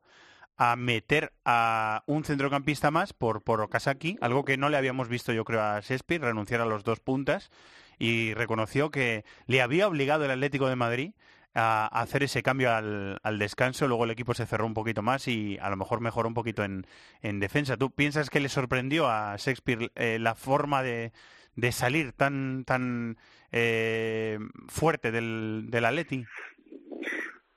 [0.72, 5.34] a meter a un centrocampista más por, por Okazaki, algo que no le habíamos visto
[5.34, 7.52] yo creo a Shakespeare, renunciar a los dos puntas
[8.00, 11.12] y reconoció que le había obligado el Atlético de Madrid
[11.54, 15.28] a hacer ese cambio al, al descanso, luego el equipo se cerró un poquito más
[15.28, 16.88] y a lo mejor mejoró un poquito en,
[17.22, 17.76] en defensa.
[17.76, 21.12] ¿Tú piensas que le sorprendió a Shakespeare eh, la forma de,
[21.56, 23.18] de salir tan tan
[23.52, 24.40] eh,
[24.70, 26.26] fuerte del, del Atleti?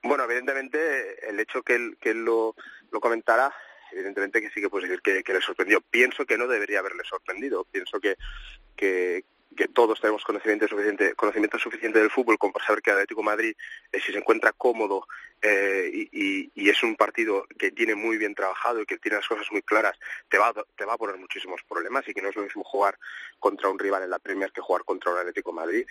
[0.02, 2.54] Bueno, evidentemente el hecho que él, que él lo,
[2.91, 3.53] lo comentara,
[3.93, 5.80] evidentemente que sí que puede decir que, le sorprendió.
[5.80, 7.64] Pienso que no debería haberle sorprendido.
[7.64, 8.16] Pienso que,
[8.76, 9.24] que,
[9.72, 13.57] todos tenemos conocimiento suficiente, conocimiento suficiente del fútbol como para saber que Atlético Madrid,
[13.91, 15.07] eh, si se encuentra cómodo
[15.41, 19.47] eh, y, es un partido que tiene muy bien trabajado y que tiene las cosas
[19.51, 19.97] muy claras,
[20.28, 22.99] te va, te va a poner muchísimos problemas y que no es lo mismo jugar
[23.39, 25.87] contra un rival en la Premier que jugar contra un Atlético Madrid.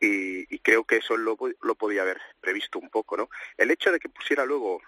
[0.00, 3.28] Y, y creo que eso lo, lo podía haber previsto un poco, ¿no?
[3.56, 4.80] El hecho de que pusiera luego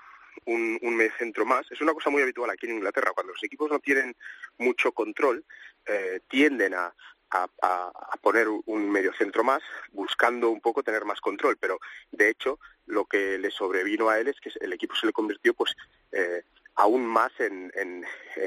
[0.47, 3.13] un, un mediocentro más es una cosa muy habitual aquí en Inglaterra.
[3.15, 4.17] Cuando los equipos no tienen
[4.59, 5.45] mucho control,
[5.87, 6.95] eh, tienden a,
[7.31, 9.63] a, a- poner un mediocentro más,
[9.93, 11.57] buscando un poco tener más control.
[11.59, 11.79] Pero
[12.11, 15.55] de hecho, lo que le sobrevino a él es que el equipo se le convirtió,
[15.55, 15.75] pues,
[16.13, 16.43] eh,
[16.75, 18.05] aún más en, en-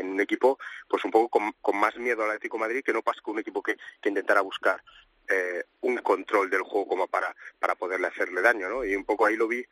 [0.09, 0.57] un equipo,
[0.87, 3.61] pues, un poco con, con más miedo al Atlético Madrid que no con un equipo
[3.63, 4.81] que, que intentara buscar
[5.29, 8.83] eh, un control del juego como para, para poderle hacerle daño, ¿no?
[8.85, 9.65] Y un poco ahí lo vi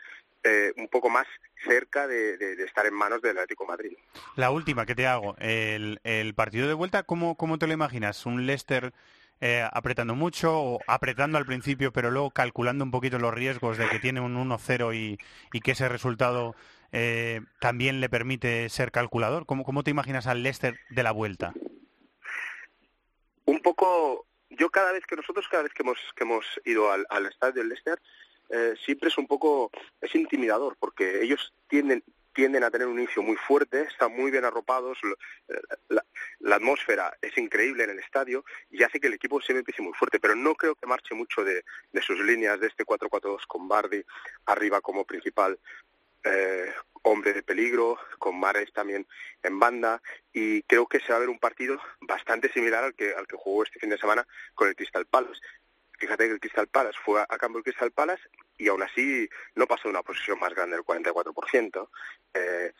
[0.44, 1.28] eh, un poco más
[1.66, 3.98] cerca de, de- de estar en manos del Atlético de Madrid.
[4.36, 8.26] La última que te hago, el, el partido de vuelta, ¿cómo, cómo te lo imaginas?
[8.26, 8.94] ¿Un Leicester
[9.39, 13.89] eh, apretando mucho o apretando al principio pero luego calculando un poquito los riesgos de
[13.89, 15.18] que tiene un 1-0 y,
[15.52, 16.56] y que ese resultado
[16.92, 19.46] eh, también le permite ser calculador?
[19.48, 21.54] ¿Cómo, ¿Cómo te imaginas al Leicester de la vuelta?
[23.46, 27.06] un poco yo cada vez que nosotros cada vez que hemos que hemos ido al,
[27.10, 28.00] al estadio del Leicester
[28.52, 33.22] eh, siempre es un poco es intimidador porque ellos tienden tienden a tener un inicio
[33.22, 34.97] muy fuerte, están muy bien arropados,
[35.49, 35.56] eh,
[35.89, 39.93] la, atmósfera es increíble en el estadio y hace que el equipo siempre empiece muy
[39.93, 43.68] fuerte, pero no creo que marche mucho de, de sus líneas de este 4-4-2 con
[43.68, 44.04] Bardi
[44.45, 45.60] arriba como principal
[46.24, 46.72] eh,
[47.04, 49.08] hombre de peligro, con Mares también
[49.41, 53.14] en banda, y creo que se va a ver un partido bastante similar al que,
[53.14, 55.41] al que jugó este fin de semana con el Crystal Palace.
[56.02, 58.24] Fíjate que el Crystal Palace fue a, a campo Crystal Palace
[58.58, 61.89] y aún así no pasó de una posición más grande del 44%.
[62.34, 62.74] Eh,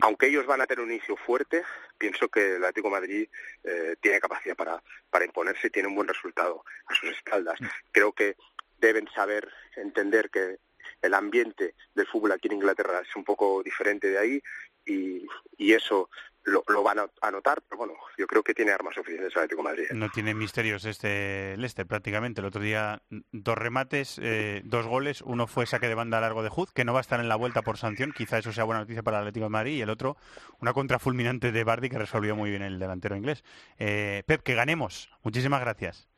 [0.00, 1.64] Aunque ellos van a tener un inicio fuerte,
[1.98, 3.28] pienso que el Atlético de Madrid
[3.64, 7.58] eh, tiene capacidad para, para imponerse y tiene un buen resultado a sus espaldas.
[7.90, 8.36] Creo que
[8.78, 10.58] deben saber entender que
[11.02, 14.42] el ambiente del fútbol aquí en Inglaterra es un poco diferente de ahí
[14.86, 15.26] y,
[15.56, 16.10] y eso
[16.48, 19.42] lo, lo van a, a notar, pero bueno, yo creo que tiene armas suficientes el
[19.42, 19.84] Atlético de Madrid.
[19.92, 22.40] No tiene misterios este Leicester prácticamente.
[22.40, 25.22] El otro día dos remates, eh, dos goles.
[25.22, 27.36] Uno fue saque de banda largo de Hood, que no va a estar en la
[27.36, 28.12] vuelta por sanción.
[28.12, 29.76] Quizá eso sea buena noticia para el Atlético de Madrid.
[29.76, 30.16] Y el otro,
[30.60, 33.44] una contra fulminante de Bardi que resolvió muy bien el delantero inglés.
[33.78, 35.10] Eh, Pep, que ganemos.
[35.22, 36.08] Muchísimas gracias.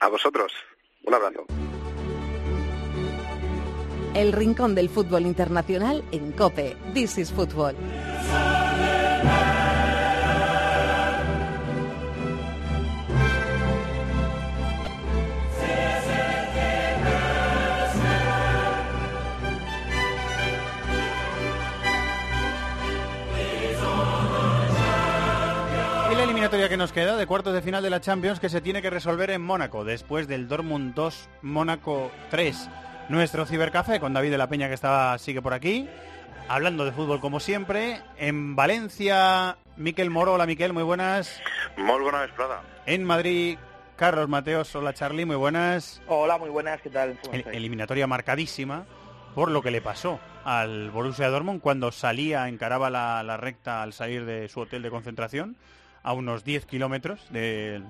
[0.00, 0.52] A vosotros,
[1.04, 1.46] un abrazo.
[4.14, 6.76] El rincón del fútbol internacional en Cope.
[6.94, 7.76] This is Football.
[26.48, 28.88] Eliminatoria que nos queda de cuartos de final de la Champions que se tiene que
[28.88, 32.70] resolver en Mónaco después del Dortmund 2, Mónaco 3.
[33.10, 35.86] Nuestro cibercafé con David de la Peña que estaba sigue por aquí,
[36.48, 38.00] hablando de fútbol como siempre.
[38.16, 41.38] En Valencia, Miquel Moro, hola Miquel, muy buenas.
[41.76, 42.62] Muy buena vesprada.
[42.86, 43.58] En Madrid,
[43.96, 46.00] Carlos Mateos, hola Charlie, muy buenas.
[46.06, 47.18] Hola, muy buenas, ¿qué tal?
[47.22, 48.86] ¿Cómo El- eliminatoria marcadísima
[49.34, 53.92] por lo que le pasó al Borussia Dortmund cuando salía, encaraba la, la recta al
[53.92, 55.56] salir de su hotel de concentración
[56.02, 57.82] a unos 10 kilómetros de-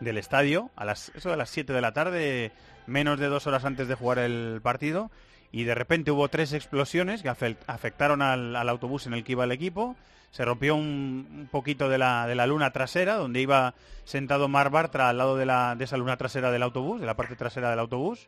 [0.00, 2.52] del estadio, a las, eso de las 7 de la tarde,
[2.86, 5.10] menos de dos horas antes de jugar el partido,
[5.52, 9.32] y de repente hubo tres explosiones que afe- afectaron al, al autobús en el que
[9.32, 9.96] iba el equipo.
[10.30, 14.70] Se rompió un, un poquito de la, de la luna trasera, donde iba sentado Mar
[14.70, 17.68] Bartra al lado de, la, de esa luna trasera del autobús, de la parte trasera
[17.70, 18.26] del autobús.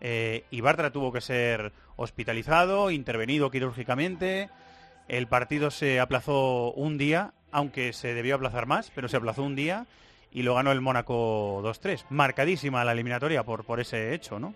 [0.00, 4.48] Eh, y Bartra tuvo que ser hospitalizado, intervenido quirúrgicamente.
[5.08, 9.54] El partido se aplazó un día, aunque se debió aplazar más, pero se aplazó un
[9.54, 9.86] día
[10.32, 12.06] y lo ganó el Mónaco 2-3.
[12.10, 14.54] Marcadísima la eliminatoria por, por ese hecho, ¿no?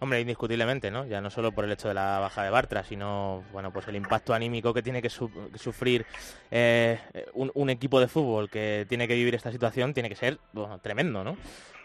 [0.00, 1.06] Hombre, indiscutiblemente, ¿no?
[1.06, 3.96] Ya no solo por el hecho de la baja de Bartra, sino, bueno, pues el
[3.96, 6.04] impacto anímico que tiene que, su- que sufrir
[6.50, 6.98] eh,
[7.32, 10.78] un, un equipo de fútbol que tiene que vivir esta situación tiene que ser, bueno,
[10.80, 11.36] tremendo, ¿no?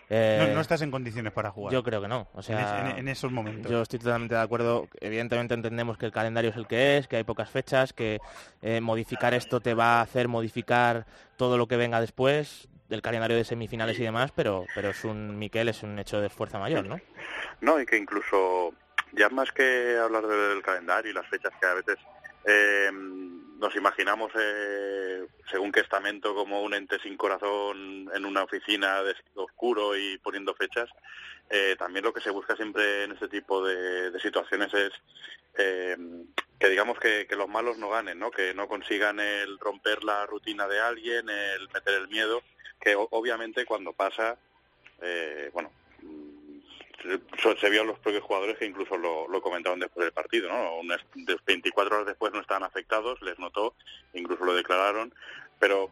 [0.10, 1.72] Eh, No, no estás en condiciones para jugar.
[1.74, 2.28] Yo creo que no.
[2.34, 3.72] O En sea, es- en- en esos momentos.
[3.72, 4.88] Yo estoy totalmente de acuerdo.
[5.00, 8.20] Evidentemente entendemos que el calendario es el que es, que hay pocas fechas, que
[8.62, 11.06] eh, modificar esto te va a hacer modificar
[11.38, 15.38] todo lo que venga después del calendario de semifinales y demás, pero, pero es un
[15.38, 17.00] Miquel es un hecho de fuerza mayor, ¿no?
[17.62, 18.74] No, y que incluso,
[19.14, 21.98] ya más que hablar del calendario y las fechas que a veces
[22.46, 22.90] eh,
[23.60, 29.02] nos imaginamos, eh, según qué estamento, como un ente sin corazón en una oficina
[29.36, 30.90] oscuro y poniendo fechas,
[31.50, 34.92] eh, también lo que se busca siempre en este tipo de, situaciones es
[35.58, 35.98] eh,
[36.60, 38.32] que digamos que, que los malos no ganen, ¿no?
[38.32, 42.44] que no consigan el romper la rutina de alguien, el meter el miedo,
[42.80, 44.38] que obviamente cuando pasa,
[45.02, 45.72] eh, bueno,
[47.02, 50.78] se, vio a los propios jugadores que incluso lo, comentaron después del partido, ¿no?
[50.78, 53.76] Unas, de 24 horas después no estaban afectados, les notó,
[54.14, 55.14] incluso lo declararon,
[55.60, 55.90] pero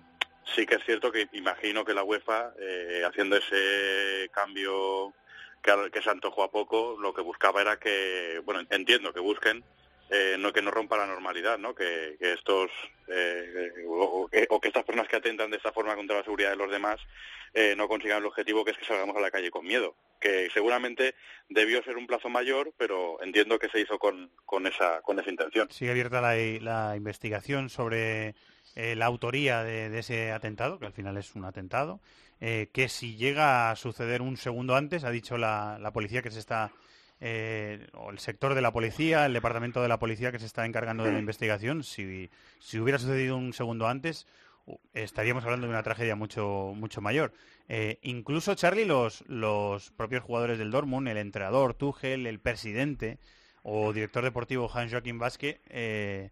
[0.55, 5.13] sí que es cierto que imagino que la UEFA, eh, haciendo ese cambio
[5.61, 9.63] que, que se antojó a poco, lo que buscaba era que, bueno, entiendo que busquen
[10.09, 11.75] eh, no que no rompa la normalidad, ¿no?
[11.75, 12.71] Que, que estos
[13.07, 16.51] eh, o, que, o que estas personas que atentan de esta forma contra la seguridad
[16.51, 16.99] de los demás
[17.53, 19.95] eh, no consigan el objetivo que es que salgamos a la calle con miedo.
[20.19, 21.15] Que seguramente
[21.49, 24.29] debió ser un plazo mayor, pero entiendo que se hizo con,
[24.65, 25.69] esa con esa intención.
[25.71, 28.35] Sigue abierta la, la investigación sobre
[28.75, 31.99] eh, la autoría de, de ese atentado, que al final es un atentado,
[32.39, 36.31] eh, que si llega a suceder un segundo antes, ha dicho la, la policía que
[36.31, 36.71] se está,
[37.19, 40.65] eh, o el sector de la policía, el departamento de la policía que se está
[40.65, 44.27] encargando de la investigación, si, si hubiera sucedido un segundo antes,
[44.93, 47.33] estaríamos hablando de una tragedia mucho, mucho mayor.
[47.67, 53.19] Eh, incluso, Charlie, los, los propios jugadores del Dortmund, el entrenador, Tuchel, el presidente
[53.63, 56.31] o director deportivo Hans-Joachim Vázquez, eh,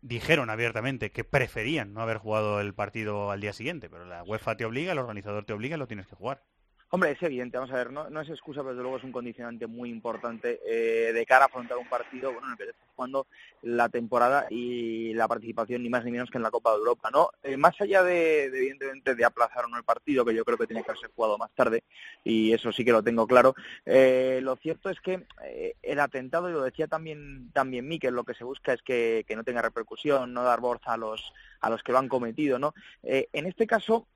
[0.00, 4.56] dijeron abiertamente que preferían no haber jugado el partido al día siguiente, pero la UEFA
[4.56, 6.42] te obliga, el organizador te obliga, lo tienes que jugar.
[6.90, 9.12] Hombre, es evidente, vamos a ver, no, no es excusa, pero desde luego es un
[9.12, 12.86] condicionante muy importante eh, de cara a afrontar un partido bueno, en el que está
[12.96, 13.26] jugando
[13.60, 17.10] la temporada y la participación ni más ni menos que en la Copa de Europa,
[17.12, 17.28] ¿no?
[17.42, 20.56] Eh, más allá de, de, evidentemente, de aplazar o no el partido, que yo creo
[20.56, 21.84] que tiene que haberse jugado más tarde,
[22.24, 26.48] y eso sí que lo tengo claro, eh, lo cierto es que eh, el atentado,
[26.48, 29.60] y lo decía también también Miquel, lo que se busca es que, que no tenga
[29.60, 32.72] repercusión, no dar voz a los, a los que lo han cometido, ¿no?
[33.02, 34.06] Eh, en este caso,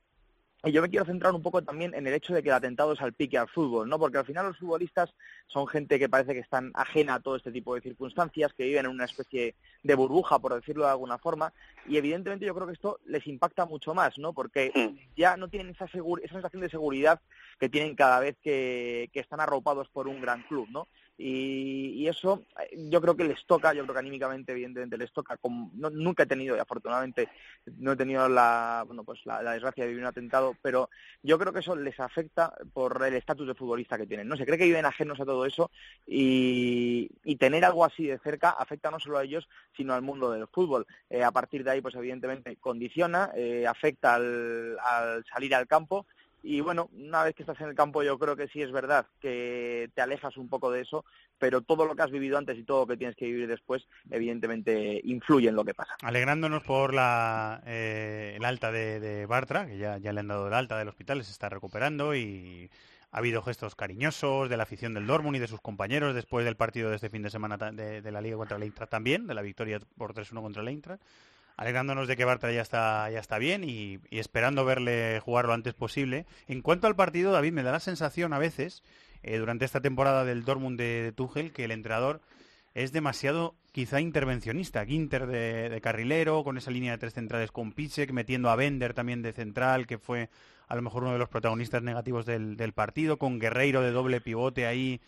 [0.64, 2.94] y yo me quiero centrar un poco también en el hecho de que el atentado
[2.94, 3.98] salpique al fútbol, ¿no?
[3.98, 5.12] Porque al final los futbolistas
[5.48, 8.84] son gente que parece que están ajena a todo este tipo de circunstancias, que viven
[8.84, 11.52] en una especie de burbuja, por decirlo de alguna forma,
[11.86, 14.32] y evidentemente yo creo que esto les impacta mucho más, ¿no?
[14.32, 14.72] Porque
[15.16, 17.20] ya no tienen esa, esa sensación de seguridad
[17.58, 20.86] que tienen cada vez que, que están arropados por un gran club, ¿no?
[21.18, 25.12] Y, y eso eh, yo creo que les toca, yo creo que anímicamente evidentemente les
[25.12, 27.28] toca, como, no- nunca he tenido, y afortunadamente
[27.78, 30.88] no he tenido la, bueno, pues la, desgracia de vivir un atentado, pero
[31.22, 34.26] yo creo que eso les afecta por el estatus de futbolista que tienen.
[34.28, 35.70] No se cree que viven ajenos a todo eso
[36.06, 40.30] y, y tener algo así de cerca afecta no solo a ellos, sino al mundo
[40.30, 40.86] del fútbol.
[41.10, 46.06] Eh, a partir de ahí, pues evidentemente condiciona, eh, afecta al, al salir al campo
[46.42, 49.06] y bueno, una vez que estás en el campo yo creo que sí es verdad
[49.20, 51.04] que te alejas un poco de eso,
[51.38, 53.86] pero todo lo que has vivido antes y todo lo que tienes que vivir después
[54.10, 55.94] evidentemente influye en lo que pasa.
[56.02, 60.48] Alegrándonos por la, eh, el alta de, de Bartra, que ya, ya le han dado
[60.48, 62.70] el alta del hospital, se está recuperando y
[63.12, 66.56] ha habido gestos cariñosos de la afición del Dortmund y de sus compañeros después del
[66.56, 69.42] partido de este fin de semana de la Liga contra el Eintracht también, de la
[69.42, 71.02] victoria por 3-1 contra el Eintracht.
[71.56, 75.74] Alegrándonos de que Bartra ya está, ya está bien y, esperando verle jugar lo antes
[75.74, 76.26] posible.
[76.48, 78.82] En cuanto al partido, David, me da la sensación a veces,
[79.22, 82.20] eh, durante esta temporada del Dortmund de, de que el entrenador
[82.74, 84.84] es demasiado quizá intervencionista.
[84.84, 89.22] Ginter de, carrilero, con esa línea de tres centrales con Piszek, metiendo a Bender también
[89.22, 90.30] de central, que fue
[90.68, 94.20] a lo mejor uno de los protagonistas negativos del, del partido, con Guerreiro de doble
[94.20, 95.00] pivote ahí.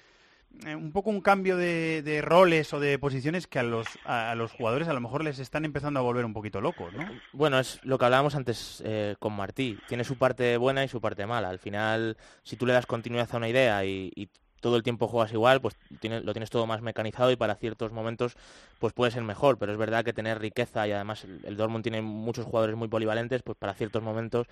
[0.67, 4.53] Eh, un poco un cambio de, roles o de posiciones que a los, a los
[4.53, 7.05] jugadores a lo mejor les están empezando a volver un poquito locos, ¿no?
[7.33, 9.79] Bueno, es lo que hablábamos antes eh, con Martí.
[9.89, 11.49] Tiene su parte buena y su parte mala.
[11.49, 14.29] Al final, si tú le das continuidad a una idea y, y
[14.65, 18.35] todo el tiempo juegas igual, pues lo tienes todo más mecanizado y para ciertos momentos
[18.79, 19.59] pues puede ser mejor.
[19.59, 22.89] Pero es verdad que tener riqueza y además el, el Dortmund tiene muchos jugadores muy
[22.89, 24.47] polivalentes, pues para ciertos momentos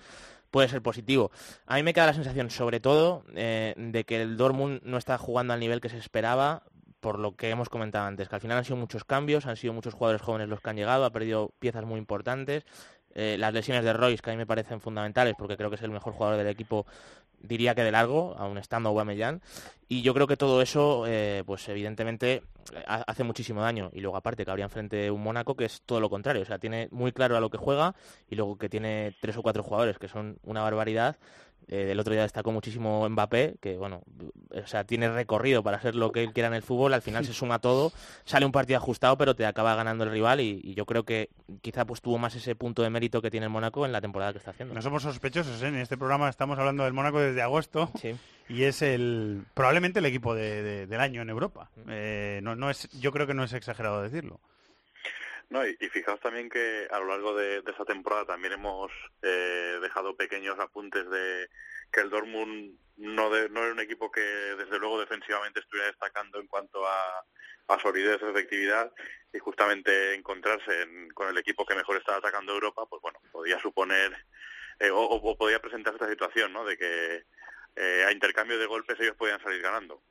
[0.51, 1.31] puede ser positivo.
[1.65, 5.17] A mí me queda la sensación, sobre todo, eh, de que el Dortmund no está
[5.17, 6.61] jugando al nivel que se esperaba
[6.99, 9.73] por lo que hemos comentado antes, que al final han sido muchos cambios, han sido
[9.73, 12.65] muchos jugadores jóvenes los que han llegado, ha perdido piezas muy importantes.
[13.15, 15.81] Eh, las lesiones de Royce, que a mí me parecen fundamentales, porque creo que es
[15.83, 16.85] el mejor jugador del equipo,
[17.39, 19.41] diría que de largo, aún estando Aubameyang.
[19.87, 22.41] Y yo creo que todo eso, eh, pues evidentemente,
[22.87, 23.89] ha- hace muchísimo daño.
[23.93, 26.57] Y luego aparte que habría enfrente un Mónaco que es todo lo contrario, o sea,
[26.57, 27.93] tiene muy claro a lo que juega
[28.29, 31.17] y luego que tiene tres o cuatro jugadores que son una barbaridad.
[31.67, 34.01] Eh, del otro día destacó muchísimo Mbappé, que bueno,
[34.53, 37.25] o sea, tiene recorrido para ser lo que él quiera en el fútbol, al final
[37.25, 37.91] se suma todo,
[38.25, 41.29] sale un partido ajustado, pero te acaba ganando el rival y, y yo creo que
[41.61, 44.31] quizá pues tuvo más ese punto de mérito que tiene el Mónaco en la temporada
[44.33, 44.73] que está haciendo.
[44.73, 45.67] No somos sospechosos, ¿eh?
[45.67, 47.89] en este programa estamos hablando del Mónaco desde agosto
[48.49, 51.69] y es el probablemente el equipo de- de- del año en Europa.
[51.87, 54.39] Eh, no, no es, yo creo que no es exagerado decirlo.
[55.53, 58.91] No, y, y fijaos también que a lo largo de, de esta temporada también hemos
[59.21, 61.47] eh, dejado pequeños apuntes de
[61.91, 66.39] que el Dortmund no, de- no era un equipo que desde luego defensivamente estuviera destacando
[66.39, 67.23] en cuanto a,
[67.67, 68.91] a solidez efectividad
[69.31, 73.59] y justamente encontrarse en- con el equipo que mejor estaba atacando Europa, pues bueno, podía
[73.59, 74.11] suponer
[74.79, 76.65] eh, o, o- o podía presentarse esta situación, ¿no?
[76.65, 77.25] De que
[77.75, 80.01] eh, a intercambio de golpes ellos podían salir ganando.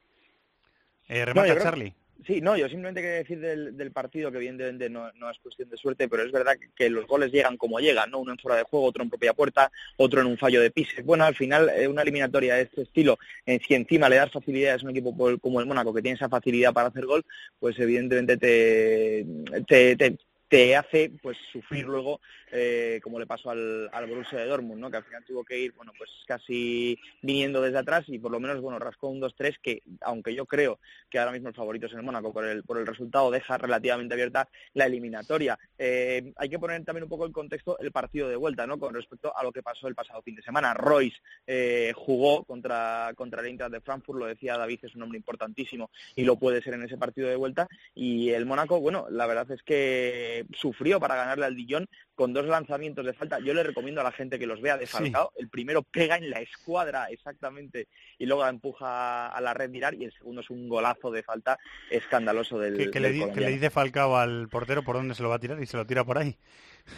[1.09, 1.97] Eh, No, remata creo- Charlie.
[2.27, 5.77] Sí, no, yo simplemente quería decir del, del partido que evidentemente no, es cuestión de
[5.77, 8.18] suerte, pero es verdad que, los goles llegan como llegan, ¿no?
[8.18, 11.03] Uno en fuera de juego, otro en propia puerta, otro en un fallo de pise.
[11.03, 14.83] Bueno, al final eh, una eliminatoria de este estilo, eh, si encima le das facilidades
[14.83, 17.25] a un equipo como el Mónaco que tiene esa facilidad para hacer gol,
[17.59, 19.27] pues evidentemente te,
[19.66, 20.18] te, te-
[20.49, 22.20] te hace pues sufrir luego
[22.53, 24.90] eh, como le pasó al, al Borussia de Dortmund, ¿no?
[24.90, 28.38] que al final tuvo que ir bueno pues casi viniendo desde atrás y por lo
[28.38, 30.78] menos bueno rascó un 2-3 que aunque yo creo
[31.09, 34.14] que ahora mismo el favorito es el Mónaco por el, por el resultado deja relativamente
[34.14, 35.59] abierta la eliminatoria.
[35.78, 38.78] Eh, hay que poner también un poco en contexto el partido de vuelta ¿no?
[38.78, 40.74] con respecto a lo que pasó el pasado fin de semana.
[40.74, 45.18] Royce eh, jugó contra, contra el Eintracht de Frankfurt, lo decía David, es un hombre
[45.18, 49.26] importantísimo y lo puede ser en ese partido de vuelta y el Mónaco, bueno, la
[49.26, 51.88] verdad es que sufrió para ganarle al Dijon
[52.23, 53.41] con dos lanzamientos de falta.
[53.41, 54.93] Yo le recomiendo a la gente que los vea de Sí.
[54.93, 55.33] Falcao.
[55.37, 59.95] El primero pega en la escuadra exactamente y luego la empuja a la red mirar
[59.95, 61.59] y el segundo es un golazo de falta
[61.91, 65.25] escandaloso del, Que, que le, di- que le dice Falcao al portero por dónde se
[65.25, 66.37] lo va a tirar y se lo tira por ahí.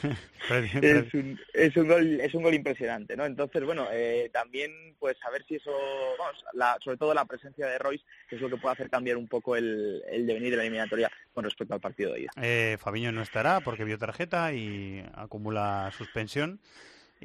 [0.82, 5.16] Es un, es un gol es un gol impresionante no entonces bueno eh, también pues
[5.26, 5.70] a ver si eso
[6.18, 9.16] vamos la, sobre todo la presencia de Royce que es lo que puede hacer cambiar
[9.16, 12.30] un poco el, el devenir de la eliminatoria con respecto al partido de ida.
[12.40, 16.60] Eh, Fabiño no estará porque vio tarjeta y acumula suspensión.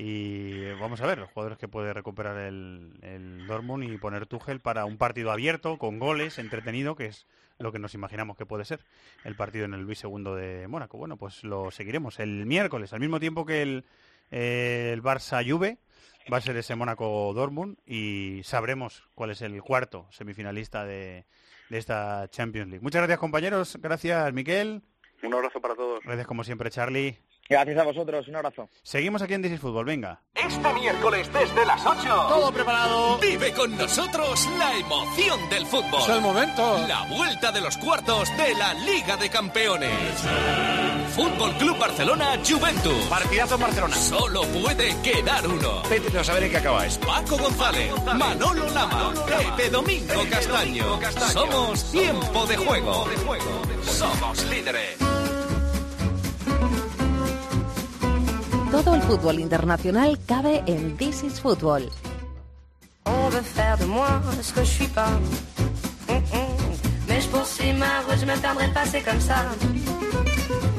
[0.02, 4.62] Y vamos a ver los jugadores que puede recuperar el, el Dortmund y poner Tuchel
[4.62, 7.28] para un partido abierto, con goles, entretenido, que es
[7.58, 8.80] lo que nos imaginamos que puede ser
[9.26, 10.98] el partido en el Luis II de Mónaco.
[10.98, 13.84] Bueno, pues lo seguiremos el miércoles, al mismo tiempo que el,
[14.32, 15.80] eh, el Barça Juve,
[16.32, 21.26] va a ser ese Mónaco Dortmund y sabremos cuál es el cuarto semifinalista de,
[21.70, 22.84] de esta Champions League.
[22.84, 24.82] Muchas gracias compañeros, gracias Miquel,
[25.24, 26.02] Un abrazo para todos.
[26.06, 27.18] gracias como siempre Charlie.
[27.50, 30.22] Gracias a vosotros un abrazo Seguimos aquí en is Fútbol, venga.
[30.34, 32.02] Este miércoles desde las 8.
[32.04, 33.18] Todo preparado.
[33.20, 36.02] Vive con nosotros la emoción del fútbol.
[36.02, 36.88] Es el momento.
[36.88, 39.92] La vuelta de los cuartos de la Liga de Campeones.
[41.16, 43.06] Fútbol Club Barcelona Juventus.
[43.10, 43.96] Partidazo en Barcelona.
[43.96, 45.82] Solo puede quedar uno.
[45.90, 47.08] Vete a saber en qué acaba esto.
[47.08, 51.00] Paco González, Manolo Lama, Pepe Domingo Castaño.
[51.32, 53.06] Somos tiempo de juego.
[53.84, 55.09] Somos líderes.
[58.72, 61.90] Todo el fútbol internacional cabe en This is Fútbol.
[63.06, 65.10] On veut faire de moi ce que je suis pas.
[66.08, 66.50] Hum, hum.
[67.08, 69.44] Mais je poursuis ma route, je me perdrai pas, c'est comme ça.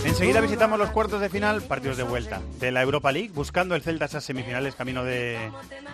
[0.09, 3.83] Enseguida visitamos los cuartos de final, partidos de vuelta de la Europa League, buscando el
[3.83, 5.39] Celta esas semifinales camino de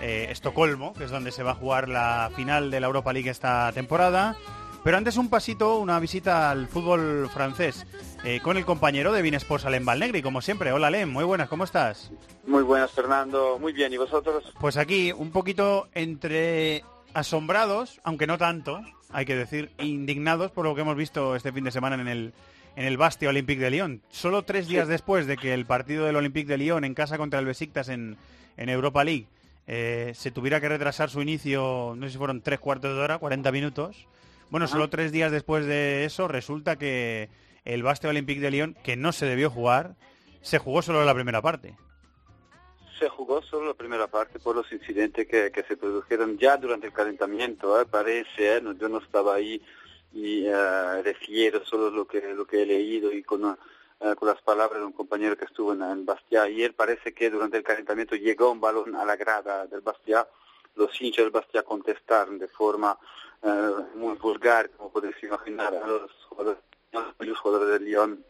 [0.01, 3.31] eh, Estocolmo, que es donde se va a jugar la final de la Europa League
[3.31, 4.37] esta temporada.
[4.87, 7.85] Pero antes un pasito, una visita al fútbol francés
[8.23, 10.71] eh, con el compañero de Bein Sports, Alem Valnegri, como siempre.
[10.71, 12.13] Hola Alem, muy buenas, ¿cómo estás?
[12.47, 13.59] Muy buenas, Fernando.
[13.59, 14.45] Muy bien, ¿y vosotros?
[14.61, 16.85] Pues aquí un poquito entre
[17.15, 18.81] asombrados, aunque no tanto,
[19.11, 22.33] hay que decir, indignados por lo que hemos visto este fin de semana en el,
[22.77, 24.03] en el Bastia Olympique de Lyon.
[24.11, 27.41] Solo tres días después de que el partido del Olympique de Lyon en casa contra
[27.41, 28.19] el Besiktas en,
[28.57, 29.27] en Europa League
[29.67, 33.19] eh, se tuviera que retrasar su inicio, no sé si fueron tres cuartos de hora,
[33.19, 34.07] 40 minutos.
[34.51, 37.31] Bueno, solo tres días después de eso resulta que
[37.65, 39.97] el Bastia Olympique de Lyon, que no se debió jugar,
[40.41, 41.77] se jugó solo la primera parte.
[42.99, 46.87] Se jugó solo la primera parte por los incidentes que, que se produjeron ya durante
[46.87, 47.85] el calentamiento, ¿eh?
[47.85, 48.61] parece, ¿eh?
[48.63, 49.61] No, yo no estaba ahí
[50.15, 53.45] y eh, refiero solo lo que, lo que he leído y con,
[54.01, 57.29] eh, con las palabras de un compañero que estuvo en, en Bastia ayer, parece que
[57.29, 60.27] durante el calentamiento llegó un balón a la grada del Bastia,
[60.77, 62.97] los hinchas del Bastia contestaron de forma
[63.43, 66.61] eh, muy vulgar, como podéis imaginar, los jugadores,
[67.19, 68.25] los jugadores de Lyon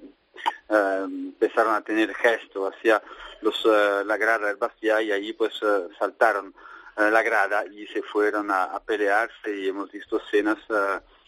[0.69, 3.03] eh, empezaron a tener gesto hacia
[3.41, 5.61] los, eh, la grada del Bastia y ahí pues
[5.99, 6.55] saltaron
[6.97, 10.57] la grada y se fueron a, pelearse y hemos visto escenas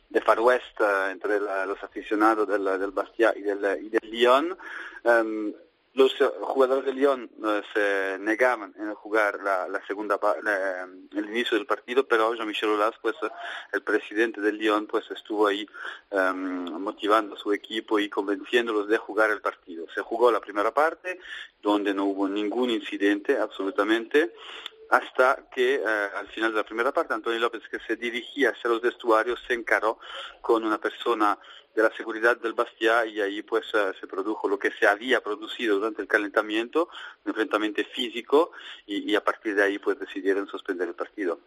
[0.08, 4.56] de Far West entre la- los aficionados del, del Bastia y del, y del Lyon.
[5.04, 5.52] Em,
[5.98, 10.84] los eh, jugadores del Lyon eh, se negaban en jugar la, segunda la-
[11.16, 13.28] el inicio del partido, pero Jean-Michel Aulas, pues eh,
[13.72, 15.68] el presidente del Lyon, pues estuvo ahí
[16.10, 19.86] em, motivando a su equipo y convenciéndolos de jugar el partido.
[19.94, 21.18] Se jugó la primera parte,
[21.60, 24.32] donde no hubo ningún incidente absolutamente,
[24.90, 28.70] hasta que eh, al final de la primera parte Antonio López que se dirigía hacia
[28.70, 29.98] los vestuarios se encaró
[30.40, 31.38] con una persona
[31.78, 35.20] de la seguridad del Bastia y ahí pues eh, se produjo lo que se había
[35.20, 36.88] producido durante el calentamiento,
[37.24, 38.50] un enfrentamiento físico
[38.86, 41.38] y, a partir de ahí pues decidieron suspender el partido.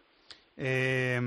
[0.56, 1.20] Eh,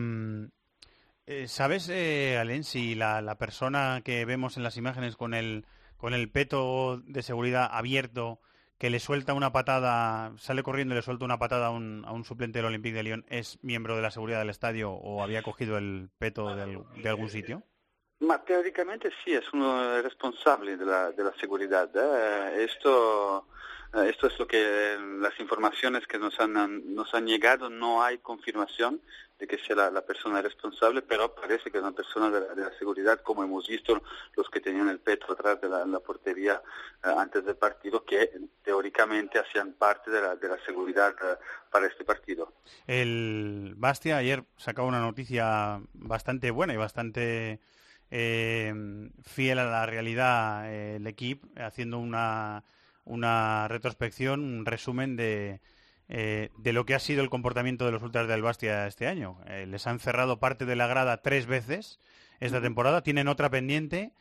[1.27, 5.65] eh, ¿Sabes, eh, Alen, si la, persona que vemos en las imágenes con el,
[5.97, 8.39] con el peto de seguridad abierto,
[8.79, 12.11] que le suelta una patada, sale corriendo y le suelta una patada a un, a
[12.11, 15.43] un suplente del Olympique de Lyon, es miembro de la seguridad del estadio o había
[15.43, 17.63] cogido el peto de algún sitio?
[18.19, 21.89] Ma teóricamente sí, es uno responsable de la, de la seguridad.
[21.93, 22.63] ¿eh?
[22.63, 23.47] Esto,
[23.93, 28.01] eh, esto es lo que eh, las informaciones que nos han, nos han llegado, no
[28.01, 29.01] hay confirmación
[29.37, 32.55] de que sea la, la persona responsable, pero parece que es una persona de la,
[32.55, 34.01] de seguridad, como hemos visto
[34.37, 36.61] los que tenían el petro atrás de la, la portería
[37.03, 38.31] eh, antes del partido, que
[38.63, 41.37] teóricamente hacían parte de la, de la seguridad eh,
[41.69, 42.53] para este partido.
[42.87, 47.59] El Bastia ayer sacaba una noticia bastante buena y bastante
[48.17, 48.73] eh,
[49.23, 52.63] fiel a la realidad eh, el equipo, haciendo una,
[53.03, 55.59] una retrospección, un resumen de,
[56.07, 59.39] eh, de lo que ha sido el comportamiento de los ultras del Bastia este año.
[59.47, 61.99] Eh, les han cerrado parte de la grada tres veces
[62.39, 64.11] esta temporada, tienen otra pendiente.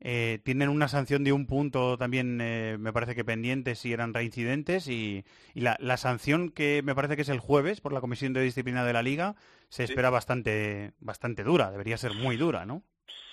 [0.00, 4.12] eh, tienen una sanción de un punto también, eh, me parece que pendiente si eran
[4.12, 5.24] reincidentes y,
[5.54, 8.42] y la, la sanción que me parece que es el jueves por la Comisión de
[8.42, 9.34] Disciplina de la Liga
[9.68, 12.82] se espera bastante, bastante dura, debería ser muy dura, ¿no?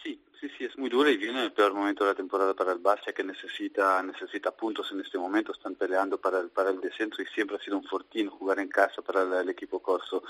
[0.03, 2.71] Sí, sí, sí, es muy duro y viene el peor momento de la temporada para
[2.73, 6.81] el Bastia que necesita, necesita puntos en este momento, están peleando para el, para el
[6.81, 10.23] descenso y siempre ha sido un fortín jugar en casa para el, el equipo corso.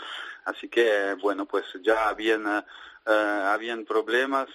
[0.46, 2.64] Así que, bueno, pues ya habían, eh,
[3.12, 4.48] habían problemas.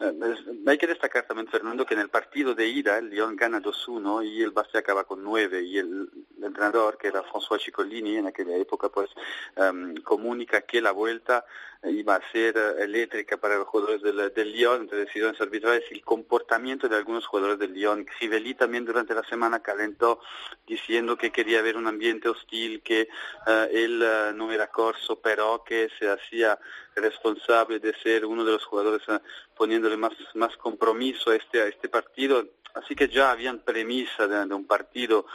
[0.00, 3.60] es- hay que destacar también, Fernando, que en el partido de ida el Lyon gana
[3.60, 6.08] 2-1 y el Bastia acaba con 9 y el,
[6.42, 9.10] entrenador, que era François Cicollini en aquella época, pues
[9.56, 11.44] em, comunica que la vuelta
[11.84, 15.94] iba a ser eh, eléctrica para los jugadores del, del Lyon, entre decisiones arbitrales y
[15.94, 18.04] el comportamiento de algunos jugadores del Lyon.
[18.04, 20.20] Crivelli también durante la semana calentó
[20.66, 23.08] diciendo que quería ver un ambiente hostil, que
[23.46, 26.58] eh, él eh, no era corso, pero que se hacía
[26.94, 29.18] responsable de ser uno de los jugadores eh,
[29.56, 32.44] poniéndole más, más compromiso a este, a este partido.
[32.74, 35.26] Así que ya habían premisa de, de un partido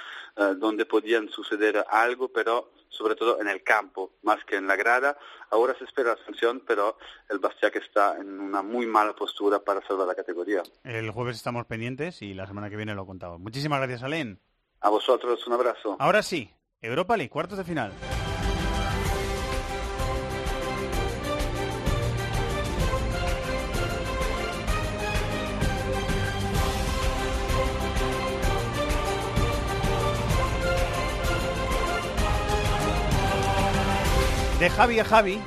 [0.58, 5.18] donde podían suceder algo, pero sobre todo en el campo, más que en la grada.
[5.52, 6.98] Ahora se espera la sanción, pero
[7.30, 10.64] el Bastia que está en una muy mala postura para salvar la categoría.
[10.84, 13.40] El jueves estamos pendientes y la semana que viene lo contamos.
[13.40, 14.40] Muchísimas gracias, Alen.
[14.82, 15.96] A vosotros un abrazo.
[16.00, 16.50] Ahora sí,
[16.82, 17.94] Europa League, cuartos de final.
[34.60, 35.40] De Javi a Javi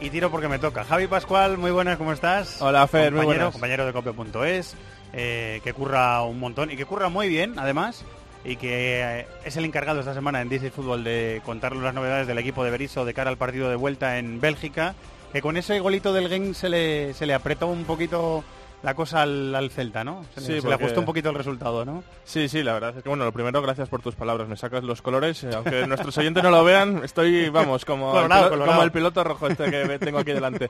[0.00, 0.84] y tiro porque me toca.
[0.84, 2.60] Javi Pascual, muy buenas, ¿cómo estás?
[2.60, 3.52] Hola, Fer, muy compañero, buenas.
[3.52, 4.76] compañero de copio.es,
[5.14, 8.04] eh, que curra un montón y que curra muy bien, además,
[8.44, 12.26] y que eh, es el encargado esta semana en DC Fútbol de contarnos las novedades
[12.26, 14.94] del equipo de Berizzo de cara al partido de vuelta en Bélgica,
[15.32, 18.44] que con ese golito del Genk se le, se le apretó un poquito
[18.82, 20.24] la cosa al, al Celta, ¿no?
[20.34, 22.02] Se, Sí, se le ajustó un poquito el resultado, ¿no?
[22.24, 24.48] Sí, sí, la verdad es que, bueno, lo primero, gracias por tus palabras.
[24.48, 25.44] Me sacas los colores.
[25.44, 28.72] eh, aunque nuestros oyentes no lo vean, estoy, vamos, como, Colorado, el, pilo- colorado.
[28.72, 30.68] como el piloto rojo este que tengo aquí delante.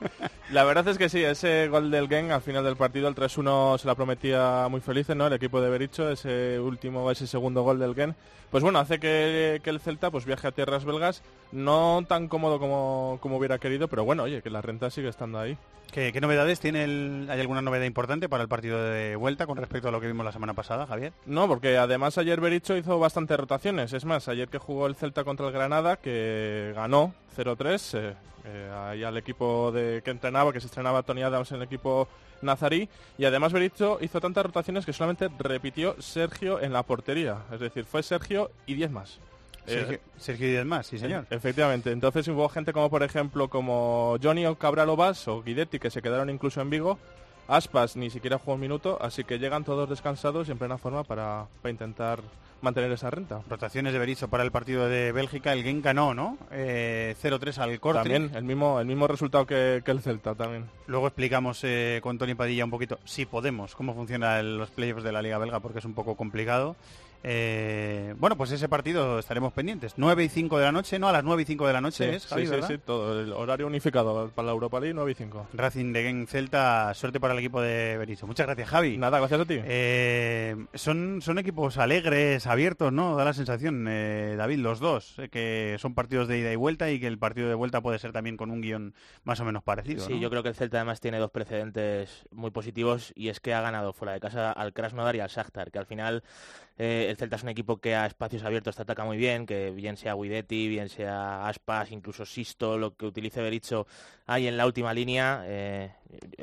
[0.51, 3.77] La verdad es que sí, ese gol del Gen al final del partido, el 3-1,
[3.79, 5.25] se la prometía muy felices, ¿no?
[5.27, 8.15] El equipo de Bericho, ese último, ese segundo gol del Gen.
[8.51, 12.59] Pues bueno, hace que, que el Celta pues viaje a tierras belgas, no tan cómodo
[12.59, 15.57] como, como hubiera querido, pero bueno, oye, que la renta sigue estando ahí.
[15.93, 16.85] ¿Qué, novedades tiene
[17.29, 20.25] ¿Hay alguna novedad importante para el partido de vuelta con respecto a lo que vimos
[20.25, 21.13] la semana pasada, Javier?
[21.27, 23.93] No, porque además ayer Bericho hizo bastantes rotaciones.
[23.93, 28.15] Es más, ayer que jugó el Celta contra el Granada, que ganó 0-3, eh,
[28.45, 32.07] eh, ahí al equipo que entrenaba, que se estrenaba Tony Adams en el equipo
[32.41, 32.89] nazarí.
[33.19, 37.37] Y además Bericho hizo tantas rotaciones que solamente repitió Sergio en la portería.
[37.51, 39.19] Es decir, fue Sergio y 10 más.
[39.65, 41.25] Sergio, Eh, Sergio Díaz más, sí señor.
[41.29, 41.91] Efectivamente.
[41.91, 46.01] Entonces hubo gente como, por ejemplo, como Johnny o Cabral Obas o Guidetti, que se
[46.01, 46.97] quedaron incluso en Vigo.
[47.47, 51.03] Aspas ni siquiera jugó un minuto, así que llegan todos descansados y en plena forma
[51.03, 52.19] para, para intentar
[52.61, 53.41] mantener esa renta.
[53.49, 55.51] Rotaciones de Berizzo para el partido de Bélgica.
[55.51, 56.37] El Genk ganó, ¿no?
[56.51, 57.99] Eh, 0-3 al corte.
[57.99, 60.69] También el mismo, el mismo resultado que, que el Celta también.
[60.87, 65.11] Luego explicamos eh, con Tony Padilla un poquito, si podemos, cómo funcionan los playoffs de
[65.11, 66.77] la Liga Belga, porque es un poco complicado.
[67.23, 69.93] Eh, bueno, pues ese partido estaremos pendientes.
[69.95, 71.07] 9 y 5 de la noche, ¿no?
[71.07, 72.67] A las 9 y 5 de la noche Sí, es, Javi, sí, sí, ¿verdad?
[72.67, 73.21] sí, todo.
[73.21, 75.47] El horario unificado para la Europa League 9 y 5.
[75.53, 78.27] Racing de Genk Celta, suerte para el equipo de Berizzo.
[78.27, 78.97] Muchas gracias, Javi.
[78.97, 79.59] Nada, gracias a ti.
[79.63, 83.15] Eh, son, son equipos alegres, abiertos, ¿no?
[83.15, 86.91] Da la sensación, eh, David, los dos, eh, que son partidos de ida y vuelta
[86.91, 88.93] y que el partido de vuelta puede ser también con un guion
[89.23, 90.05] más o menos parecido.
[90.05, 90.19] Sí, ¿no?
[90.19, 93.61] yo creo que el Celta además tiene dos precedentes muy positivos y es que ha
[93.61, 96.23] ganado fuera de casa al Krasnodar y al Shakhtar, que al final
[96.77, 99.71] eh, el Celta es un equipo que a espacios abiertos te ataca muy bien, que
[99.71, 103.85] bien sea Guidetti, bien sea Aspas, incluso Sisto, lo que utilice Berizzo
[104.25, 105.91] ahí en la última línea, eh,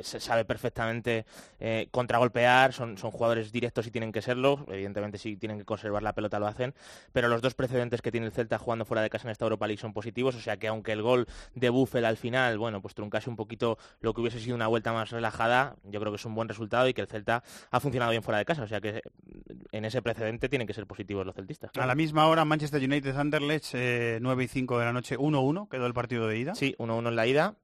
[0.01, 1.25] se sabe perfectamente
[1.59, 6.03] eh, contragolpear, son, son jugadores directos y tienen que serlo, evidentemente si tienen que conservar
[6.03, 6.73] la pelota lo hacen,
[7.13, 9.67] pero los dos precedentes que tiene el Celta jugando fuera de casa en esta Europa
[9.67, 12.95] League son positivos, o sea que aunque el gol de Buffel al final, bueno, pues
[12.95, 16.25] truncase un poquito lo que hubiese sido una vuelta más relajada, yo creo que es
[16.25, 18.81] un buen resultado y que el Celta ha funcionado bien fuera de casa, o sea
[18.81, 19.01] que
[19.71, 21.71] en ese precedente tienen que ser positivos los celtistas.
[21.77, 25.69] A la misma hora, Manchester United Anderlecht, eh, 9 y 5 de la noche, 1-1,
[25.69, 26.55] quedó el partido de ida.
[26.55, 27.55] Sí, 1-1 en la ida.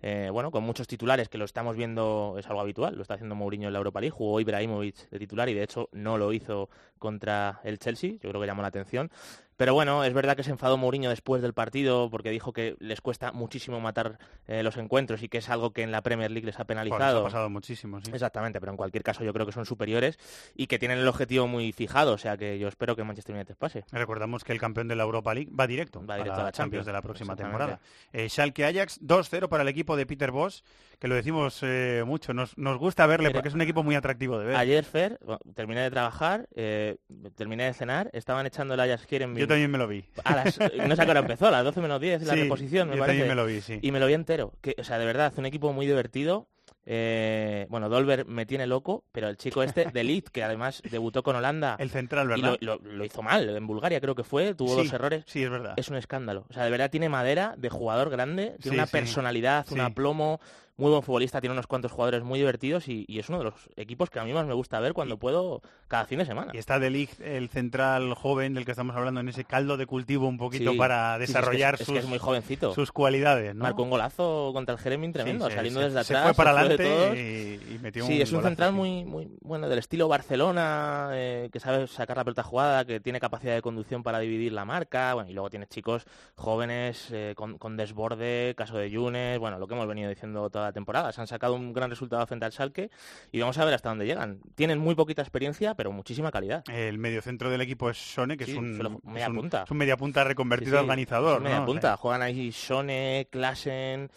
[0.00, 3.34] Eh, bueno, con muchos titulares, que lo estamos viendo, es algo habitual, lo está haciendo
[3.34, 6.68] Mourinho en la Europa League, jugó Ibrahimovic de titular y de hecho no lo hizo
[6.98, 9.10] contra el Chelsea, yo creo que llamó la atención.
[9.58, 13.00] Pero bueno, es verdad que se enfadó Mourinho después del partido porque dijo que les
[13.00, 16.46] cuesta muchísimo matar eh, los encuentros y que es algo que en la Premier League
[16.46, 17.20] les ha Bueno, penalizado.
[17.20, 18.12] ha pasado muchísimo, sí.
[18.14, 20.16] Exactamente, pero en cualquier caso yo creo que son superiores
[20.54, 23.56] y que tienen el objetivo muy fijado, o sea que yo espero que Manchester United
[23.56, 23.84] pase.
[23.90, 26.52] Recordamos que el campeón de la Europa League va directo, Va directo a la la
[26.52, 27.80] Champions Champions, de la próxima temporada.
[28.12, 30.62] Eh, Schalke Ajax 2-0 para el equipo de Peter Boss,
[31.00, 33.96] que lo decimos eh, mucho, nos, nos gusta verle Mira, porque es un equipo muy
[33.96, 34.56] atractivo de ver.
[34.56, 36.98] Ayer, Fer, bueno, terminé de trabajar, eh,
[37.34, 39.40] terminé de cenar, estaban echando el Ajax Kierenbin.
[39.40, 40.04] Yo también me lo vi.
[40.24, 42.42] A las, no sé a qué hora empezó, a las 12 menos 10 la Sí,
[42.42, 43.18] reposición, me yo parece.
[43.20, 43.78] también me lo vi, sí.
[43.82, 44.52] Y me lo vi entero.
[44.60, 46.46] Que, o sea, de verdad, un equipo muy divertido.
[46.90, 51.36] Eh, bueno, Dolber me tiene loco, pero el chico este, de que además debutó con
[51.36, 51.76] Holanda.
[51.78, 52.56] El central, y ¿verdad?
[52.60, 55.24] lo, lo- lo hizo mal, en Bulgaria creo que fue, tuvo Sí, dos errores.
[55.26, 55.74] Sí, es verdad.
[55.76, 56.46] Es un escándalo.
[56.48, 58.92] O sea, de verdad tiene madera de jugador grande, tiene Sí, una sí.
[58.92, 60.40] personalidad, un aplomo,
[60.78, 63.54] muy buen futbolista, tiene unos cuantos jugadores muy divertidos y, y es uno de los
[63.76, 66.52] equipos que a mí más me gusta ver cuando puedo cada fin de semana.
[66.54, 69.84] Y está De Ligt, el central joven del que estamos hablando, en ese caldo de
[69.86, 72.18] cultivo un poquito Sí, para sí, sí, es que desarrollar es, es sus, que muy
[72.18, 72.72] jovencito.
[72.74, 73.54] sus cualidades.
[73.54, 73.64] ¿no?
[73.64, 76.34] Marcó un golazo contra el Jeremín tremendo, Sí, saliendo desde se atrás.
[76.36, 78.76] fue para de adelante y- y metió Sí, un es un golazo, central sí.
[78.76, 83.18] muy, muy bueno, del estilo Barcelona, eh, que sabe sacar la pelota jugada, que tiene
[83.18, 85.14] capacidad de conducción para dividir la marca.
[85.14, 86.04] Bueno, y luego tienes chicos
[86.36, 90.67] jóvenes eh, con, con desborde, caso de Yunes, bueno, lo que hemos venido diciendo toda
[90.68, 91.10] la temporada.
[91.12, 92.90] Se han sacado un gran resultado frente al Schalke
[93.32, 94.40] y vamos a ver hasta dónde llegan.
[94.54, 96.62] Tienen muy poquita experiencia, pero muchísima calidad.
[96.68, 99.62] El mediocentro del equipo es Sone, que Sí, es un, solo media es un- punta.
[99.64, 101.36] es un media punta reconvertido Sí, a sí, organizador.
[101.38, 101.66] es media ¿no?
[101.66, 101.96] Punta.
[101.96, 104.10] Juegan ahí Sone, Klassen,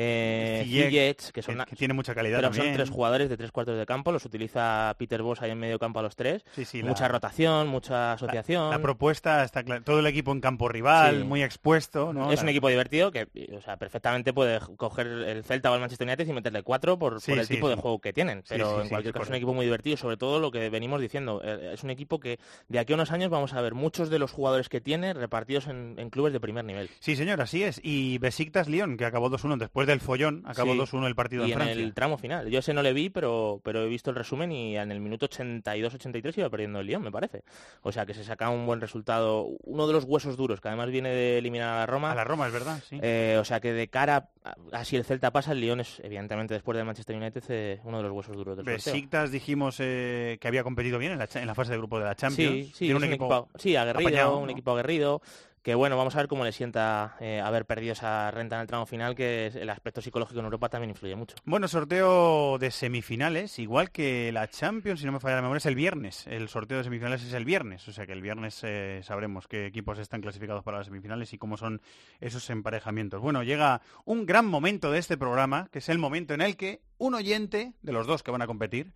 [0.00, 3.50] eh, Ziyech, Ziyech, que son que tiene mucha calidad pero son tres jugadores de tres
[3.50, 6.44] cuartos de campo, los utiliza Peter Boss ahí en medio campo a los tres.
[6.52, 8.70] Sí, sí, mucha la- rotación, mucha asociación.
[8.70, 9.82] La propuesta está clara.
[9.84, 11.24] Todo el equipo en campo rival, Sí.
[11.24, 12.12] muy expuesto.
[12.12, 12.30] ¿no?
[12.32, 13.26] Es un equipo divertido que,
[13.56, 17.18] o sea, perfectamente puede coger el Celta o el Manchester United y meterle cuatro por,
[17.26, 18.44] el tipo de juego que tienen.
[18.48, 21.40] Pero en cualquier caso es un equipo muy divertido, sobre todo lo que venimos diciendo.
[21.44, 22.38] eh, Es un equipo que
[22.68, 25.66] de aquí a unos años vamos a ver muchos de los jugadores que tiene repartidos
[25.66, 26.88] en, en clubes de primer nivel.
[27.00, 27.80] Sí, señor, así es.
[27.82, 30.78] Y Besiktas Lyon, que acabó 2-1 después del follón, acabó Sí.
[30.78, 31.82] 2-1 el partido y en Francia.
[31.82, 32.48] el tramo final.
[32.48, 35.26] Yo ese no le vi, pero, pero he visto el resumen y en el minuto
[35.28, 37.42] 82-83 iba perdiendo el Lyon, me parece.
[37.82, 39.46] O sea que se saca un buen resultado.
[39.64, 42.12] Uno de los huesos duros, que además viene de eliminar a la Roma.
[42.12, 42.98] A la Roma, es verdad, sí.
[43.02, 46.00] Eh, o sea que de cara a, a si el Celta pasa, el Lyon es
[46.04, 48.64] evidentemente después del Manchester United eh, uno de los huesos duros del.
[48.66, 52.04] Besiktas dijimos eh, que había competido bien en la, en la fase de grupo de
[52.04, 52.54] la Champions.
[52.54, 54.52] Sí, sí, Tiene un equipo, sí, aguerrido, apañado, un ¿no?
[54.52, 55.22] equipo aguerrido.
[55.62, 58.66] Que bueno, vamos a ver cómo le sienta eh, haber perdido esa renta en el
[58.66, 61.36] tramo final, que el aspecto psicológico en Europa también influye mucho.
[61.44, 65.66] Bueno, sorteo de semifinales, igual que la Champions, si no me falla la memoria, es
[65.66, 66.26] el viernes.
[66.26, 69.66] El sorteo de semifinales es el viernes, o sea que el viernes eh, sabremos qué
[69.66, 71.82] equipos están clasificados para las semifinales y cómo son
[72.20, 73.20] esos emparejamientos.
[73.20, 76.80] Bueno, llega un gran momento de este programa, que es el momento en el que
[76.98, 78.92] un oyente de los dos que van a competir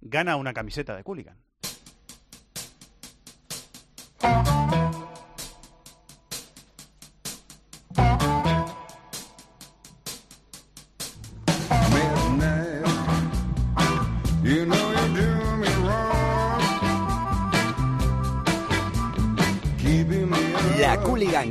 [0.00, 1.38] gana una camiseta de Cooligan.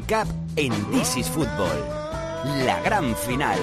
[0.01, 1.77] Cup en This is Football.
[2.65, 3.59] La gran final.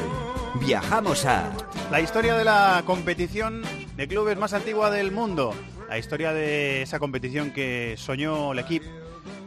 [0.61, 1.51] Viajamos a
[1.91, 3.63] La historia de la competición
[3.97, 5.53] de clubes más antigua del mundo.
[5.89, 8.87] La historia de esa competición que soñó el equipo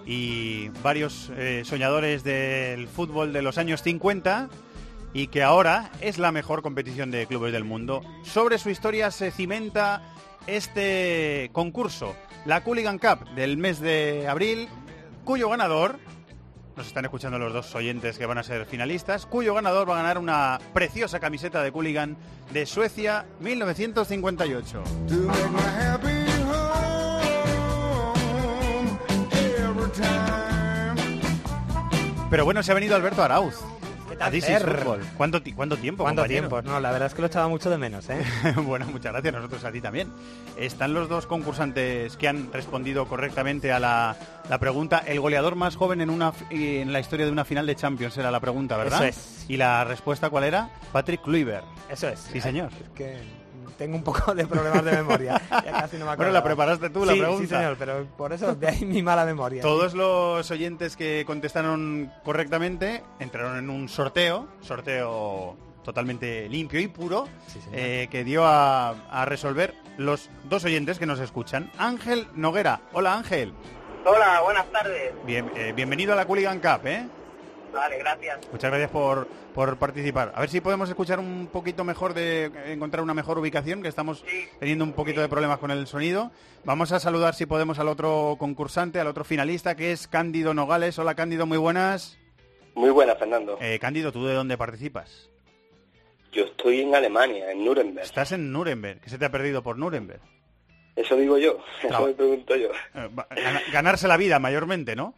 [0.06, 4.50] y varios eh, soñadores del fútbol de los años 50
[5.14, 8.02] y que ahora es la mejor competición de clubes del mundo.
[8.24, 10.14] Sobre su historia se cimenta
[10.48, 12.16] este concurso,
[12.46, 14.68] la Cooligan Cup del mes de abril,
[15.24, 15.98] cuyo ganador,
[16.76, 20.02] nos están escuchando los dos oyentes que van a ser finalistas, cuyo ganador va a
[20.02, 22.18] ganar una preciosa camiseta de Cooligan
[22.52, 24.84] de Suecia 1958.
[25.08, 26.08] To make my happy
[26.42, 26.90] home
[29.32, 30.96] every time.
[32.30, 33.73] Pero bueno, se ha venido Alberto Arauz.
[34.24, 34.60] ¿Qué A This is?
[34.64, 35.00] Football.
[35.18, 36.48] ¿Cuánto, ti- cuánto tiempo, ¿Cuánto compañero?
[36.50, 36.62] tiempo?
[36.70, 38.24] No, la verdad es que lo echaba mucho de menos, ¿eh?
[38.58, 39.34] bueno, muchas gracias.
[39.34, 40.10] Nosotros a ti también.
[40.58, 44.16] Están los dos concursantes que han respondido correctamente a la,
[44.50, 45.04] la pregunta.
[45.06, 48.32] El goleador más joven en, una, en la historia de una final de Champions era
[48.32, 49.06] la pregunta, ¿verdad?
[49.08, 49.46] Eso es.
[49.50, 50.70] ¿Y la respuesta cuál era?
[50.92, 51.66] Patrick Kluivert.
[51.90, 52.20] Eso es.
[52.32, 52.70] Sí, señor.
[52.82, 53.18] Es que
[53.74, 55.42] tengo un poco de problemas de memoria.
[55.64, 57.42] Ya casi no me Bueno, la preparaste tú, la pregunta.
[57.42, 59.62] Sí, señor, pero por eso de ahí mi mala memoria.
[59.62, 67.28] Todos los oyentes que contestaron correctamente entraron en un sorteo, sorteo totalmente limpio y puro,
[67.74, 71.70] eh, que dio a, a resolver los dos oyentes que nos escuchan.
[71.78, 72.82] Ángel Noguera.
[72.94, 73.54] Hola Ángel.
[74.06, 75.14] Hola, buenas tardes.
[75.26, 77.08] Bien, eh, bienvenido a la Cooligan Cup, ¿eh?
[77.74, 78.40] Vale, gracias.
[78.52, 80.32] Muchas gracias por, por participar.
[80.36, 84.24] A ver si podemos escuchar un poquito mejor de encontrar una mejor ubicación, que estamos
[84.60, 86.32] teniendo un poquito de problemas con el sonido.
[86.64, 91.00] Vamos a saludar si podemos al otro concursante, al otro finalista, que es Cándido Nogales.
[91.00, 92.18] Hola Cándido, muy buenas.
[92.76, 93.58] Muy buena, Fernando.
[93.60, 95.30] Eh, Cándido, ¿tú de dónde participas?
[96.32, 98.06] Yo estoy en Alemania, en Nuremberg.
[98.06, 99.02] Estás en Nuremberg.
[99.02, 100.22] ¿Qué se te ha perdido por Nuremberg?
[100.96, 102.70] Eso digo yo, eso me pregunto yo.
[102.96, 103.10] Eh,
[103.72, 105.16] ganarse la vida mayormente, ¿no?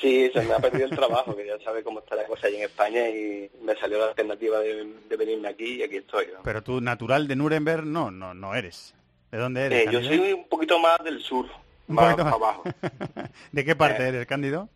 [0.00, 2.56] Sí, se me ha perdido el trabajo, que ya sabe cómo está la cosa allí
[2.56, 6.26] en España y me salió la alternativa de, de venirme aquí y aquí estoy.
[6.32, 6.40] ¿no?
[6.42, 8.94] Pero tú, natural de Nuremberg, no, no, no eres.
[9.30, 9.86] ¿De dónde eres?
[9.86, 11.46] Eh, yo soy un poquito más del sur,
[11.88, 12.32] Un más más.
[12.34, 12.64] abajo,
[13.52, 14.08] ¿De qué parte Eh.
[14.08, 14.68] eres, Cándido?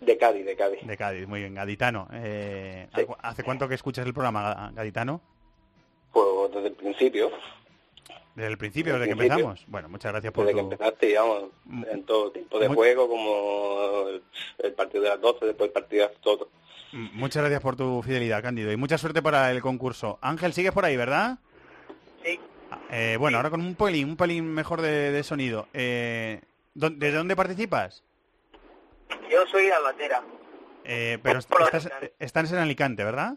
[0.00, 0.84] de Cádiz, de Cádiz.
[0.84, 2.08] De Cádiz, muy bien, gaditano.
[2.12, 3.06] Eh, Sí.
[3.22, 5.20] ¿Hace cuánto que escuchas el programa ga- gaditano?
[6.12, 7.30] Pues desde el principio,
[8.34, 9.44] Desde el principio, Desde que principio.
[9.50, 9.70] empezamos.
[9.70, 11.44] Bueno, muchas gracias por desde que empezaste, digamos,
[11.90, 14.22] en todo tipo de Muy- juego, como el,
[14.58, 16.48] el partido de las 12, después el partido de las todo.
[16.94, 20.18] M- Muchas gracias por tu fidelidad, Cándido, y mucha suerte para el concurso.
[20.22, 21.38] Ángel, sigues por ahí, ¿verdad?
[22.24, 22.40] Sí.
[22.90, 25.66] Eh, bueno, ahora con un pelín, un pelín mejor de, de sonido.
[25.74, 26.40] Eh,
[26.74, 28.02] ¿dó- ¿Desde dónde participas?
[29.30, 30.22] Yo soy de Albatera.
[30.84, 33.34] Eh, pero est- estás, estás en Alicante, ¿verdad?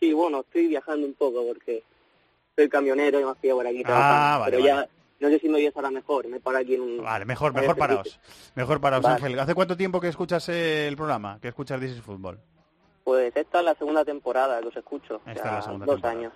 [0.00, 1.82] Sí, bueno, estoy viajando un poco porque
[2.58, 4.88] soy camionero y me fui por aquí Ah, vale, pero ya,
[5.20, 7.02] no sé si me oyes ahora mejor, me paro aquí en un...
[7.04, 7.80] Vale, mejor, mejor servicio.
[7.88, 8.20] paraos.
[8.56, 9.14] Mejor paraos, Vale.
[9.16, 9.38] Ángel.
[9.38, 11.38] ¿Hace cuánto tiempo que escuchas el programa?
[11.40, 12.38] Que escuchas This is Fútbol?
[13.04, 15.20] Pues esta es la segunda temporada que os escucho.
[15.26, 16.18] Esta ya es la segunda dos temporada.
[16.20, 16.32] años.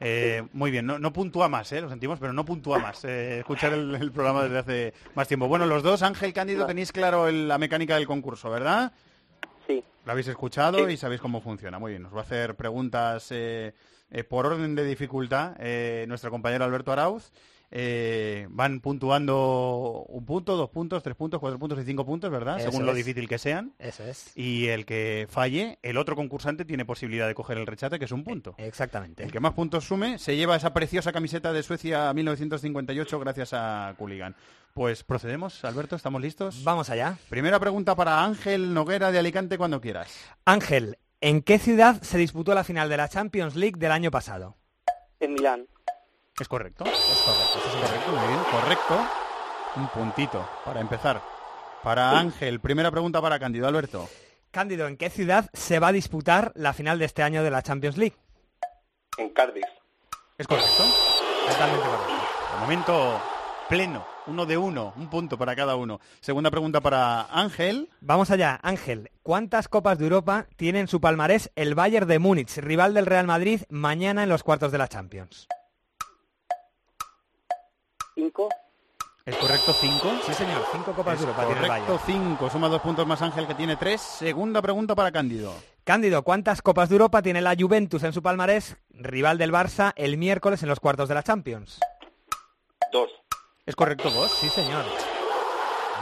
[0.00, 1.80] Eh, Muy bien, no, no puntúa más, ¿eh?
[1.82, 5.48] lo sentimos, pero no puntúa más eh, escuchar el, el programa desde hace más tiempo.
[5.48, 8.92] Bueno, los dos, Ángel Cándido, tenéis claro el- la mecánica del concurso, ¿verdad?
[9.66, 9.82] Sí.
[10.06, 10.94] Lo habéis escuchado Sí.
[10.94, 11.78] y sabéis cómo funciona.
[11.78, 13.74] Muy bien, os va a hacer preguntas eh,
[14.14, 17.32] eh, por orden de dificultad eh, nuestro compañero Alberto Arauz.
[17.76, 22.60] Eh, van puntuando un punto, dos puntos, tres puntos, cuatro puntos y cinco puntos, ¿verdad?
[22.60, 23.72] Eso Según lo difícil que sean.
[23.80, 24.30] Eso es.
[24.36, 28.12] Y el que falle, el otro concursante tiene posibilidad de coger el rechace, que es
[28.12, 28.54] un punto.
[28.58, 29.24] Exactamente.
[29.24, 33.96] El que más puntos sume se lleva esa preciosa camiseta de Suecia 1958 gracias a
[33.98, 34.36] Cooligan.
[34.72, 36.62] Pues procedemos, Alberto, ¿estamos listos?
[36.62, 37.18] Vamos allá.
[37.28, 40.14] Primera pregunta para Ángel Noguera de Alicante cuando quieras.
[40.44, 44.58] Ángel, ¿en qué ciudad se disputó la final de la Champions League del año pasado?
[45.20, 45.66] En Milán.
[46.38, 46.84] ¿Es correcto?
[46.84, 49.06] Es correcto, es correcto, muy bien, correcto.
[49.76, 51.22] Un puntito para empezar.
[51.82, 54.06] Para Ángel, primera pregunta para Cándido Alberto.
[54.50, 57.62] Cándido, ¿en qué ciudad se va a disputar la final de este año de la
[57.62, 58.16] Champions League?
[59.16, 59.64] En Cardiff.
[60.36, 60.84] ¿Es correcto?
[61.48, 62.12] Totalmente correcto.
[62.52, 63.22] De momento,
[63.68, 66.00] pleno, uno de uno, un punto para cada uno.
[66.20, 67.90] Segunda pregunta para Ángel.
[68.00, 69.10] Vamos allá, Ángel.
[69.22, 73.26] ¿Cuántas Copas de Europa tiene en su palmarés el Bayern de Múnich, rival del Real
[73.26, 75.48] Madrid, mañana en los cuartos de la Champions?
[78.14, 78.48] Cinco.
[79.26, 80.12] ¿Es correcto cinco?
[80.26, 82.24] Sí, señor, cinco Copas Es de Europa tiene el correcto Bayern.
[82.24, 84.02] cinco, suma dos puntos más Ángel que tiene tres.
[84.02, 85.54] Segunda pregunta para Cándido.
[85.82, 90.18] Cándido, ¿cuántas Copas de Europa tiene la Juventus en su palmarés, rival del Barça, el
[90.18, 91.80] miércoles en los cuartos de la Champions?
[92.92, 93.10] Dos.
[93.66, 94.30] ¿Es correcto dos?
[94.32, 94.84] Sí, señor.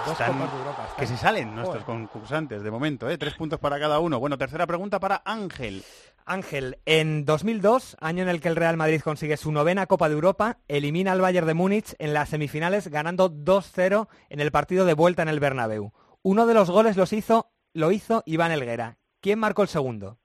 [0.05, 0.89] Dos Están- Copas de Europa.
[0.98, 1.98] Que se salen nuestros Joder.
[2.09, 3.16] concursantes de momento, ¿eh?
[3.18, 4.18] Tres puntos para cada uno.
[4.18, 5.84] Bueno, tercera pregunta para Ángel.
[6.24, 10.14] Ángel, en 2002, año en el que el Real Madrid consigue su novena Copa de
[10.14, 14.94] Europa, elimina al Bayern de Múnich en las semifinales ganando 2-0 en el partido de
[14.94, 15.93] vuelta en el Bernabéu.
[16.22, 18.98] Uno de los goles los hizo, lo hizo Iván Elguera.
[19.20, 20.18] ¿Quién marcó el segundo?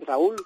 [0.00, 0.36] Raúl.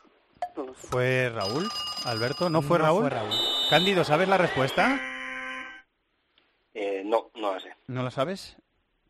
[0.57, 0.87] No lo sé.
[0.89, 1.69] ¿Fue Raúl?
[2.05, 2.51] ¿Alberto?
[2.51, 3.01] ¿No fue No Raúl?
[3.03, 3.31] fue Raúl.
[3.71, 5.01] Cándido, ¿sabes la respuesta?
[6.75, 7.75] Eh, no, no lo sé.
[7.87, 8.57] ¿No la sabes?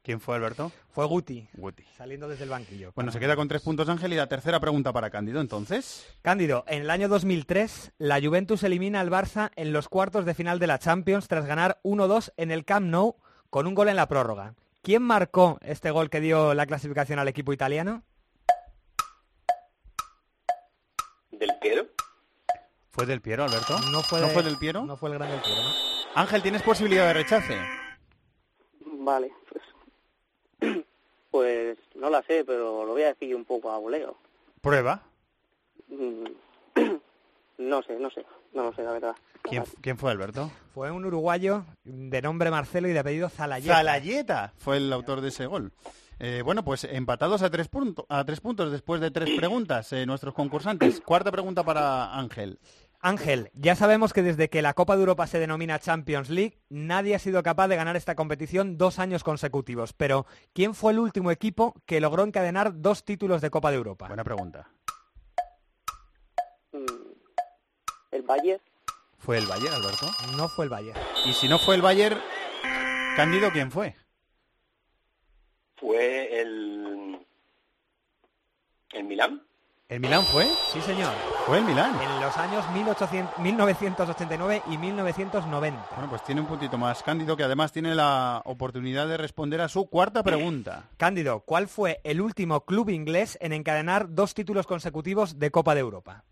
[0.03, 0.71] ¿Quién fue Alberto?
[0.91, 1.83] Fue Guti, Guti.
[1.97, 2.93] saliendo desde el banquillo.
[2.95, 6.07] Bueno, se queda con tres puntos Ángel y la tercera pregunta para Cándido, entonces.
[6.21, 10.59] Cándido, en el año 2003, la Juventus elimina al Barça en los cuartos de final
[10.59, 13.17] de la Champions tras ganar 1-2 en el Camp Nou
[13.49, 14.55] con un gol en la prórroga.
[14.83, 18.03] ¿Quién marcó este gol que dio la clasificación al equipo italiano?
[21.31, 21.87] ¿Del Piero?
[22.95, 23.77] ¿Fue del Piero, Alberto?
[23.91, 24.85] No fue, ¿No de- fue del Piero?
[24.85, 25.71] No fue el gran del Piero, ¿no?
[26.15, 27.59] Ángel, ¿tienes posibilidad de rechace?
[28.87, 30.77] Vale, pues.
[31.33, 34.17] Pues no la sé, pero lo voy a decir un poco a voleo.
[34.61, 35.03] Prueba.
[35.89, 36.27] Mm,
[37.59, 38.25] No sé, no sé.
[38.53, 39.17] No lo sé, la verdad.
[39.43, 40.53] ¿Quién, quién fue Alberto?
[40.73, 43.75] Fue un uruguayo de nombre Marcelo y de apellido Zalayeta.
[43.75, 45.73] Zalayeta fue el autor de ese gol.
[46.21, 50.07] Eh, bueno, pues empatados a tres, punto- a tres puntos después de tres preguntas eh,
[50.07, 51.01] nuestros concursantes.
[51.01, 52.59] Cuarta pregunta para Ángel.
[53.01, 57.15] Ángel, ya sabemos que desde que la Copa de Europa se denomina Champions League, nadie
[57.15, 59.93] ha sido capaz de ganar esta competición dos años consecutivos.
[59.93, 60.25] Pero,
[60.55, 64.07] ¿quién fue el último equipo que logró encadenar dos títulos de Copa de Europa?
[64.07, 64.71] Buena pregunta.
[66.73, 66.79] Mm,
[68.13, 68.63] El Bayern.
[69.19, 70.07] ¿Fue el Bayern, Alberto?
[70.39, 70.99] No fue el Bayern.
[71.27, 72.19] Y si no fue el Bayern,
[73.17, 73.95] Cándido, ¿quién fue?
[75.85, 77.27] ¿Fue el...
[78.95, 79.43] el Milán?
[79.87, 80.47] ¿El Milán fue?
[80.73, 81.13] Sí, señor.
[81.45, 81.95] Fue el Milán.
[82.01, 85.89] En los años 1800 1989 y 1990.
[85.91, 89.69] Bueno, pues tiene un puntito más Cándido, que además tiene la oportunidad de responder a
[89.69, 90.89] su cuarta pregunta.
[90.97, 95.81] Cándido, ¿cuál fue el último club inglés en encadenar dos títulos consecutivos de Copa de
[95.83, 96.25] Europa?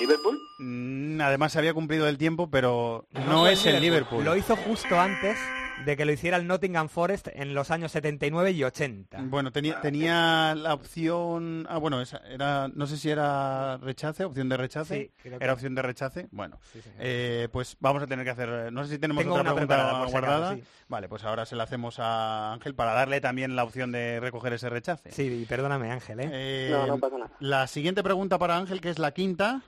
[0.00, 0.38] Liverpool?
[0.58, 4.24] Mm, Además se había cumplido el tiempo, pero no, es el Liverpool.
[4.24, 5.36] Lo hizo justo antes
[5.84, 9.18] de que lo hiciera el Nottingham Forest en los años 79 y 80.
[9.24, 11.66] Bueno, tenía, tenía la opción...
[11.70, 14.94] Ah, bueno, esa era, no sé si era rechace, opción de rechace.
[14.94, 16.28] Sí, creo que- Era opción de rechace.
[16.32, 18.70] Bueno, Sí, eh, pues vamos a tener que hacer...
[18.72, 20.54] No sé si tenemos Tengo otra pregunta acaso, guardada.
[20.56, 20.62] sí.
[20.88, 24.52] Vale, pues ahora se la hacemos a Ángel para darle también la opción de recoger
[24.52, 25.12] ese rechace.
[25.12, 26.28] Sí, y perdóname Ángel, ¿eh?
[26.32, 27.30] Eh, No, no pasa nada.
[27.40, 29.62] La siguiente pregunta para Ángel, que es la quinta.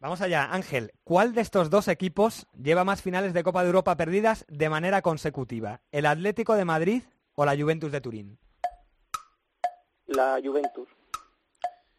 [0.00, 0.92] Vamos allá, Ángel.
[1.02, 5.02] ¿Cuál de estos dos equipos lleva más finales de Copa de Europa perdidas de manera
[5.02, 5.80] consecutiva?
[5.90, 7.02] ¿El Atlético de Madrid
[7.34, 8.38] o la Juventus de Turín?
[10.06, 10.88] La Juventus.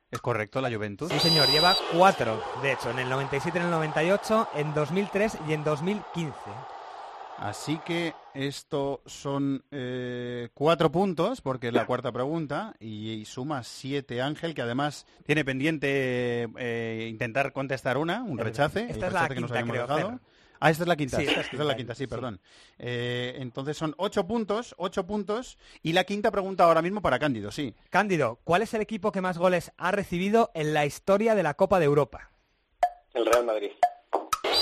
[0.10, 1.12] Es correcto, la Juventus.
[1.12, 5.54] Sí, señor, lleva cuatro, de hecho, en el 97, en el 98, en 2003 y
[5.54, 6.34] en 2015.
[7.42, 13.64] Así que esto son eh, cuatro puntos, porque es la cuarta pregunta, y, y suma
[13.64, 18.88] siete Ángel, que además tiene pendiente eh, intentar contestar una, un rechace.
[18.90, 20.20] Esta es la rechace que nos quinta, habíamos creo, dejado.
[20.60, 21.16] Ah, esta es la quinta.
[21.16, 22.08] Sí, esta es esta es la quinta, sí.
[22.08, 22.42] perdón.
[22.78, 27.52] Eh, entonces son ocho puntos, ocho puntos, y la quinta pregunta ahora mismo para Cándido,
[27.52, 27.74] sí.
[27.90, 31.54] Cándido, ¿cuál es el equipo que más goles ha recibido en la historia de la
[31.54, 32.32] Copa de Europa?
[33.14, 33.72] El Real Madrid.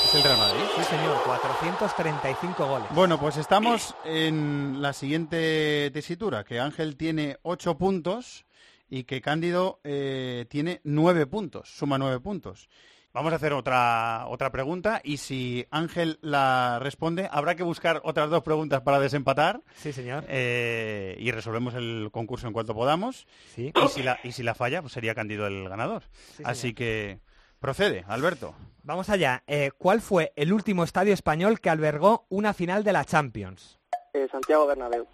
[0.07, 0.61] Es el Real Madrid.
[0.77, 2.87] Sí, señor, 435 goles.
[2.91, 8.45] Bueno, pues estamos en la siguiente tesitura, que Ángel tiene 8 puntos
[8.89, 12.69] y que Cándido eh, tiene 9 puntos, suma 9 puntos.
[13.11, 18.29] Vamos a hacer otra, otra pregunta y si Ángel la responde, habrá que buscar otras
[18.29, 19.61] dos preguntas para desempatar.
[19.75, 20.23] Sí, señor.
[20.29, 23.27] Eh, y resolvemos el concurso en cuanto podamos.
[23.53, 23.73] Sí.
[23.75, 26.03] Y si la, y si la falla, pues sería Cándido el ganador.
[26.37, 27.19] Sí, Así que
[27.59, 28.55] procede, Alberto.
[28.83, 29.43] Vamos allá.
[29.47, 33.79] Eh, ¿Cuál fue el último estadio español que albergó una final de la Champions?
[34.13, 35.05] Eh, Santiago Bernabéu.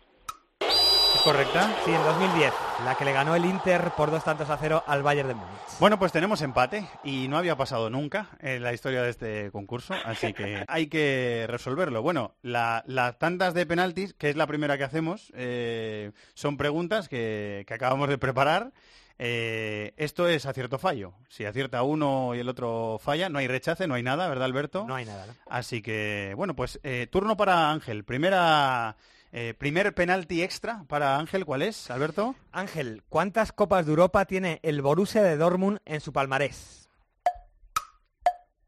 [0.59, 1.69] ¿Es correcta?
[1.85, 2.53] Sí, en 2010,
[2.85, 5.51] la que le ganó el Inter por dos tantos a cero al Bayern de Múnich.
[5.79, 9.93] Bueno, pues tenemos empate y no había pasado nunca en la historia de este concurso,
[10.05, 12.01] así que hay que resolverlo.
[12.01, 17.07] Bueno, la- las tandas de penaltis, que es la primera que hacemos, eh, son preguntas
[17.09, 18.71] que, que acabamos de preparar.
[19.19, 21.13] Eh, esto es acierto-fallo.
[21.29, 24.85] Si acierta uno y el otro falla, no hay rechace, no hay nada, ¿verdad, Alberto?
[24.87, 25.27] No hay nada.
[25.27, 25.33] ¿no?
[25.47, 28.03] Así que, bueno, pues eh, turno para Ángel.
[28.03, 28.97] Primera,
[29.31, 32.35] eh, primer penalti extra para Ángel, ¿cuál es, Alberto?
[32.51, 36.89] Ángel, ¿cuántas Copas de Europa tiene el Borussia de Dortmund en su palmarés?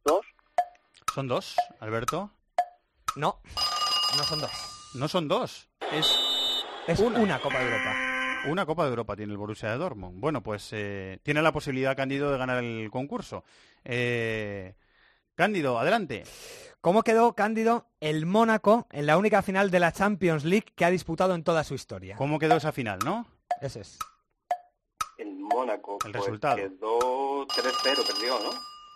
[0.03, 0.25] Dos.
[1.13, 2.31] Son dos, Alberto.
[3.15, 3.39] No,
[4.17, 4.51] no son dos.
[4.93, 6.07] No son dos, es
[6.87, 8.14] Es una, Copa de Europa.
[8.47, 10.19] Una Copa de Europa tiene el Borussia de Dortmund.
[10.19, 13.43] Bueno, pues eh, tiene la posibilidad Cándido de ganar el concurso.
[13.83, 14.75] Eh,
[15.35, 16.23] Cándido, adelante.
[16.81, 20.89] ¿Cómo quedó Cándido el Mónaco en la única final de la Champions League que ha
[20.91, 22.15] disputado en toda su historia?
[22.15, 23.25] ¿Cómo quedó esa final, no?
[23.61, 23.97] Ese es.
[25.17, 25.97] En Mónaco.
[26.05, 26.57] El pues, resultado.
[26.57, 28.49] Quedó 3-0, perdió, ¿no?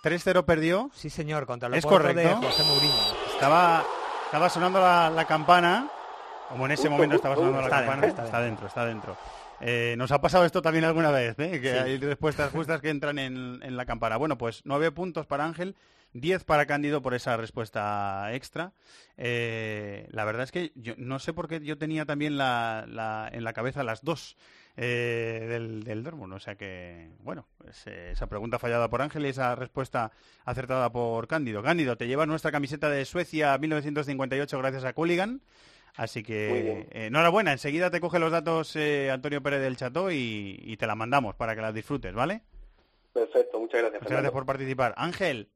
[0.03, 0.91] 3-0 perdió.
[0.93, 2.41] Sí, señor, contra el Es Oporto de correcto.
[2.47, 3.13] José Mourinho.
[3.33, 3.83] Estaba,
[4.25, 5.89] estaba sonando la, la campana,
[6.49, 8.01] como en ese momento estaba sonando la Está campana.
[8.05, 9.17] dentro, está dentro, está dentro.
[9.61, 11.59] Eh, nos ha pasado esto también alguna vez, ¿eh?
[11.61, 11.77] que Sí.
[11.77, 14.17] hay respuestas justas que entran en, en la campana.
[14.17, 15.75] Bueno, pues nueve puntos para Ángel,
[16.13, 18.71] 10 para Cándido por esa respuesta extra.
[19.17, 23.29] Eh, la verdad es que yo no sé por qué yo tenía también la, la-
[23.31, 24.37] en la cabeza las dos
[24.77, 26.33] eh, del, del Dortmund.
[26.33, 30.11] O sea que, bueno, pues, esa pregunta fallada por Ángel y esa respuesta
[30.45, 31.61] acertada por Cándido.
[31.61, 35.41] Cándido, te llevas nuestra camiseta de Suecia 1958 gracias a Cooligan.
[35.95, 40.59] Así que eh, enhorabuena, enseguida te coge los datos eh, Antonio Pérez del Chato y,
[40.63, 42.41] y te la mandamos para que las disfrutes, ¿vale?
[43.13, 44.01] Perfecto, muchas gracias.
[44.01, 44.93] Muchas gracias por participar.
[44.97, 45.49] Ángel,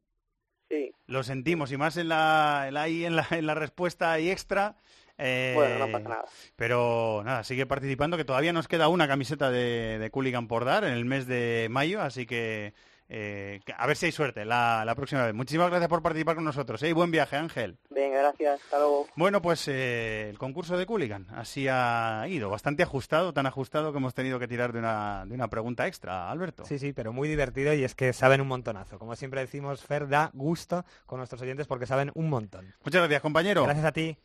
[0.70, 0.92] Sí.
[1.06, 4.32] lo sentimos y más en la, en la, ahí en la, en la respuesta y
[4.32, 4.76] extra.
[5.20, 6.26] eh, Bueno, no pasa nada.
[6.56, 10.84] Pero nada, sigue participando, que todavía nos queda una camiseta de, de Cooligan por dar
[10.84, 12.74] en el mes de mayo, así que
[13.16, 15.36] eh, a ver si hay suerte la, la próxima vez.
[15.36, 16.82] Muchísimas gracias por participar con nosotros.
[16.82, 16.90] ¿eh?
[16.90, 17.78] Y buen viaje, Ángel.
[17.92, 18.60] Venga, gracias.
[18.64, 19.08] Hasta luego.
[19.16, 24.00] Bueno, pues eh, el concurso de Cooligan así ha ido, bastante ajustado, tan ajustado que
[24.00, 26.66] hemos tenido que tirar de una, de una pregunta extra, Alberto.
[26.66, 28.98] Sí, sí, pero muy divertido y es que saben un montonazo.
[28.98, 32.74] Como siempre decimos, Fer da gusto con nuestros oyentes porque saben un montón.
[32.84, 33.64] Muchas gracias, compañero.
[33.64, 34.18] Gracias a ti.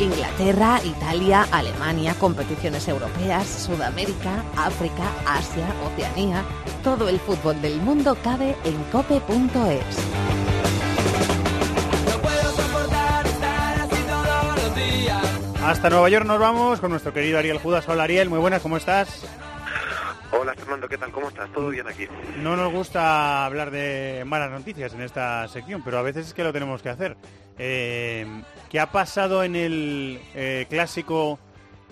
[0.00, 6.42] Inglaterra, Italia, Alemania, competiciones europeas, Sudamérica, África, Asia, Oceanía.
[6.82, 9.84] Todo el fútbol del mundo cabe en cope.es.
[15.62, 17.86] Hasta Nueva York nos vamos con nuestro querido Ariel Judas.
[17.86, 19.26] Hola Ariel, muy buenas, ¿cómo estás?
[20.32, 21.10] Hola Fernando, ¿qué tal?
[21.10, 21.52] ¿Cómo estás?
[21.52, 22.06] ¿Todo bien aquí?
[22.38, 26.44] No nos gusta hablar de malas noticias en esta sección, pero a veces es que
[26.44, 27.16] lo tenemos que hacer.
[27.58, 28.26] Eh,
[28.70, 31.40] ¿Qué ha pasado en el eh, clásico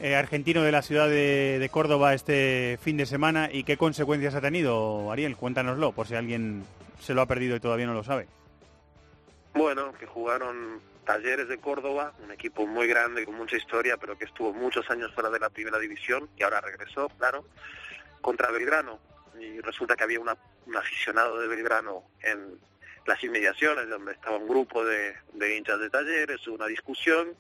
[0.01, 4.37] eh, argentino de la ciudad de, de Córdoba este fin de semana y qué consecuencias
[4.37, 5.37] ha tenido, Ariel?
[5.37, 6.65] Cuéntanoslo, por si alguien
[7.01, 8.29] se lo ha perdido y todavía no lo sabe.
[9.55, 14.27] Bueno, que jugaron Talleres de Córdoba, un equipo muy grande, con mucha historia, pero que
[14.27, 17.45] estuvo muchos años fuera de la primera división y ahora regresó, claro,
[18.21, 18.99] contra Belgrano.
[19.41, 20.37] Y resulta que había una-
[20.67, 22.59] un aficionado de Belgrano en
[23.07, 27.37] las inmediaciones, donde estaba un grupo de, de hinchas de Talleres, hubo una discusión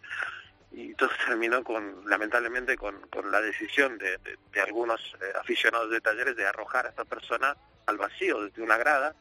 [0.73, 6.01] y todo terminó con, lamentablemente, con, con la decisión de, de- algunos eh, aficionados de
[6.01, 7.57] Talleres de arrojar a esta persona
[7.87, 9.15] al vacío desde una grada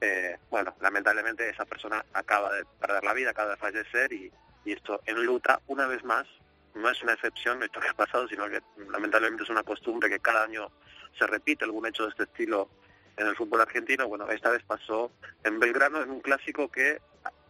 [0.00, 4.32] eh, bueno, lamentablemente esa persona acaba de perder la vida, acaba de fallecer y,
[4.64, 6.26] y esto enluta una vez más.
[6.74, 8.60] No es una excepción esto que ha pasado, sino que
[8.90, 10.72] lamentablemente es una costumbre que cada año
[11.18, 12.68] se repite algún hecho de este estilo
[13.16, 14.08] en el fútbol argentino.
[14.08, 15.12] Bueno, esta vez pasó
[15.44, 17.00] en Belgrano en un clásico que,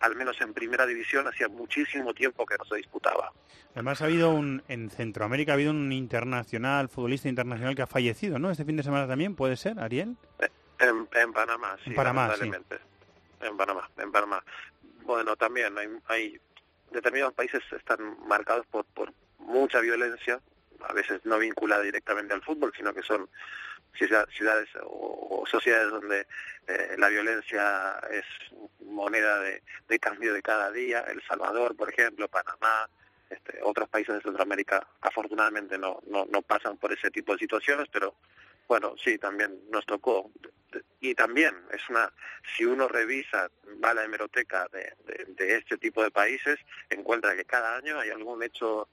[0.00, 3.32] al menos en primera división, hacía muchísimo tiempo que no se disputaba.
[3.74, 8.38] Además ha habido un, en Centroamérica ha habido un internacional, futbolista internacional que ha fallecido,
[8.38, 8.50] ¿no?
[8.50, 10.16] Este fin de semana también, ¿puede ser, Ariel?
[10.78, 11.90] En, en Panamá, sí.
[11.90, 12.50] En Panamá, sí.
[13.40, 14.44] En Panamá, en Panamá.
[15.04, 16.40] Bueno, también hay, hay
[16.92, 20.40] determinados países están marcados por, por mucha violencia,
[20.88, 23.28] a veces no vinculada directamente al fútbol, sino que son
[23.96, 26.26] ciudades o, sociedades donde
[26.66, 28.24] eh, la violencia es
[28.80, 32.88] moneda de, de, cambio de cada día, El Salvador, por ejemplo, Panamá,
[33.32, 37.88] este, otros países de Centroamérica afortunadamente no, no, no pasan por ese tipo de situaciones,
[37.90, 38.14] pero
[38.68, 40.30] bueno, sí, también nos tocó.
[41.00, 42.12] Y también es una,
[42.56, 43.50] si uno revisa,
[43.82, 44.94] va a la hemeroteca de,
[45.28, 46.58] de, este tipo de países,
[46.90, 48.88] encuentra que cada año hay algún hecho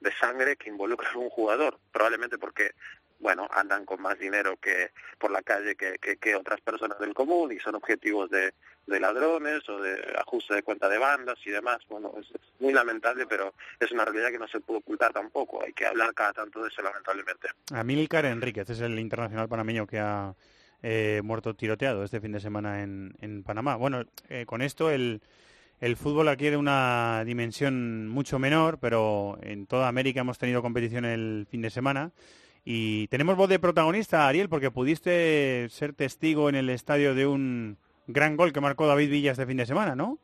[0.00, 2.72] de sangre que involucra a un jugador, probablemente porque
[3.20, 7.52] bueno, andan con más dinero que por la calle que, que, otras personas del común
[7.52, 8.54] y son objetivos de,
[8.86, 11.78] de, ladrones o de ajuste de cuenta de bandas y demás.
[11.88, 15.62] Bueno, es, muy lamentable, pero es una realidad que no se puede ocultar tampoco.
[15.62, 17.48] Hay que hablar cada tanto de eso, lamentablemente.
[17.74, 20.34] Amílcar Enríquez es el internacional panameño que ha
[20.82, 23.76] eh, muerto tiroteado este fin de semana en, en Panamá.
[23.76, 25.20] Bueno, eh, con esto el...
[25.80, 31.46] El fútbol adquiere una dimensión mucho menor, pero en toda América hemos tenido competición el
[31.50, 32.12] fin de semana.
[32.66, 37.78] Y tenemos voz de protagonista, Ariel, porque pudiste ser testigo en el estadio de un
[38.06, 40.18] gran gol que marcó David Villa este fin de semana, ¿no?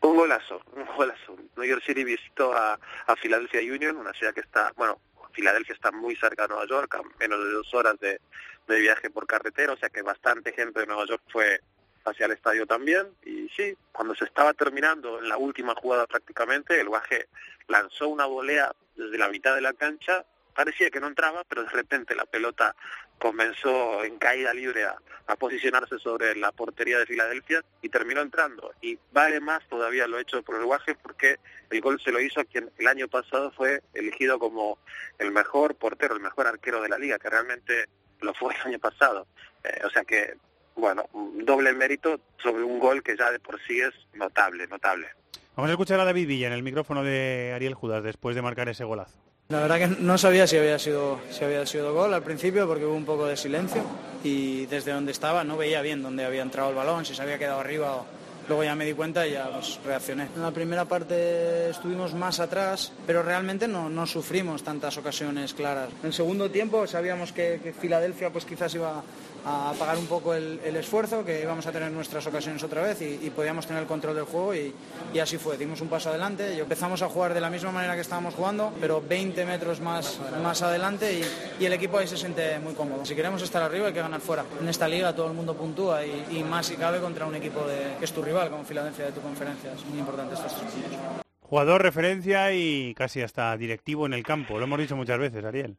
[0.00, 1.36] Un golazo, un golazo.
[1.56, 4.98] New York City visitó a, a Philadelphia Union, una ciudad que está, bueno,
[5.32, 8.18] Filadelfia está muy cerca de Nueva York, a menos de dos horas de,
[8.66, 11.60] de viaje por carretera, o sea que bastante gente de Nueva York fue
[12.04, 13.08] hacia el estadio también.
[13.24, 17.28] Y sí, cuando se estaba terminando, en la última jugada prácticamente, el Guaje
[17.66, 20.24] lanzó una volea desde la mitad de la cancha
[20.58, 22.74] parecía que no entraba, pero de repente la pelota
[23.20, 24.96] comenzó en caída libre a,
[25.38, 28.72] posicionarse sobre la portería de Filadelfia y terminó entrando.
[28.80, 31.36] Y vale más todavía lo hecho por el Guaje porque
[31.70, 34.78] el gol se lo hizo a quien el año pasado fue elegido como
[35.18, 37.88] el mejor portero, el mejor arquero de la liga, que realmente
[38.20, 39.28] lo fue el año pasado.
[39.62, 40.38] Eh, o sea que,
[40.78, 41.04] bueno,
[41.44, 45.08] doble mérito sobre un gol que ya de por sí es notable, notable.
[45.56, 48.68] Vamos a escuchar a David Villa en el micrófono de Ariel Judas después de marcar
[48.68, 49.18] ese golazo.
[49.48, 52.84] La verdad que no sabía si había sido si había sido gol al principio porque
[52.84, 53.82] hubo un poco de silencio
[54.22, 57.38] y desde donde estaba no veía bien dónde había entrado el balón, si se había
[57.38, 58.06] quedado arriba o
[58.46, 60.28] luego ya me di cuenta y ya pues, reaccioné.
[60.34, 65.90] En la primera parte estuvimos más atrás, pero realmente no, no sufrimos tantas ocasiones claras.
[66.02, 69.02] En el segundo tiempo sabíamos que, que Filadelfia pues quizás iba
[69.48, 73.30] a pagar un poco el, esfuerzo, que íbamos a tener nuestras ocasiones otra vez y,
[73.30, 74.74] podíamos tener el control del juego y,
[75.18, 75.56] así fue.
[75.56, 78.72] Dimos un paso adelante y empezamos a jugar de la misma manera que estábamos jugando,
[78.80, 81.20] pero 20 metros más, más adelante
[81.58, 83.04] y, el equipo ahí se siente muy cómodo.
[83.04, 84.44] Si queremos estar arriba hay que ganar fuera.
[84.60, 87.96] En esta liga todo el mundo puntúa y, más si cabe contra un equipo de,
[87.98, 89.72] que es tu rival, como Filadelfia de tu conferencia.
[89.72, 91.24] Es muy importante estos tres puntos.
[91.40, 94.58] Jugador, referencia y casi hasta directivo en el campo.
[94.58, 95.76] Lo hemos dicho muchas veces, Ariel.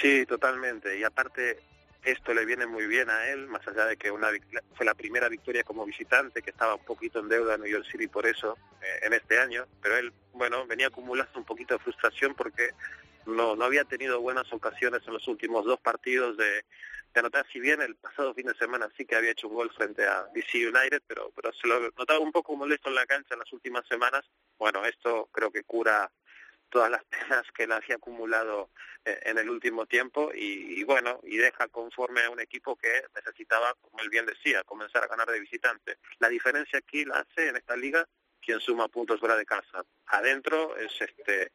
[0.00, 0.98] Sí, totalmente.
[0.98, 1.58] Y aparte,
[2.04, 4.28] esto le viene muy bien a él, más allá de que una,
[4.74, 7.86] fue la primera victoria como visitante, que estaba un poquito en deuda en New York
[7.90, 11.80] City por eso eh, en este año, pero él, bueno, venía acumulando un poquito de
[11.80, 12.70] frustración porque
[13.26, 16.64] no, no había tenido buenas ocasiones en los últimos dos partidos de,
[17.14, 19.70] de anotar, si bien el pasado fin de semana sí que había hecho un gol
[19.70, 23.34] frente a DC United, pero, pero se lo notaba un poco molesto en la cancha
[23.34, 24.24] en las últimas semanas.
[24.58, 26.10] Bueno, esto creo que cura
[26.74, 28.70] todas las penas que él había acumulado
[29.04, 33.72] eh, en el último tiempo y, bueno, y deja conforme a un equipo que necesitaba,
[33.80, 35.98] como él bien decía, comenzar a ganar de visitante.
[36.18, 38.04] La diferencia aquí la hace en esta liga
[38.40, 39.84] quien suma puntos fuera de casa.
[40.06, 41.52] Adentro es este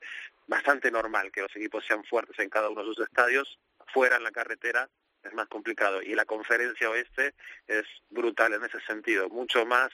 [0.48, 3.60] bastante normal que los equipos sean fuertes en cada uno de sus estadios,
[3.94, 4.90] fuera en la carretera
[5.22, 7.36] es más complicado y la conferencia oeste
[7.68, 9.90] es brutal en ese sentido, mucho más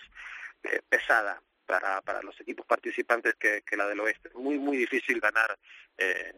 [0.63, 4.29] eh, pesada para, para los equipos participantes que, la del oeste.
[4.33, 5.57] Muy, muy difícil ganar
[5.97, 6.33] eh,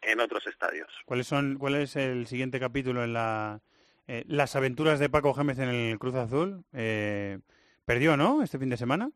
[0.00, 0.88] en otros estadios.
[1.04, 3.60] ¿Cuáles son, ¿Cuál es el siguiente capítulo en la,
[4.06, 6.64] eh, las aventuras de Paco Gémez en el Cruz Azul?
[6.72, 7.38] Eh,
[7.84, 9.10] ¿Perdió, no, este fin de semana?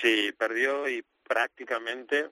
[0.00, 2.30] Sí, perdió y prácticamente,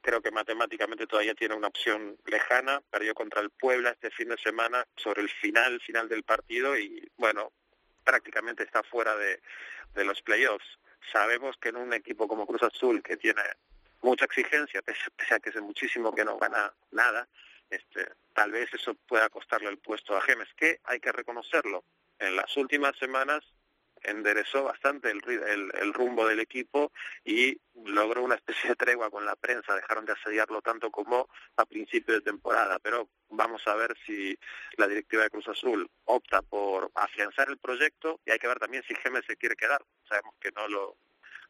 [0.00, 2.80] creo que matemáticamente todavía tiene una opción lejana.
[2.90, 7.10] Perdió contra el Puebla este fin de semana sobre el final, final del partido y,
[7.16, 7.52] bueno,
[8.04, 9.40] prácticamente está fuera de,
[9.94, 10.78] de los playoffs
[11.10, 13.42] sabemos que en un equipo como Cruz Azul, que tiene
[14.02, 17.28] mucha exigencia, pese, a que es muchísimo que no gana nada,
[17.70, 21.84] este, tal vez eso pueda costarle el puesto a Gemes, que hay que reconocerlo.
[22.18, 23.42] En las últimas semanas
[24.04, 25.22] enderezó bastante el,
[25.74, 26.92] el, rumbo del equipo
[27.24, 31.64] y logró una especie de tregua con la prensa, dejaron de asediarlo tanto como a
[31.64, 34.36] principio de temporada, pero vamos a ver si
[34.76, 38.82] la directiva de Cruz Azul opta por afianzar el proyecto y hay que ver también
[38.86, 39.82] si Gemes se quiere quedar,
[40.12, 40.96] sabemos que no lo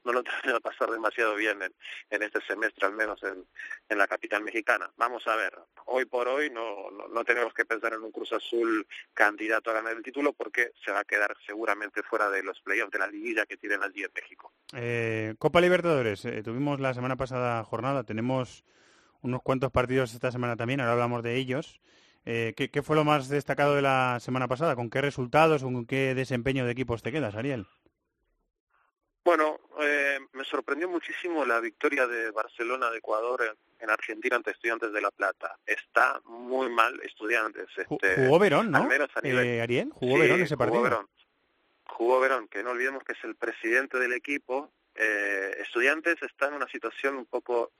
[0.04, 1.72] no lo terminó de pasar demasiado bien en,
[2.10, 3.44] en este semestre, al menos en,
[3.88, 4.90] en, la capital mexicana.
[4.96, 5.52] Vamos a ver,
[5.86, 9.96] hoy por hoy no, no, tenemos que pensar en un Cruz Azul candidato a ganar
[9.96, 13.46] el título porque se va a quedar seguramente fuera de los playoffs, de la liguilla
[13.46, 14.52] que tienen allí en México.
[14.74, 18.64] Eh, Copa Libertadores, eh, tuvimos la semana pasada jornada, tenemos
[19.20, 21.80] unos cuantos partidos esta semana también, ahora hablamos de ellos.
[22.24, 24.76] Eh, ¿qué, qué fue lo más destacado de la semana pasada?
[24.76, 27.66] ¿Con qué resultados o con qué desempeño de equipos te quedas, Ariel?
[29.24, 34.50] Bueno, eh, me sorprendió muchísimo la victoria de Barcelona de Ecuador en, en Argentina ante
[34.50, 35.58] Estudiantes de La Plata.
[35.64, 37.66] Está muy mal Estudiantes.
[37.76, 38.78] Este, Jugó Verón, ¿no?
[38.78, 40.82] a nivel- Eh, Ariel, jugó Sí, Verón ese jugó partido.
[40.82, 41.08] Verón.
[41.86, 44.72] Jugó Verón, que no olvidemos que es el presidente del equipo.
[44.94, 47.70] Eh, estudiantes está en una situación un poco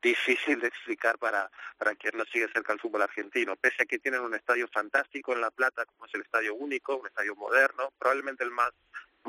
[0.00, 3.56] difícil de explicar para, para quien no sigue cerca el fútbol argentino.
[3.56, 6.96] Pese a que tienen un estadio fantástico en La Plata, como es el Estadio Único,
[6.96, 8.70] un estadio moderno, probablemente el más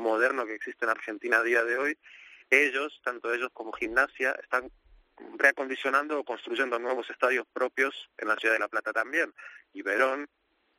[0.00, 1.98] moderno que existe en Argentina a día de hoy,
[2.50, 4.70] ellos, tanto ellos como Gimnasia, están
[5.36, 9.32] reacondicionando o construyendo nuevos estadios propios en la ciudad de La Plata también.
[9.72, 10.28] Y Verón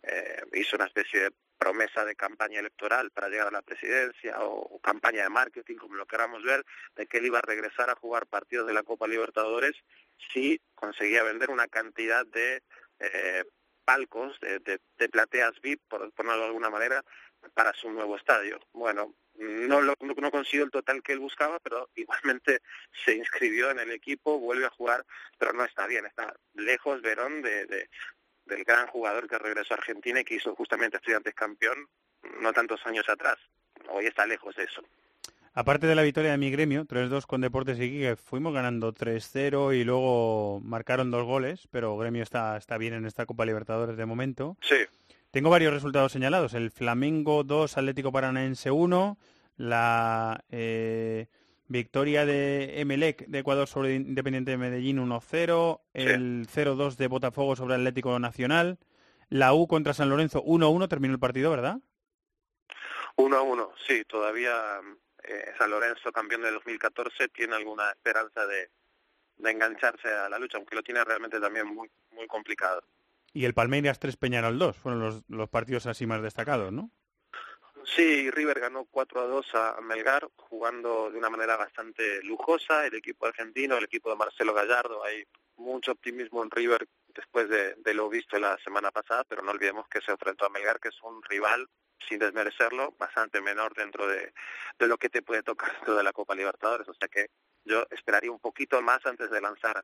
[0.04, 4.80] eh, hizo una especie de promesa de campaña electoral para llegar a la presidencia o,
[4.82, 6.66] campaña de marketing, como lo queramos ver,
[6.96, 9.76] de que él iba a regresar a jugar partidos de la Copa Libertadores
[10.34, 12.64] si conseguía vender una cantidad de
[13.00, 13.44] eh,
[13.86, 17.04] palcos, de, de- de plateas VIP, por ponerlo de alguna manera,
[17.54, 18.60] para su nuevo estadio.
[18.74, 22.62] Bueno, no, lo, no, consiguió el total que él buscaba, pero igualmente
[23.06, 25.06] se inscribió en el equipo, vuelve a jugar,
[25.38, 27.90] pero no está bien, está lejos Verón de, de-
[28.46, 31.88] del gran jugador que regresó a Argentina y que hizo justamente estudiantes campeón
[32.42, 33.38] no tantos años atrás.
[33.90, 34.84] Hoy está lejos de eso.
[35.54, 39.76] Aparte de la victoria de mi gremio, 3-2 con Deportes y que fuimos ganando 3-0
[39.76, 44.06] y luego marcaron dos goles, pero gremio está, está bien en esta Copa Libertadores de
[44.06, 44.58] momento.
[44.62, 44.78] Sí.
[45.32, 46.54] Tengo varios resultados señalados.
[46.54, 49.18] El Flamengo 2, Atlético Paranaense 1,
[49.56, 51.28] la eh,
[51.68, 57.76] victoria de Emelec de Ecuador sobre Independiente de Medellín 1-0, el 0-2 de Botafogo sobre
[57.76, 58.78] Atlético Nacional,
[59.30, 61.78] la U contra San Lorenzo 1-1, terminó el partido, ¿verdad?
[63.16, 64.82] Uno a uno, sí, todavía
[65.24, 68.70] eh, San Lorenzo, campeón de 2014, tiene alguna esperanza de,
[69.38, 72.84] de engancharse a la lucha, aunque lo tiene realmente también muy muy complicado.
[73.34, 76.92] Y el Palmeiras 3 Peñarol 2, fueron los, los partidos así más destacados, ¿no?
[77.86, 82.86] Sí, River ganó 4 a 2 a Melgar, jugando de una manera bastante lujosa.
[82.86, 85.26] El equipo argentino, el equipo de Marcelo Gallardo, hay
[85.58, 90.02] mucho optimismo en River después de, lo visto la semana pasada, pero no olvidemos que
[90.02, 91.68] se enfrentó a Melgar, que es un rival,
[92.08, 94.34] sin desmerecerlo, bastante menor dentro de,
[94.80, 96.88] de lo que te puede tocar dentro de la Copa Libertadores.
[96.88, 97.28] O sea que
[97.66, 99.84] yo esperaría un poquito más antes de lanzar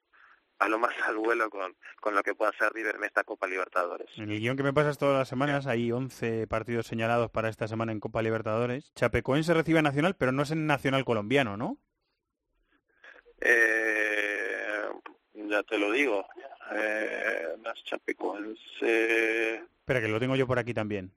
[0.60, 3.48] a lo más al vuelo con, con lo que pueda hacer River en esta Copa
[3.48, 4.10] Libertadores.
[4.18, 7.68] En el guion que me pasas todas las semanas hay 11 partidos señalados para esta
[7.68, 8.92] semana en Copa Libertadores.
[8.96, 11.78] Chapecoense recibe a Nacional, pero no es en Nacional colombiano, ¿no?
[13.40, 14.88] Eh,
[15.34, 16.26] ya te lo digo.
[16.74, 19.56] Eh, las Chapecoense.
[19.56, 21.12] Espera, que lo tengo yo por aquí también.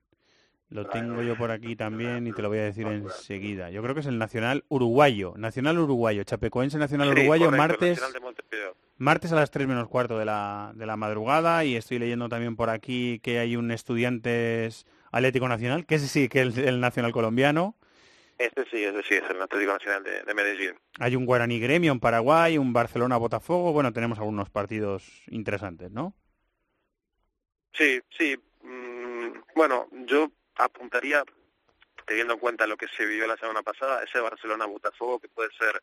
[0.68, 3.70] Lo tengo yo por aquí también y te lo voy a decir enseguida.
[3.70, 5.34] Yo creo que es el Nacional Uruguayo.
[5.36, 6.22] Nacional Uruguayo.
[6.22, 8.74] Chapecoense Nacional Sí, Uruguayo, correcto, martes, Nacional de.
[9.00, 11.64] Martes a las 3 menos cuarto de la, de la madrugada.
[11.64, 16.28] Y estoy leyendo también por aquí que hay un Estudiantes Atlético Nacional, que ese sí
[16.28, 17.76] que es el Nacional colombiano.
[18.38, 20.74] Este sí, ese sí, es el Atlético Nacional de, de Medellín.
[20.98, 23.72] Hay un Guaraní Gremio en Paraguay, un Barcelona Botafogo.
[23.72, 26.14] Bueno, tenemos algunos partidos interesantes, ¿no?
[27.72, 28.36] Sí, sí.
[28.62, 31.24] mm, bueno, yo apuntaría,
[32.06, 35.82] teniendo en cuenta lo que se vivió la semana pasada, ese Barcelona-Botafogo que puede ser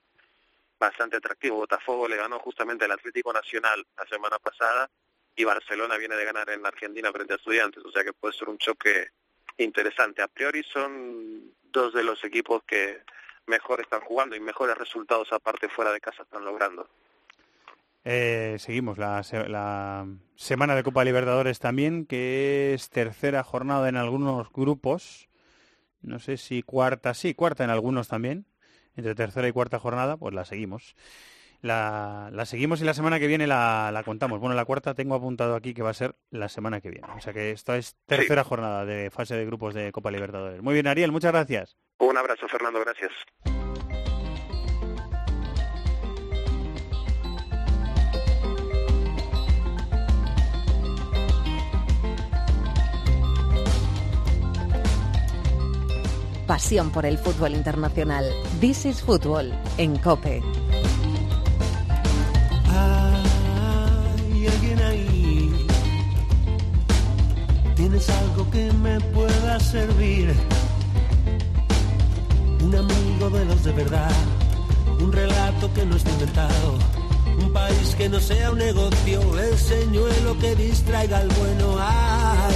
[0.80, 1.58] bastante atractivo.
[1.58, 4.90] Botafogo le ganó justamente al Atlético Nacional la semana pasada
[5.36, 8.50] y Barcelona viene de ganar en Argentina frente a Estudiantes, o sea que puede ser
[8.50, 9.10] un choque
[9.58, 10.22] interesante.
[10.22, 13.02] A priori son dos de los equipos que
[13.46, 16.90] mejor están jugando y mejores resultados aparte fuera de casa están logrando.
[18.04, 24.52] Eh, seguimos la, la semana de Copa Libertadores también, que es tercera jornada en algunos
[24.52, 25.28] grupos.
[26.02, 28.46] No sé si cuarta, sí, cuarta en algunos también.
[28.98, 30.96] Entre tercera y cuarta jornada, pues la seguimos.
[31.62, 34.40] La, la seguimos y la semana que viene la, la contamos.
[34.40, 37.08] Bueno, la cuarta tengo apuntado aquí que va a ser la semana que viene.
[37.16, 40.62] O sea que esta es tercera jornada de fase de grupos de Copa Libertadores.
[40.62, 41.78] Muy bien, Ariel, muchas gracias.
[42.00, 43.12] Un abrazo, Fernando, gracias.
[56.48, 58.24] Pasión por el fútbol internacional.
[58.62, 60.42] This is Fútbol en Cope.
[62.70, 65.68] Hay alguien ahí.
[67.76, 70.34] Tienes algo que me pueda servir.
[72.64, 74.12] Un amigo de los de verdad.
[75.02, 76.80] Un relato que no esté inventado.
[77.44, 79.38] Un país que no sea un negocio.
[79.38, 81.76] El señuelo que distraiga al bueno.
[81.78, 82.56] Hay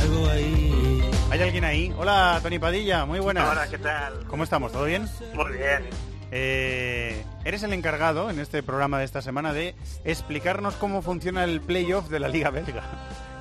[0.00, 1.11] algo ahí.
[1.32, 1.90] ¿Hay alguien ahí?
[1.96, 3.50] Hola, Tony Padilla, muy buenas.
[3.50, 4.26] Hola, ¿qué tal?
[4.26, 4.70] ¿Cómo estamos?
[4.70, 5.08] ¿Todo bien?
[5.32, 5.88] Muy bien.
[6.30, 11.62] Eh, eres el encargado en este programa de esta semana de explicarnos cómo funciona el
[11.62, 12.82] playoff de la Liga Belga.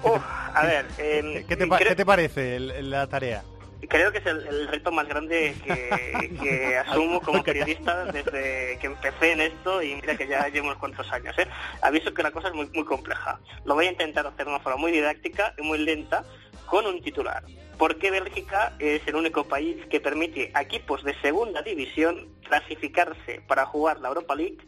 [0.03, 0.21] Uf,
[0.53, 3.43] a ver, em, ¿Qué te, pa- creo- qué te parece el- la tarea?
[3.89, 8.87] Creo que es el, el reto más grande que, que asumo como periodista desde que
[8.87, 11.35] empecé en esto y mira que ya llevo unos cuantos años.
[11.39, 11.47] ¿eh?
[11.81, 13.37] Aviso que la cosa es muy, muy compleja.
[13.65, 16.23] Lo voy a intentar hacer de una forma muy didáctica y muy lenta
[16.67, 17.43] con un titular.
[17.81, 23.41] ¿Por qué Bélgica es el único país que permite a equipos de segunda división clasificarse
[23.47, 24.59] para jugar la Europa League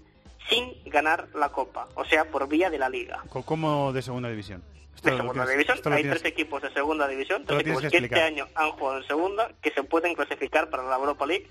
[0.50, 1.88] sin ganar la Copa?
[1.94, 3.24] O sea, por vía de la Liga.
[3.30, 4.64] ¿Cómo de segunda división?
[4.96, 7.90] Esto De segunda tienes- división hay tienes- tres equipos de segunda división, tres equipos que
[7.90, 11.48] que este año han jugado en segunda, que se pueden clasificar para la Europa League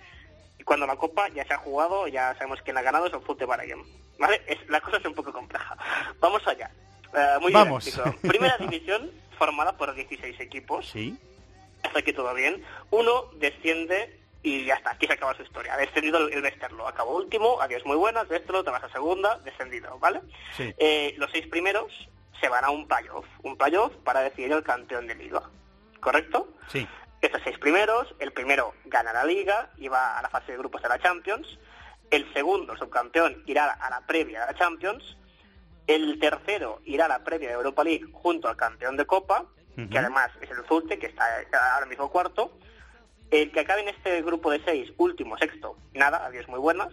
[0.59, 3.13] y cuando la Copa ya se ha jugado, ya sabemos quién la ha ganado, es
[3.13, 3.85] el Fute Game.
[4.19, 4.43] ¿Vale?
[4.49, 5.77] Es, la cosa es un poco compleja.
[6.19, 6.73] Vamos allá.
[7.17, 7.85] Eh, muy Vamos.
[7.85, 8.19] didáctico.
[8.27, 10.89] Primera división formada por 16 equipos.
[10.89, 11.17] Sí.
[11.83, 12.65] Hasta aquí todo bien.
[12.91, 15.75] Uno desciende y ya está, aquí se acaba su historia.
[15.75, 19.39] Ha descendido el, el Westerlo, acabó último, adiós muy buenas, Westerlo, te vas a segunda,
[19.39, 20.21] descendido, ¿vale?
[20.57, 20.75] Sí.
[20.79, 22.09] Eh, los seis primeros
[22.41, 25.43] se van a un playoff, un playoff para decidir el campeón de liga,
[26.01, 26.49] ¿correcto?
[26.69, 26.87] Sí.
[27.21, 30.83] Estos seis primeros, el primero gana la liga y va a la fase de grupos
[30.83, 31.47] de la Champions,
[32.11, 35.17] el segundo, el subcampeón, irá a la previa de la Champions,
[35.87, 39.47] el tercero irá a la previa de Europa League junto al campeón de Copa,
[39.91, 42.53] Que además es el Zulte, que está ahora mismo cuarto,
[43.31, 46.89] el que acabe en este grupo de seis, último, sexto, nada, adiós muy buenas.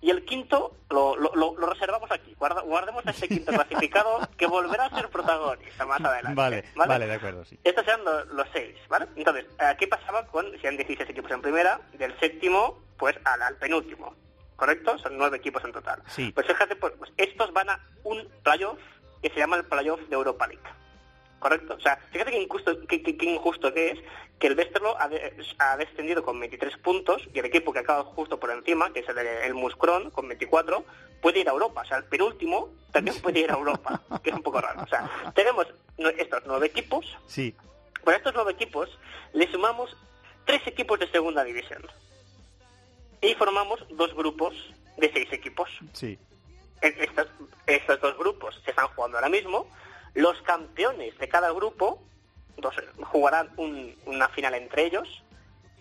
[0.00, 2.34] Y el quinto lo, lo- lo- reservamos aquí.
[2.38, 6.34] Guarda- guardemos a este quinto clasificado que volverá a ser protagonista más adelante.
[6.34, 7.58] Vale, vale, de acuerdo, sí.
[7.64, 9.06] Estos eran lo- los seis, ¿vale?
[9.16, 13.40] Entonces, eh, ¿qué pasaba con, si han 16 equipos en primera, del séptimo, pues al,
[13.42, 14.14] al penúltimo?
[14.56, 14.98] ¿Correcto?
[14.98, 16.02] Son nueve equipos en total.
[16.08, 16.30] Sí.
[16.32, 18.78] Pues fíjate, pues, pues estos van a un playoff
[19.22, 20.62] que se llama el playoff de Europa League.
[21.46, 21.74] ¿Correcto?
[21.74, 24.00] O sea, fíjate qué injusto, qué, qué- qué injusto que es
[24.40, 28.02] que el Westerlo ha, de- ha descendido con 23 puntos y el equipo que acaba
[28.02, 30.84] justo por encima, que es el, el Muscron, con 24,
[31.22, 31.82] puede ir a Europa.
[31.82, 34.82] O sea, el penúltimo también puede ir a Europa, que es un poco raro.
[34.82, 35.68] O sea, tenemos
[36.18, 37.54] estos nueve equipos, Sí.
[38.02, 38.98] por estos nueve equipos
[39.32, 39.96] le sumamos
[40.46, 41.86] tres equipos de segunda división.
[43.20, 44.52] Y formamos dos grupos
[44.96, 45.70] de seis equipos.
[45.92, 46.18] Sí.
[46.80, 47.28] Estos,
[47.68, 49.70] estos dos grupos se están jugando ahora mismo.
[50.16, 52.02] Los campeones de cada grupo
[52.56, 52.74] dos-
[53.04, 55.22] jugarán un- una final entre ellos.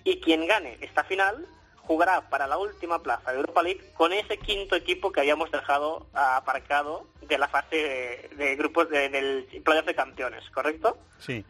[0.03, 1.47] Y quien gane esta final
[1.77, 6.05] jugará para la última plaza de Europa League con ese quinto equipo que habíamos dejado
[6.13, 10.97] aparcado de la fase de, de grupos de- del playoff de campeones, ¿correcto?
[11.19, 11.43] Sí.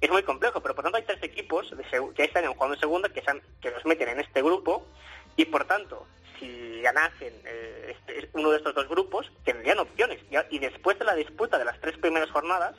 [0.00, 1.84] es muy complejo, pero por tanto hay tres equipos de
[2.16, 4.84] que están jugando en segunda que, se han- que los meten en este grupo
[5.36, 6.06] y por tanto,
[6.38, 10.18] si ganasen eh, este- uno de estos dos grupos, tendrían opciones.
[10.50, 12.74] Y después de la disputa de las tres primeras jornadas,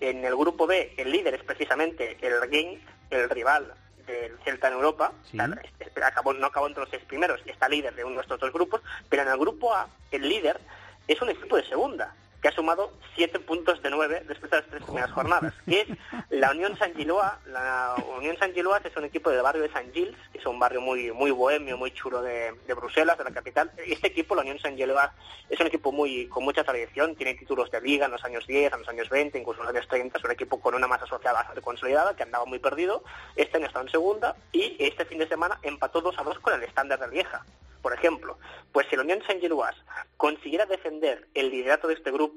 [0.00, 3.72] en el grupo B el líder es precisamente el Genk, el rival
[4.06, 5.12] del Celta en Europa.
[5.30, 5.36] Sí.
[5.38, 5.48] Sea,
[5.80, 8.52] este- acabó, no acabó entre los seis primeros, está líder de uno de estos dos
[8.52, 10.60] grupos, pero en el grupo A el líder
[11.08, 14.66] es un equipo de segunda que ha sumado siete puntos de nueve después de las
[14.66, 15.88] tres primeras jornadas, que es
[16.30, 17.40] la Unión San Giloa.
[17.46, 20.58] La Unión San Giloa es un equipo del barrio de San Gilles, que es un
[20.58, 23.70] barrio muy muy bohemio, muy chulo de, de Bruselas, de la capital.
[23.86, 25.12] Este equipo, la Unión San Giloa,
[25.48, 28.72] es un equipo muy con mucha tradición, tiene títulos de liga en los años 10,
[28.72, 31.06] en los años 20, incluso en los años 30, es un equipo con una masa
[31.06, 33.02] social bastante consolidada, que andaba muy perdido.
[33.34, 36.54] Este año está en segunda y este fin de semana empató 2 a 2 con
[36.54, 37.44] el estándar de Lieja.
[37.86, 38.36] Por ejemplo,
[38.72, 39.76] pues si la Unión San Giloas
[40.16, 42.35] consiguiera defender el liderato de este grupo,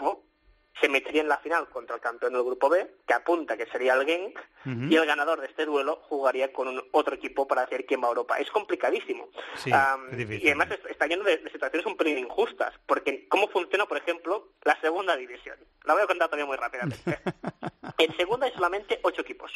[0.79, 3.95] se metería en la final contra el campeón del grupo B, que apunta que sería
[3.95, 4.39] el Genk,
[4.89, 8.05] y el ganador de este duelo jugaría con un otro equipo para decir quién va
[8.05, 8.37] a Europa.
[8.39, 9.27] Es complicadísimo.
[9.55, 10.43] Sí, Am, es difícil.
[10.45, 13.97] y además es- está lleno de, de situaciones un pelín injustas, porque ¿cómo funciona, por
[13.97, 15.57] ejemplo, la segunda división?
[15.83, 17.03] La voy a contar también muy rápidamente.
[17.97, 19.51] en segunda hay solamente ocho equipos.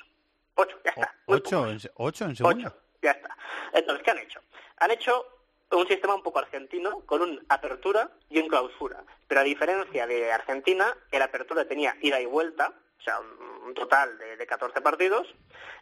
[0.56, 1.16] Ocho, ya está.
[1.28, 2.68] ¿Ocho en, ocho en segunda?
[2.68, 3.38] Ocho, ya está.
[3.74, 4.42] Entonces, ¿qué han hecho?
[4.78, 5.26] Han hecho
[5.72, 9.04] un sistema un poco argentino con un apertura y un clausura.
[9.28, 14.18] Pero a diferencia de Argentina, el apertura tenía ida y vuelta, o sea, un total
[14.18, 15.28] de, de 14 partidos,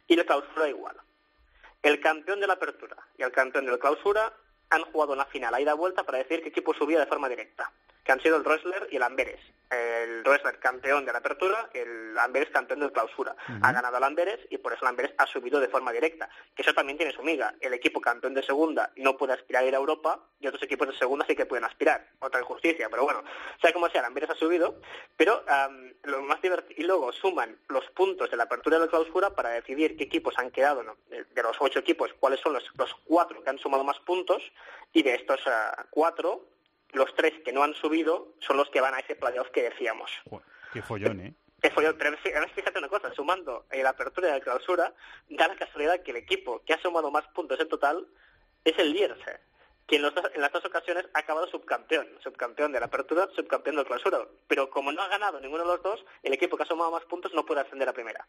[0.07, 0.95] y la clausura igual.
[1.83, 4.33] El campeón de la apertura y el campeón de la clausura
[4.69, 7.27] han jugado una final a ida y vuelta para decir qué equipo subía de forma
[7.27, 7.71] directa,
[8.03, 9.39] que han sido el Rösler y el Amberes.
[9.69, 13.35] El Rösler campeón de la apertura, el Amberes campeón de la clausura.
[13.61, 16.29] Ha ganado el Amberes y por eso el Amberes ha subido de forma directa.
[16.53, 17.55] Que eso también tiene su miga.
[17.61, 20.89] El equipo campeón de segunda no puede aspirar a ir a Europa y otros equipos
[20.89, 22.05] de segunda sí que pueden aspirar.
[22.19, 23.23] Otra injusticia, pero bueno,
[23.61, 24.81] sea como sea, el Amberes ha subido,
[25.15, 28.85] pero am, lo más divertido, y luego suman los puntos de la apertura y de
[28.87, 30.97] la clausura para decidir qué equipos han quedado, ¿no?
[31.09, 34.43] de, los ocho equipos, cuáles son los, los cuatro que han sumado más puntos,
[34.93, 36.45] y de estos ah, cuatro,
[36.93, 40.11] los tres que no han subido son los que van a ese playoff que decíamos.
[40.73, 41.33] Qué follón, ¿eh?
[41.61, 44.93] Que fue- pero fíjate una cosa, sumando eh, la apertura y la clausura,
[45.29, 48.07] da la casualidad que el equipo que ha sumado más puntos en total
[48.63, 49.39] es el Lierse.
[49.87, 53.27] que en, los dos- en las dos ocasiones ha acabado subcampeón, subcampeón de la apertura,
[53.35, 54.25] subcampeón del clausura.
[54.47, 57.03] Pero como no ha ganado ninguno de los dos, el equipo que ha sumado más
[57.05, 58.25] puntos no puede ascender a primera.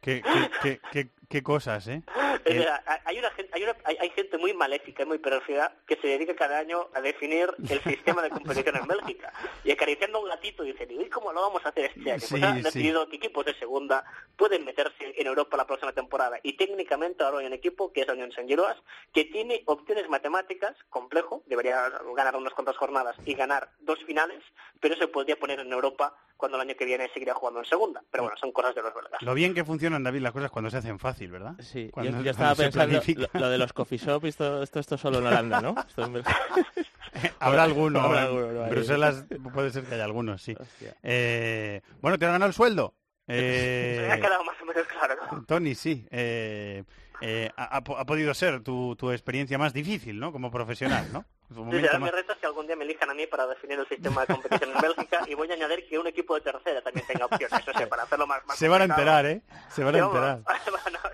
[0.00, 0.22] Qué,
[0.62, 2.02] qué- qué- qué- cosas, ¿eh?
[2.44, 5.76] Es verdad, hay, una gente, hay, una- hay- hay gente muy maléfica y muy pérfida
[5.86, 9.32] que se dedica cada año a definir el sistema de competición en Bélgica.
[9.64, 12.20] Y acariciando a un gatito dicen, ¿y cómo lo vamos a hacer este año?
[12.20, 12.62] Sí, pues han sí.
[12.62, 14.04] decidido que equipos de segunda
[14.36, 16.38] pueden meterse en Europa la próxima temporada.
[16.42, 18.80] Y técnicamente ahora hay un equipo, que es la Unión Saint-Gilloise,
[19.12, 24.42] que tiene opciones matemáticas, complejo, debería ganar unas cuantas jornadas y ganar dos finales,
[24.80, 28.02] pero se podría poner en Europa cuando el año que viene seguirá jugando en segunda.
[28.10, 29.22] Pero bueno, son cosas de los belgas.
[29.22, 31.54] Lo bien que funcionan, David, las cosas cuando se hacen fácil, ¿verdad?
[31.60, 33.00] Sí, yo, Cuando- yo estaba pensando
[33.32, 35.74] lo, lo de los coffee shop, esto, esto, esto solo en Holanda, ¿no?
[35.96, 36.36] En Bélgica.
[37.40, 38.00] Habrá alguno.
[38.00, 38.64] Habrá en alguno, ¿no?
[38.64, 38.70] Ahí.
[38.70, 40.56] Bruselas puede ser que haya algunos, sí.
[41.02, 42.94] Eh, bueno, ¿te has ganado el sueldo?
[43.28, 45.44] Eh, Me ha quedado más o menos claro, ¿no?
[45.44, 46.04] Tony, sí.
[46.10, 46.82] Eh,
[47.20, 50.32] eh, ha, ha podido ser tu, tu experiencia más difícil, ¿no?
[50.32, 51.24] Como profesional, ¿no?
[51.54, 53.86] Momento será mi reto es que algún día me elijan a mí para definir el
[53.88, 57.06] sistema de competición en Bélgica y voy a añadir que un equipo de tercera también
[57.06, 59.42] tenga opciones, no sé, para hacerlo más, más Se van a enterar, ¿eh?
[59.70, 60.40] Se van a enterar.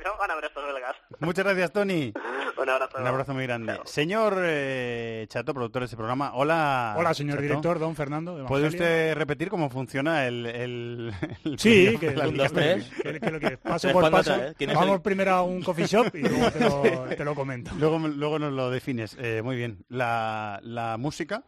[0.05, 0.97] No van a ver estos belgas.
[1.21, 2.13] Muchas gracias, Tony.
[2.57, 2.99] Un abrazo.
[2.99, 3.79] Un abrazo muy grande.
[3.85, 6.95] Señor eh, Chato, productor de este programa, hola.
[6.97, 7.43] Hola, señor Chato.
[7.43, 8.37] director, don Fernando.
[8.37, 8.87] de ¿Puede Evangelio.
[8.87, 10.47] usted repetir cómo funciona el...
[10.47, 11.13] el,
[11.45, 12.49] el Sí, que, la que- Liga?
[12.49, 14.37] que- que lo que paso por paso.
[14.39, 14.55] vez.
[14.57, 16.83] ¿Quién es Vamos el- primero a un coffee shop y luego te lo,
[17.17, 17.71] te lo comento.
[17.79, 19.17] Luego, luego nos lo defines.
[19.21, 19.85] Eh, muy bien.
[19.89, 20.28] La,
[20.63, 21.43] la música.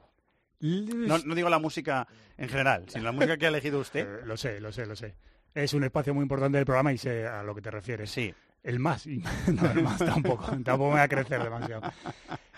[0.61, 4.07] No, no digo la música en general, sino la música que ha elegido usted.
[4.23, 5.15] Eh, lo sé, lo sé, lo sé.
[5.55, 8.11] Es un espacio muy importante del programa y sé a lo que te refieres.
[8.11, 8.35] Sí.
[8.63, 9.07] El más.
[9.07, 10.45] y- No, el más tampoco.
[10.65, 11.83] tampoco me va a crecer demasiado.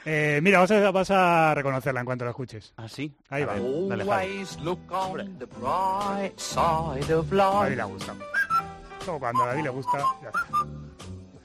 [0.04, 2.74] Eh, mira, vas a, vas a reconocerla en cuanto la escuches.
[2.76, 3.14] ¿Ah, sí?
[3.28, 3.52] Ahí A va.
[3.54, 4.10] dale, Javi.
[7.60, 8.14] A David le gusta.
[9.06, 10.40] Como cuando a David le gusta, ya está.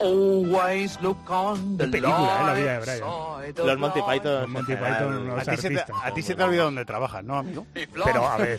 [0.00, 2.46] Always look on the película, ¿eh?
[2.46, 2.98] La vida de Brian.
[2.98, 4.00] side of Los Monty.
[4.02, 4.40] Python.
[4.42, 5.96] Los Monty Python, unos A ti, se te, artistas.
[6.04, 7.66] a ti se te ha olvidado dónde trabajas, ¿no, amigo?
[8.04, 8.58] Pero a ver,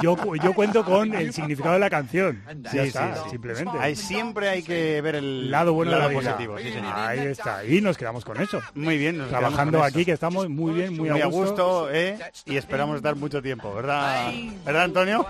[0.00, 2.42] yo, yo cuento con el significado de la canción.
[2.48, 3.30] Sí, Ya sí, está, sí.
[3.30, 3.72] simplemente.
[3.78, 6.56] Ahí siempre hay que ver el lado bueno de la positivo.
[6.58, 6.92] Sí, señor.
[6.94, 7.64] Ahí está.
[7.64, 8.60] Y nos quedamos con eso.
[8.74, 9.18] Muy bien.
[9.18, 10.06] nos Trabajando aquí, eso.
[10.06, 12.18] que estamos muy bien, muy, Muy a gusto, ¿eh?
[12.46, 14.32] Y esperamos estar mucho tiempo, ¿verdad?
[14.64, 15.26] ¿Verdad, Antonio?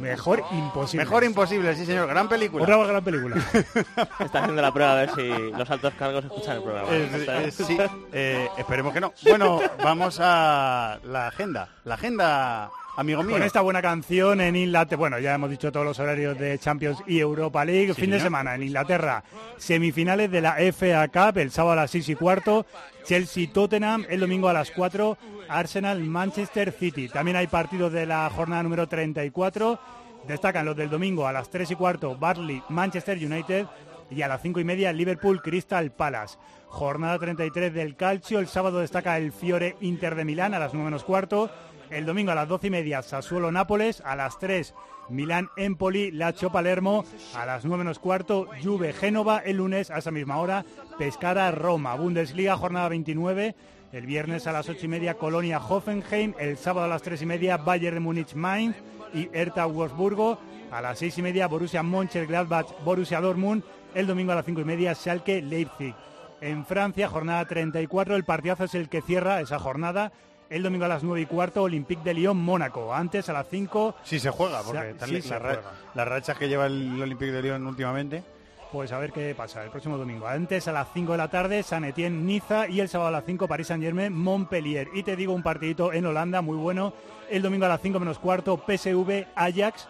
[0.00, 1.04] Mejor imposible.
[1.04, 2.08] Mejor imposible, sí, señor.
[2.08, 2.64] Gran película.
[2.64, 3.36] Otra gran película.
[4.18, 6.88] Está haciendo la prueba a ver si los altos cargos escuchan el programa.
[6.90, 7.08] Eh,
[7.46, 7.78] eh, sí,
[8.12, 9.12] eh, esperemos que no.
[9.22, 11.68] Bueno, vamos a la agenda.
[11.84, 13.36] La agenda, amigo mío.
[13.36, 16.98] Con esta buena canción en Inglaterra, bueno, ya hemos dicho todos los horarios de Champions
[17.06, 17.94] y Europa League.
[17.94, 19.22] Sí, fin de semana en Inglaterra,
[19.56, 22.66] semifinales de la FA Cup, el sábado a las 6 y cuarto,
[23.04, 25.16] Chelsea-Tottenham, el domingo a las 4,
[25.48, 27.08] Arsenal-Manchester City.
[27.08, 29.78] También hay partidos de la jornada número 34.
[30.26, 33.66] Destacan los del domingo a las 3 y cuarto, Barley-Manchester United
[34.10, 36.38] y a las 5 y media, Liverpool-Crystal Palace.
[36.66, 40.84] Jornada 33 del Calcio, el sábado destaca el Fiore Inter de Milán a las 9
[40.84, 41.50] menos cuarto.
[41.90, 44.02] El domingo a las 12 y media, Sassuolo Nápoles.
[44.02, 44.74] A las 3,
[45.08, 47.04] Milán Empoli, Lazio Palermo.
[47.34, 49.38] A las 9 menos cuarto, Juve Génova.
[49.38, 50.64] El lunes a esa misma hora,
[50.98, 51.94] Pescara Roma.
[51.94, 53.54] Bundesliga, jornada 29.
[53.92, 56.34] El viernes a las 8 y media, Colonia Hoffenheim.
[56.38, 58.76] El sábado a las 3 y media, Bayern de Múnich Mainz
[59.14, 60.38] y Hertha Wolfsburgo.
[60.70, 63.64] A las 6 y media, Borussia Mönchengladbach, Borussia Dortmund.
[63.98, 65.92] El domingo a las 5 y media, Schalke Leipzig.
[66.40, 70.12] En Francia, jornada 34, el partidazo es el que cierra esa jornada.
[70.50, 72.94] El domingo a las 9 y cuarto, Olympique de Lyon, Mónaco.
[72.94, 73.96] Antes, a las 5...
[74.04, 75.70] Sí se juega, porque sí se ra- juega.
[75.94, 78.22] las rachas que lleva el Olympique de Lyon últimamente.
[78.70, 80.28] Pues a ver qué pasa el próximo domingo.
[80.28, 82.68] Antes, a las 5 de la tarde, San Etienne, Niza.
[82.68, 84.88] Y el sábado a las 5, París Saint-Germain, Montpellier.
[84.94, 86.92] Y te digo, un partidito en Holanda muy bueno.
[87.28, 89.88] El domingo a las 5 menos cuarto, PSV, Ajax,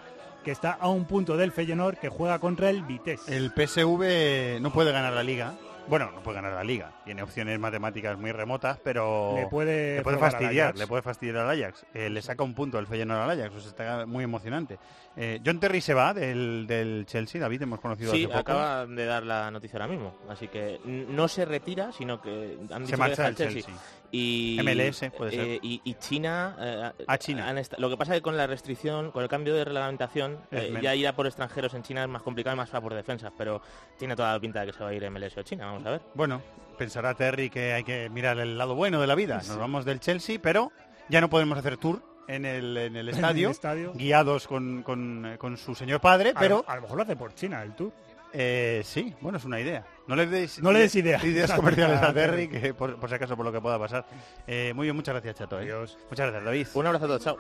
[0.49, 3.37] que está a un punto del Feyenoord, que juega contra el Vitesse.
[3.37, 5.53] El PSV no puede ganar la liga.
[5.89, 6.91] Bueno, no puede ganar la liga.
[7.05, 10.67] Tiene opciones matemáticas muy remotas, pero Le puede le puede fastidiar.
[10.69, 10.79] Ajax.
[10.79, 11.85] Le puede fastidiar al Ajax.
[11.93, 13.51] Eh, le saca un punto el Feyenoord al Ajax.
[13.53, 14.79] Pues está muy emocionante.
[15.17, 17.39] Eh, John Terry se va del, del Chelsea.
[17.41, 18.39] David, hemos conocido Sí, hace poco.
[18.39, 20.15] acaba de dar la noticia ahora mismo.
[20.31, 23.47] Así que no se retira, sino que han dicho Se que marcha deja el del
[23.49, 23.63] Chelsea.
[23.75, 23.98] Chelsea.
[24.11, 25.41] Y, MLS, puede ser.
[25.41, 26.57] eh, y, y China.
[26.59, 27.49] eh, Ah, China.
[27.49, 30.73] han lo que pasa es que con la restricción, con el cambio de reglamentación, eh,
[30.83, 33.33] ya ir a por extranjeros en China es más complicado y más fácil por defensas.
[33.37, 33.61] Pero
[33.99, 35.67] tiene toda la pinta de que se va a ir MLS o China.
[35.67, 36.01] Vamos a ver.
[36.15, 36.41] Bueno,
[36.79, 39.37] pensará Terry que hay que mirar el lado bueno de la vida.
[39.47, 40.73] Nos vamos del Chelsea, pero
[41.09, 45.57] ya no podemos hacer tour en el, en el el estadio, guiados con, con- con
[45.59, 47.93] su señor padre, A- pero A, lo mejor lo hace por China el tour.
[48.33, 49.85] eh, sí, bueno, es una idea.
[50.09, 51.25] No le des, No le des idea.
[51.25, 54.07] ideas comerciales a Terry, que por, por si acaso por lo que pueda pasar.
[54.47, 55.61] Eh, muy bien, muchas gracias, Chato.
[55.61, 55.65] ¿eh?
[55.65, 55.97] Adiós.
[56.11, 56.67] Muchas gracias, David.
[56.75, 57.37] Un abrazo a todos, chao.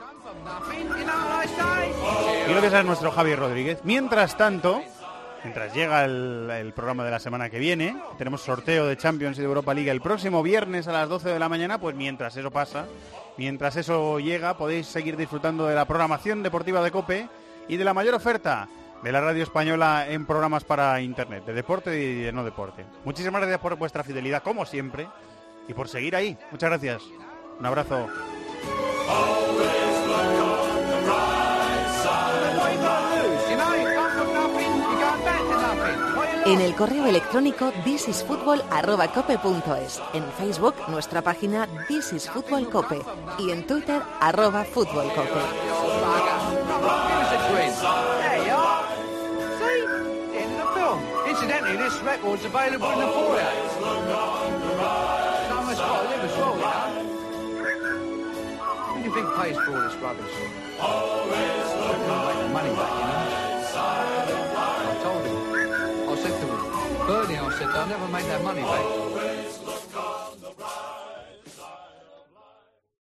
[2.47, 3.79] Y gracias a nuestro Javi Rodríguez.
[3.85, 4.83] Mientras tanto,
[5.45, 9.41] mientras llega el, el programa de la semana que viene, tenemos sorteo de Champions y
[9.41, 12.51] de Europa League el próximo viernes a las 12 de la mañana, pues mientras eso
[12.51, 12.87] pasa,
[13.37, 17.29] mientras eso llega, podéis seguir disfrutando de la programación deportiva de COPE
[17.69, 18.69] y de la mayor oferta
[19.03, 22.85] de la radio española en programas para Internet, de deporte y de no deporte.
[23.05, 25.09] Muchísimas gracias por vuestra fidelidad, como siempre,
[25.69, 26.37] y por seguir ahí.
[26.51, 27.03] Muchas gracias.
[27.59, 28.09] Un abrazo.
[36.47, 43.03] En el correo electrónico thisisfutbol@cope.es, en Facebook nuestra página This is Fútbol Cope
[43.39, 45.13] y en Twitter arroba Fútbol
[51.89, 53.49] This record's available in the foyer.
[53.71, 53.81] So
[55.65, 56.89] much got to live as well, you know.
[58.85, 60.35] Who do you think pays for all this rubbish?
[60.79, 61.97] Always look
[62.29, 63.25] make the money back, you know.
[64.85, 65.37] I told him.
[66.11, 66.61] I said to him,
[67.07, 69.48] Bernie, I said, they'll never make that money back.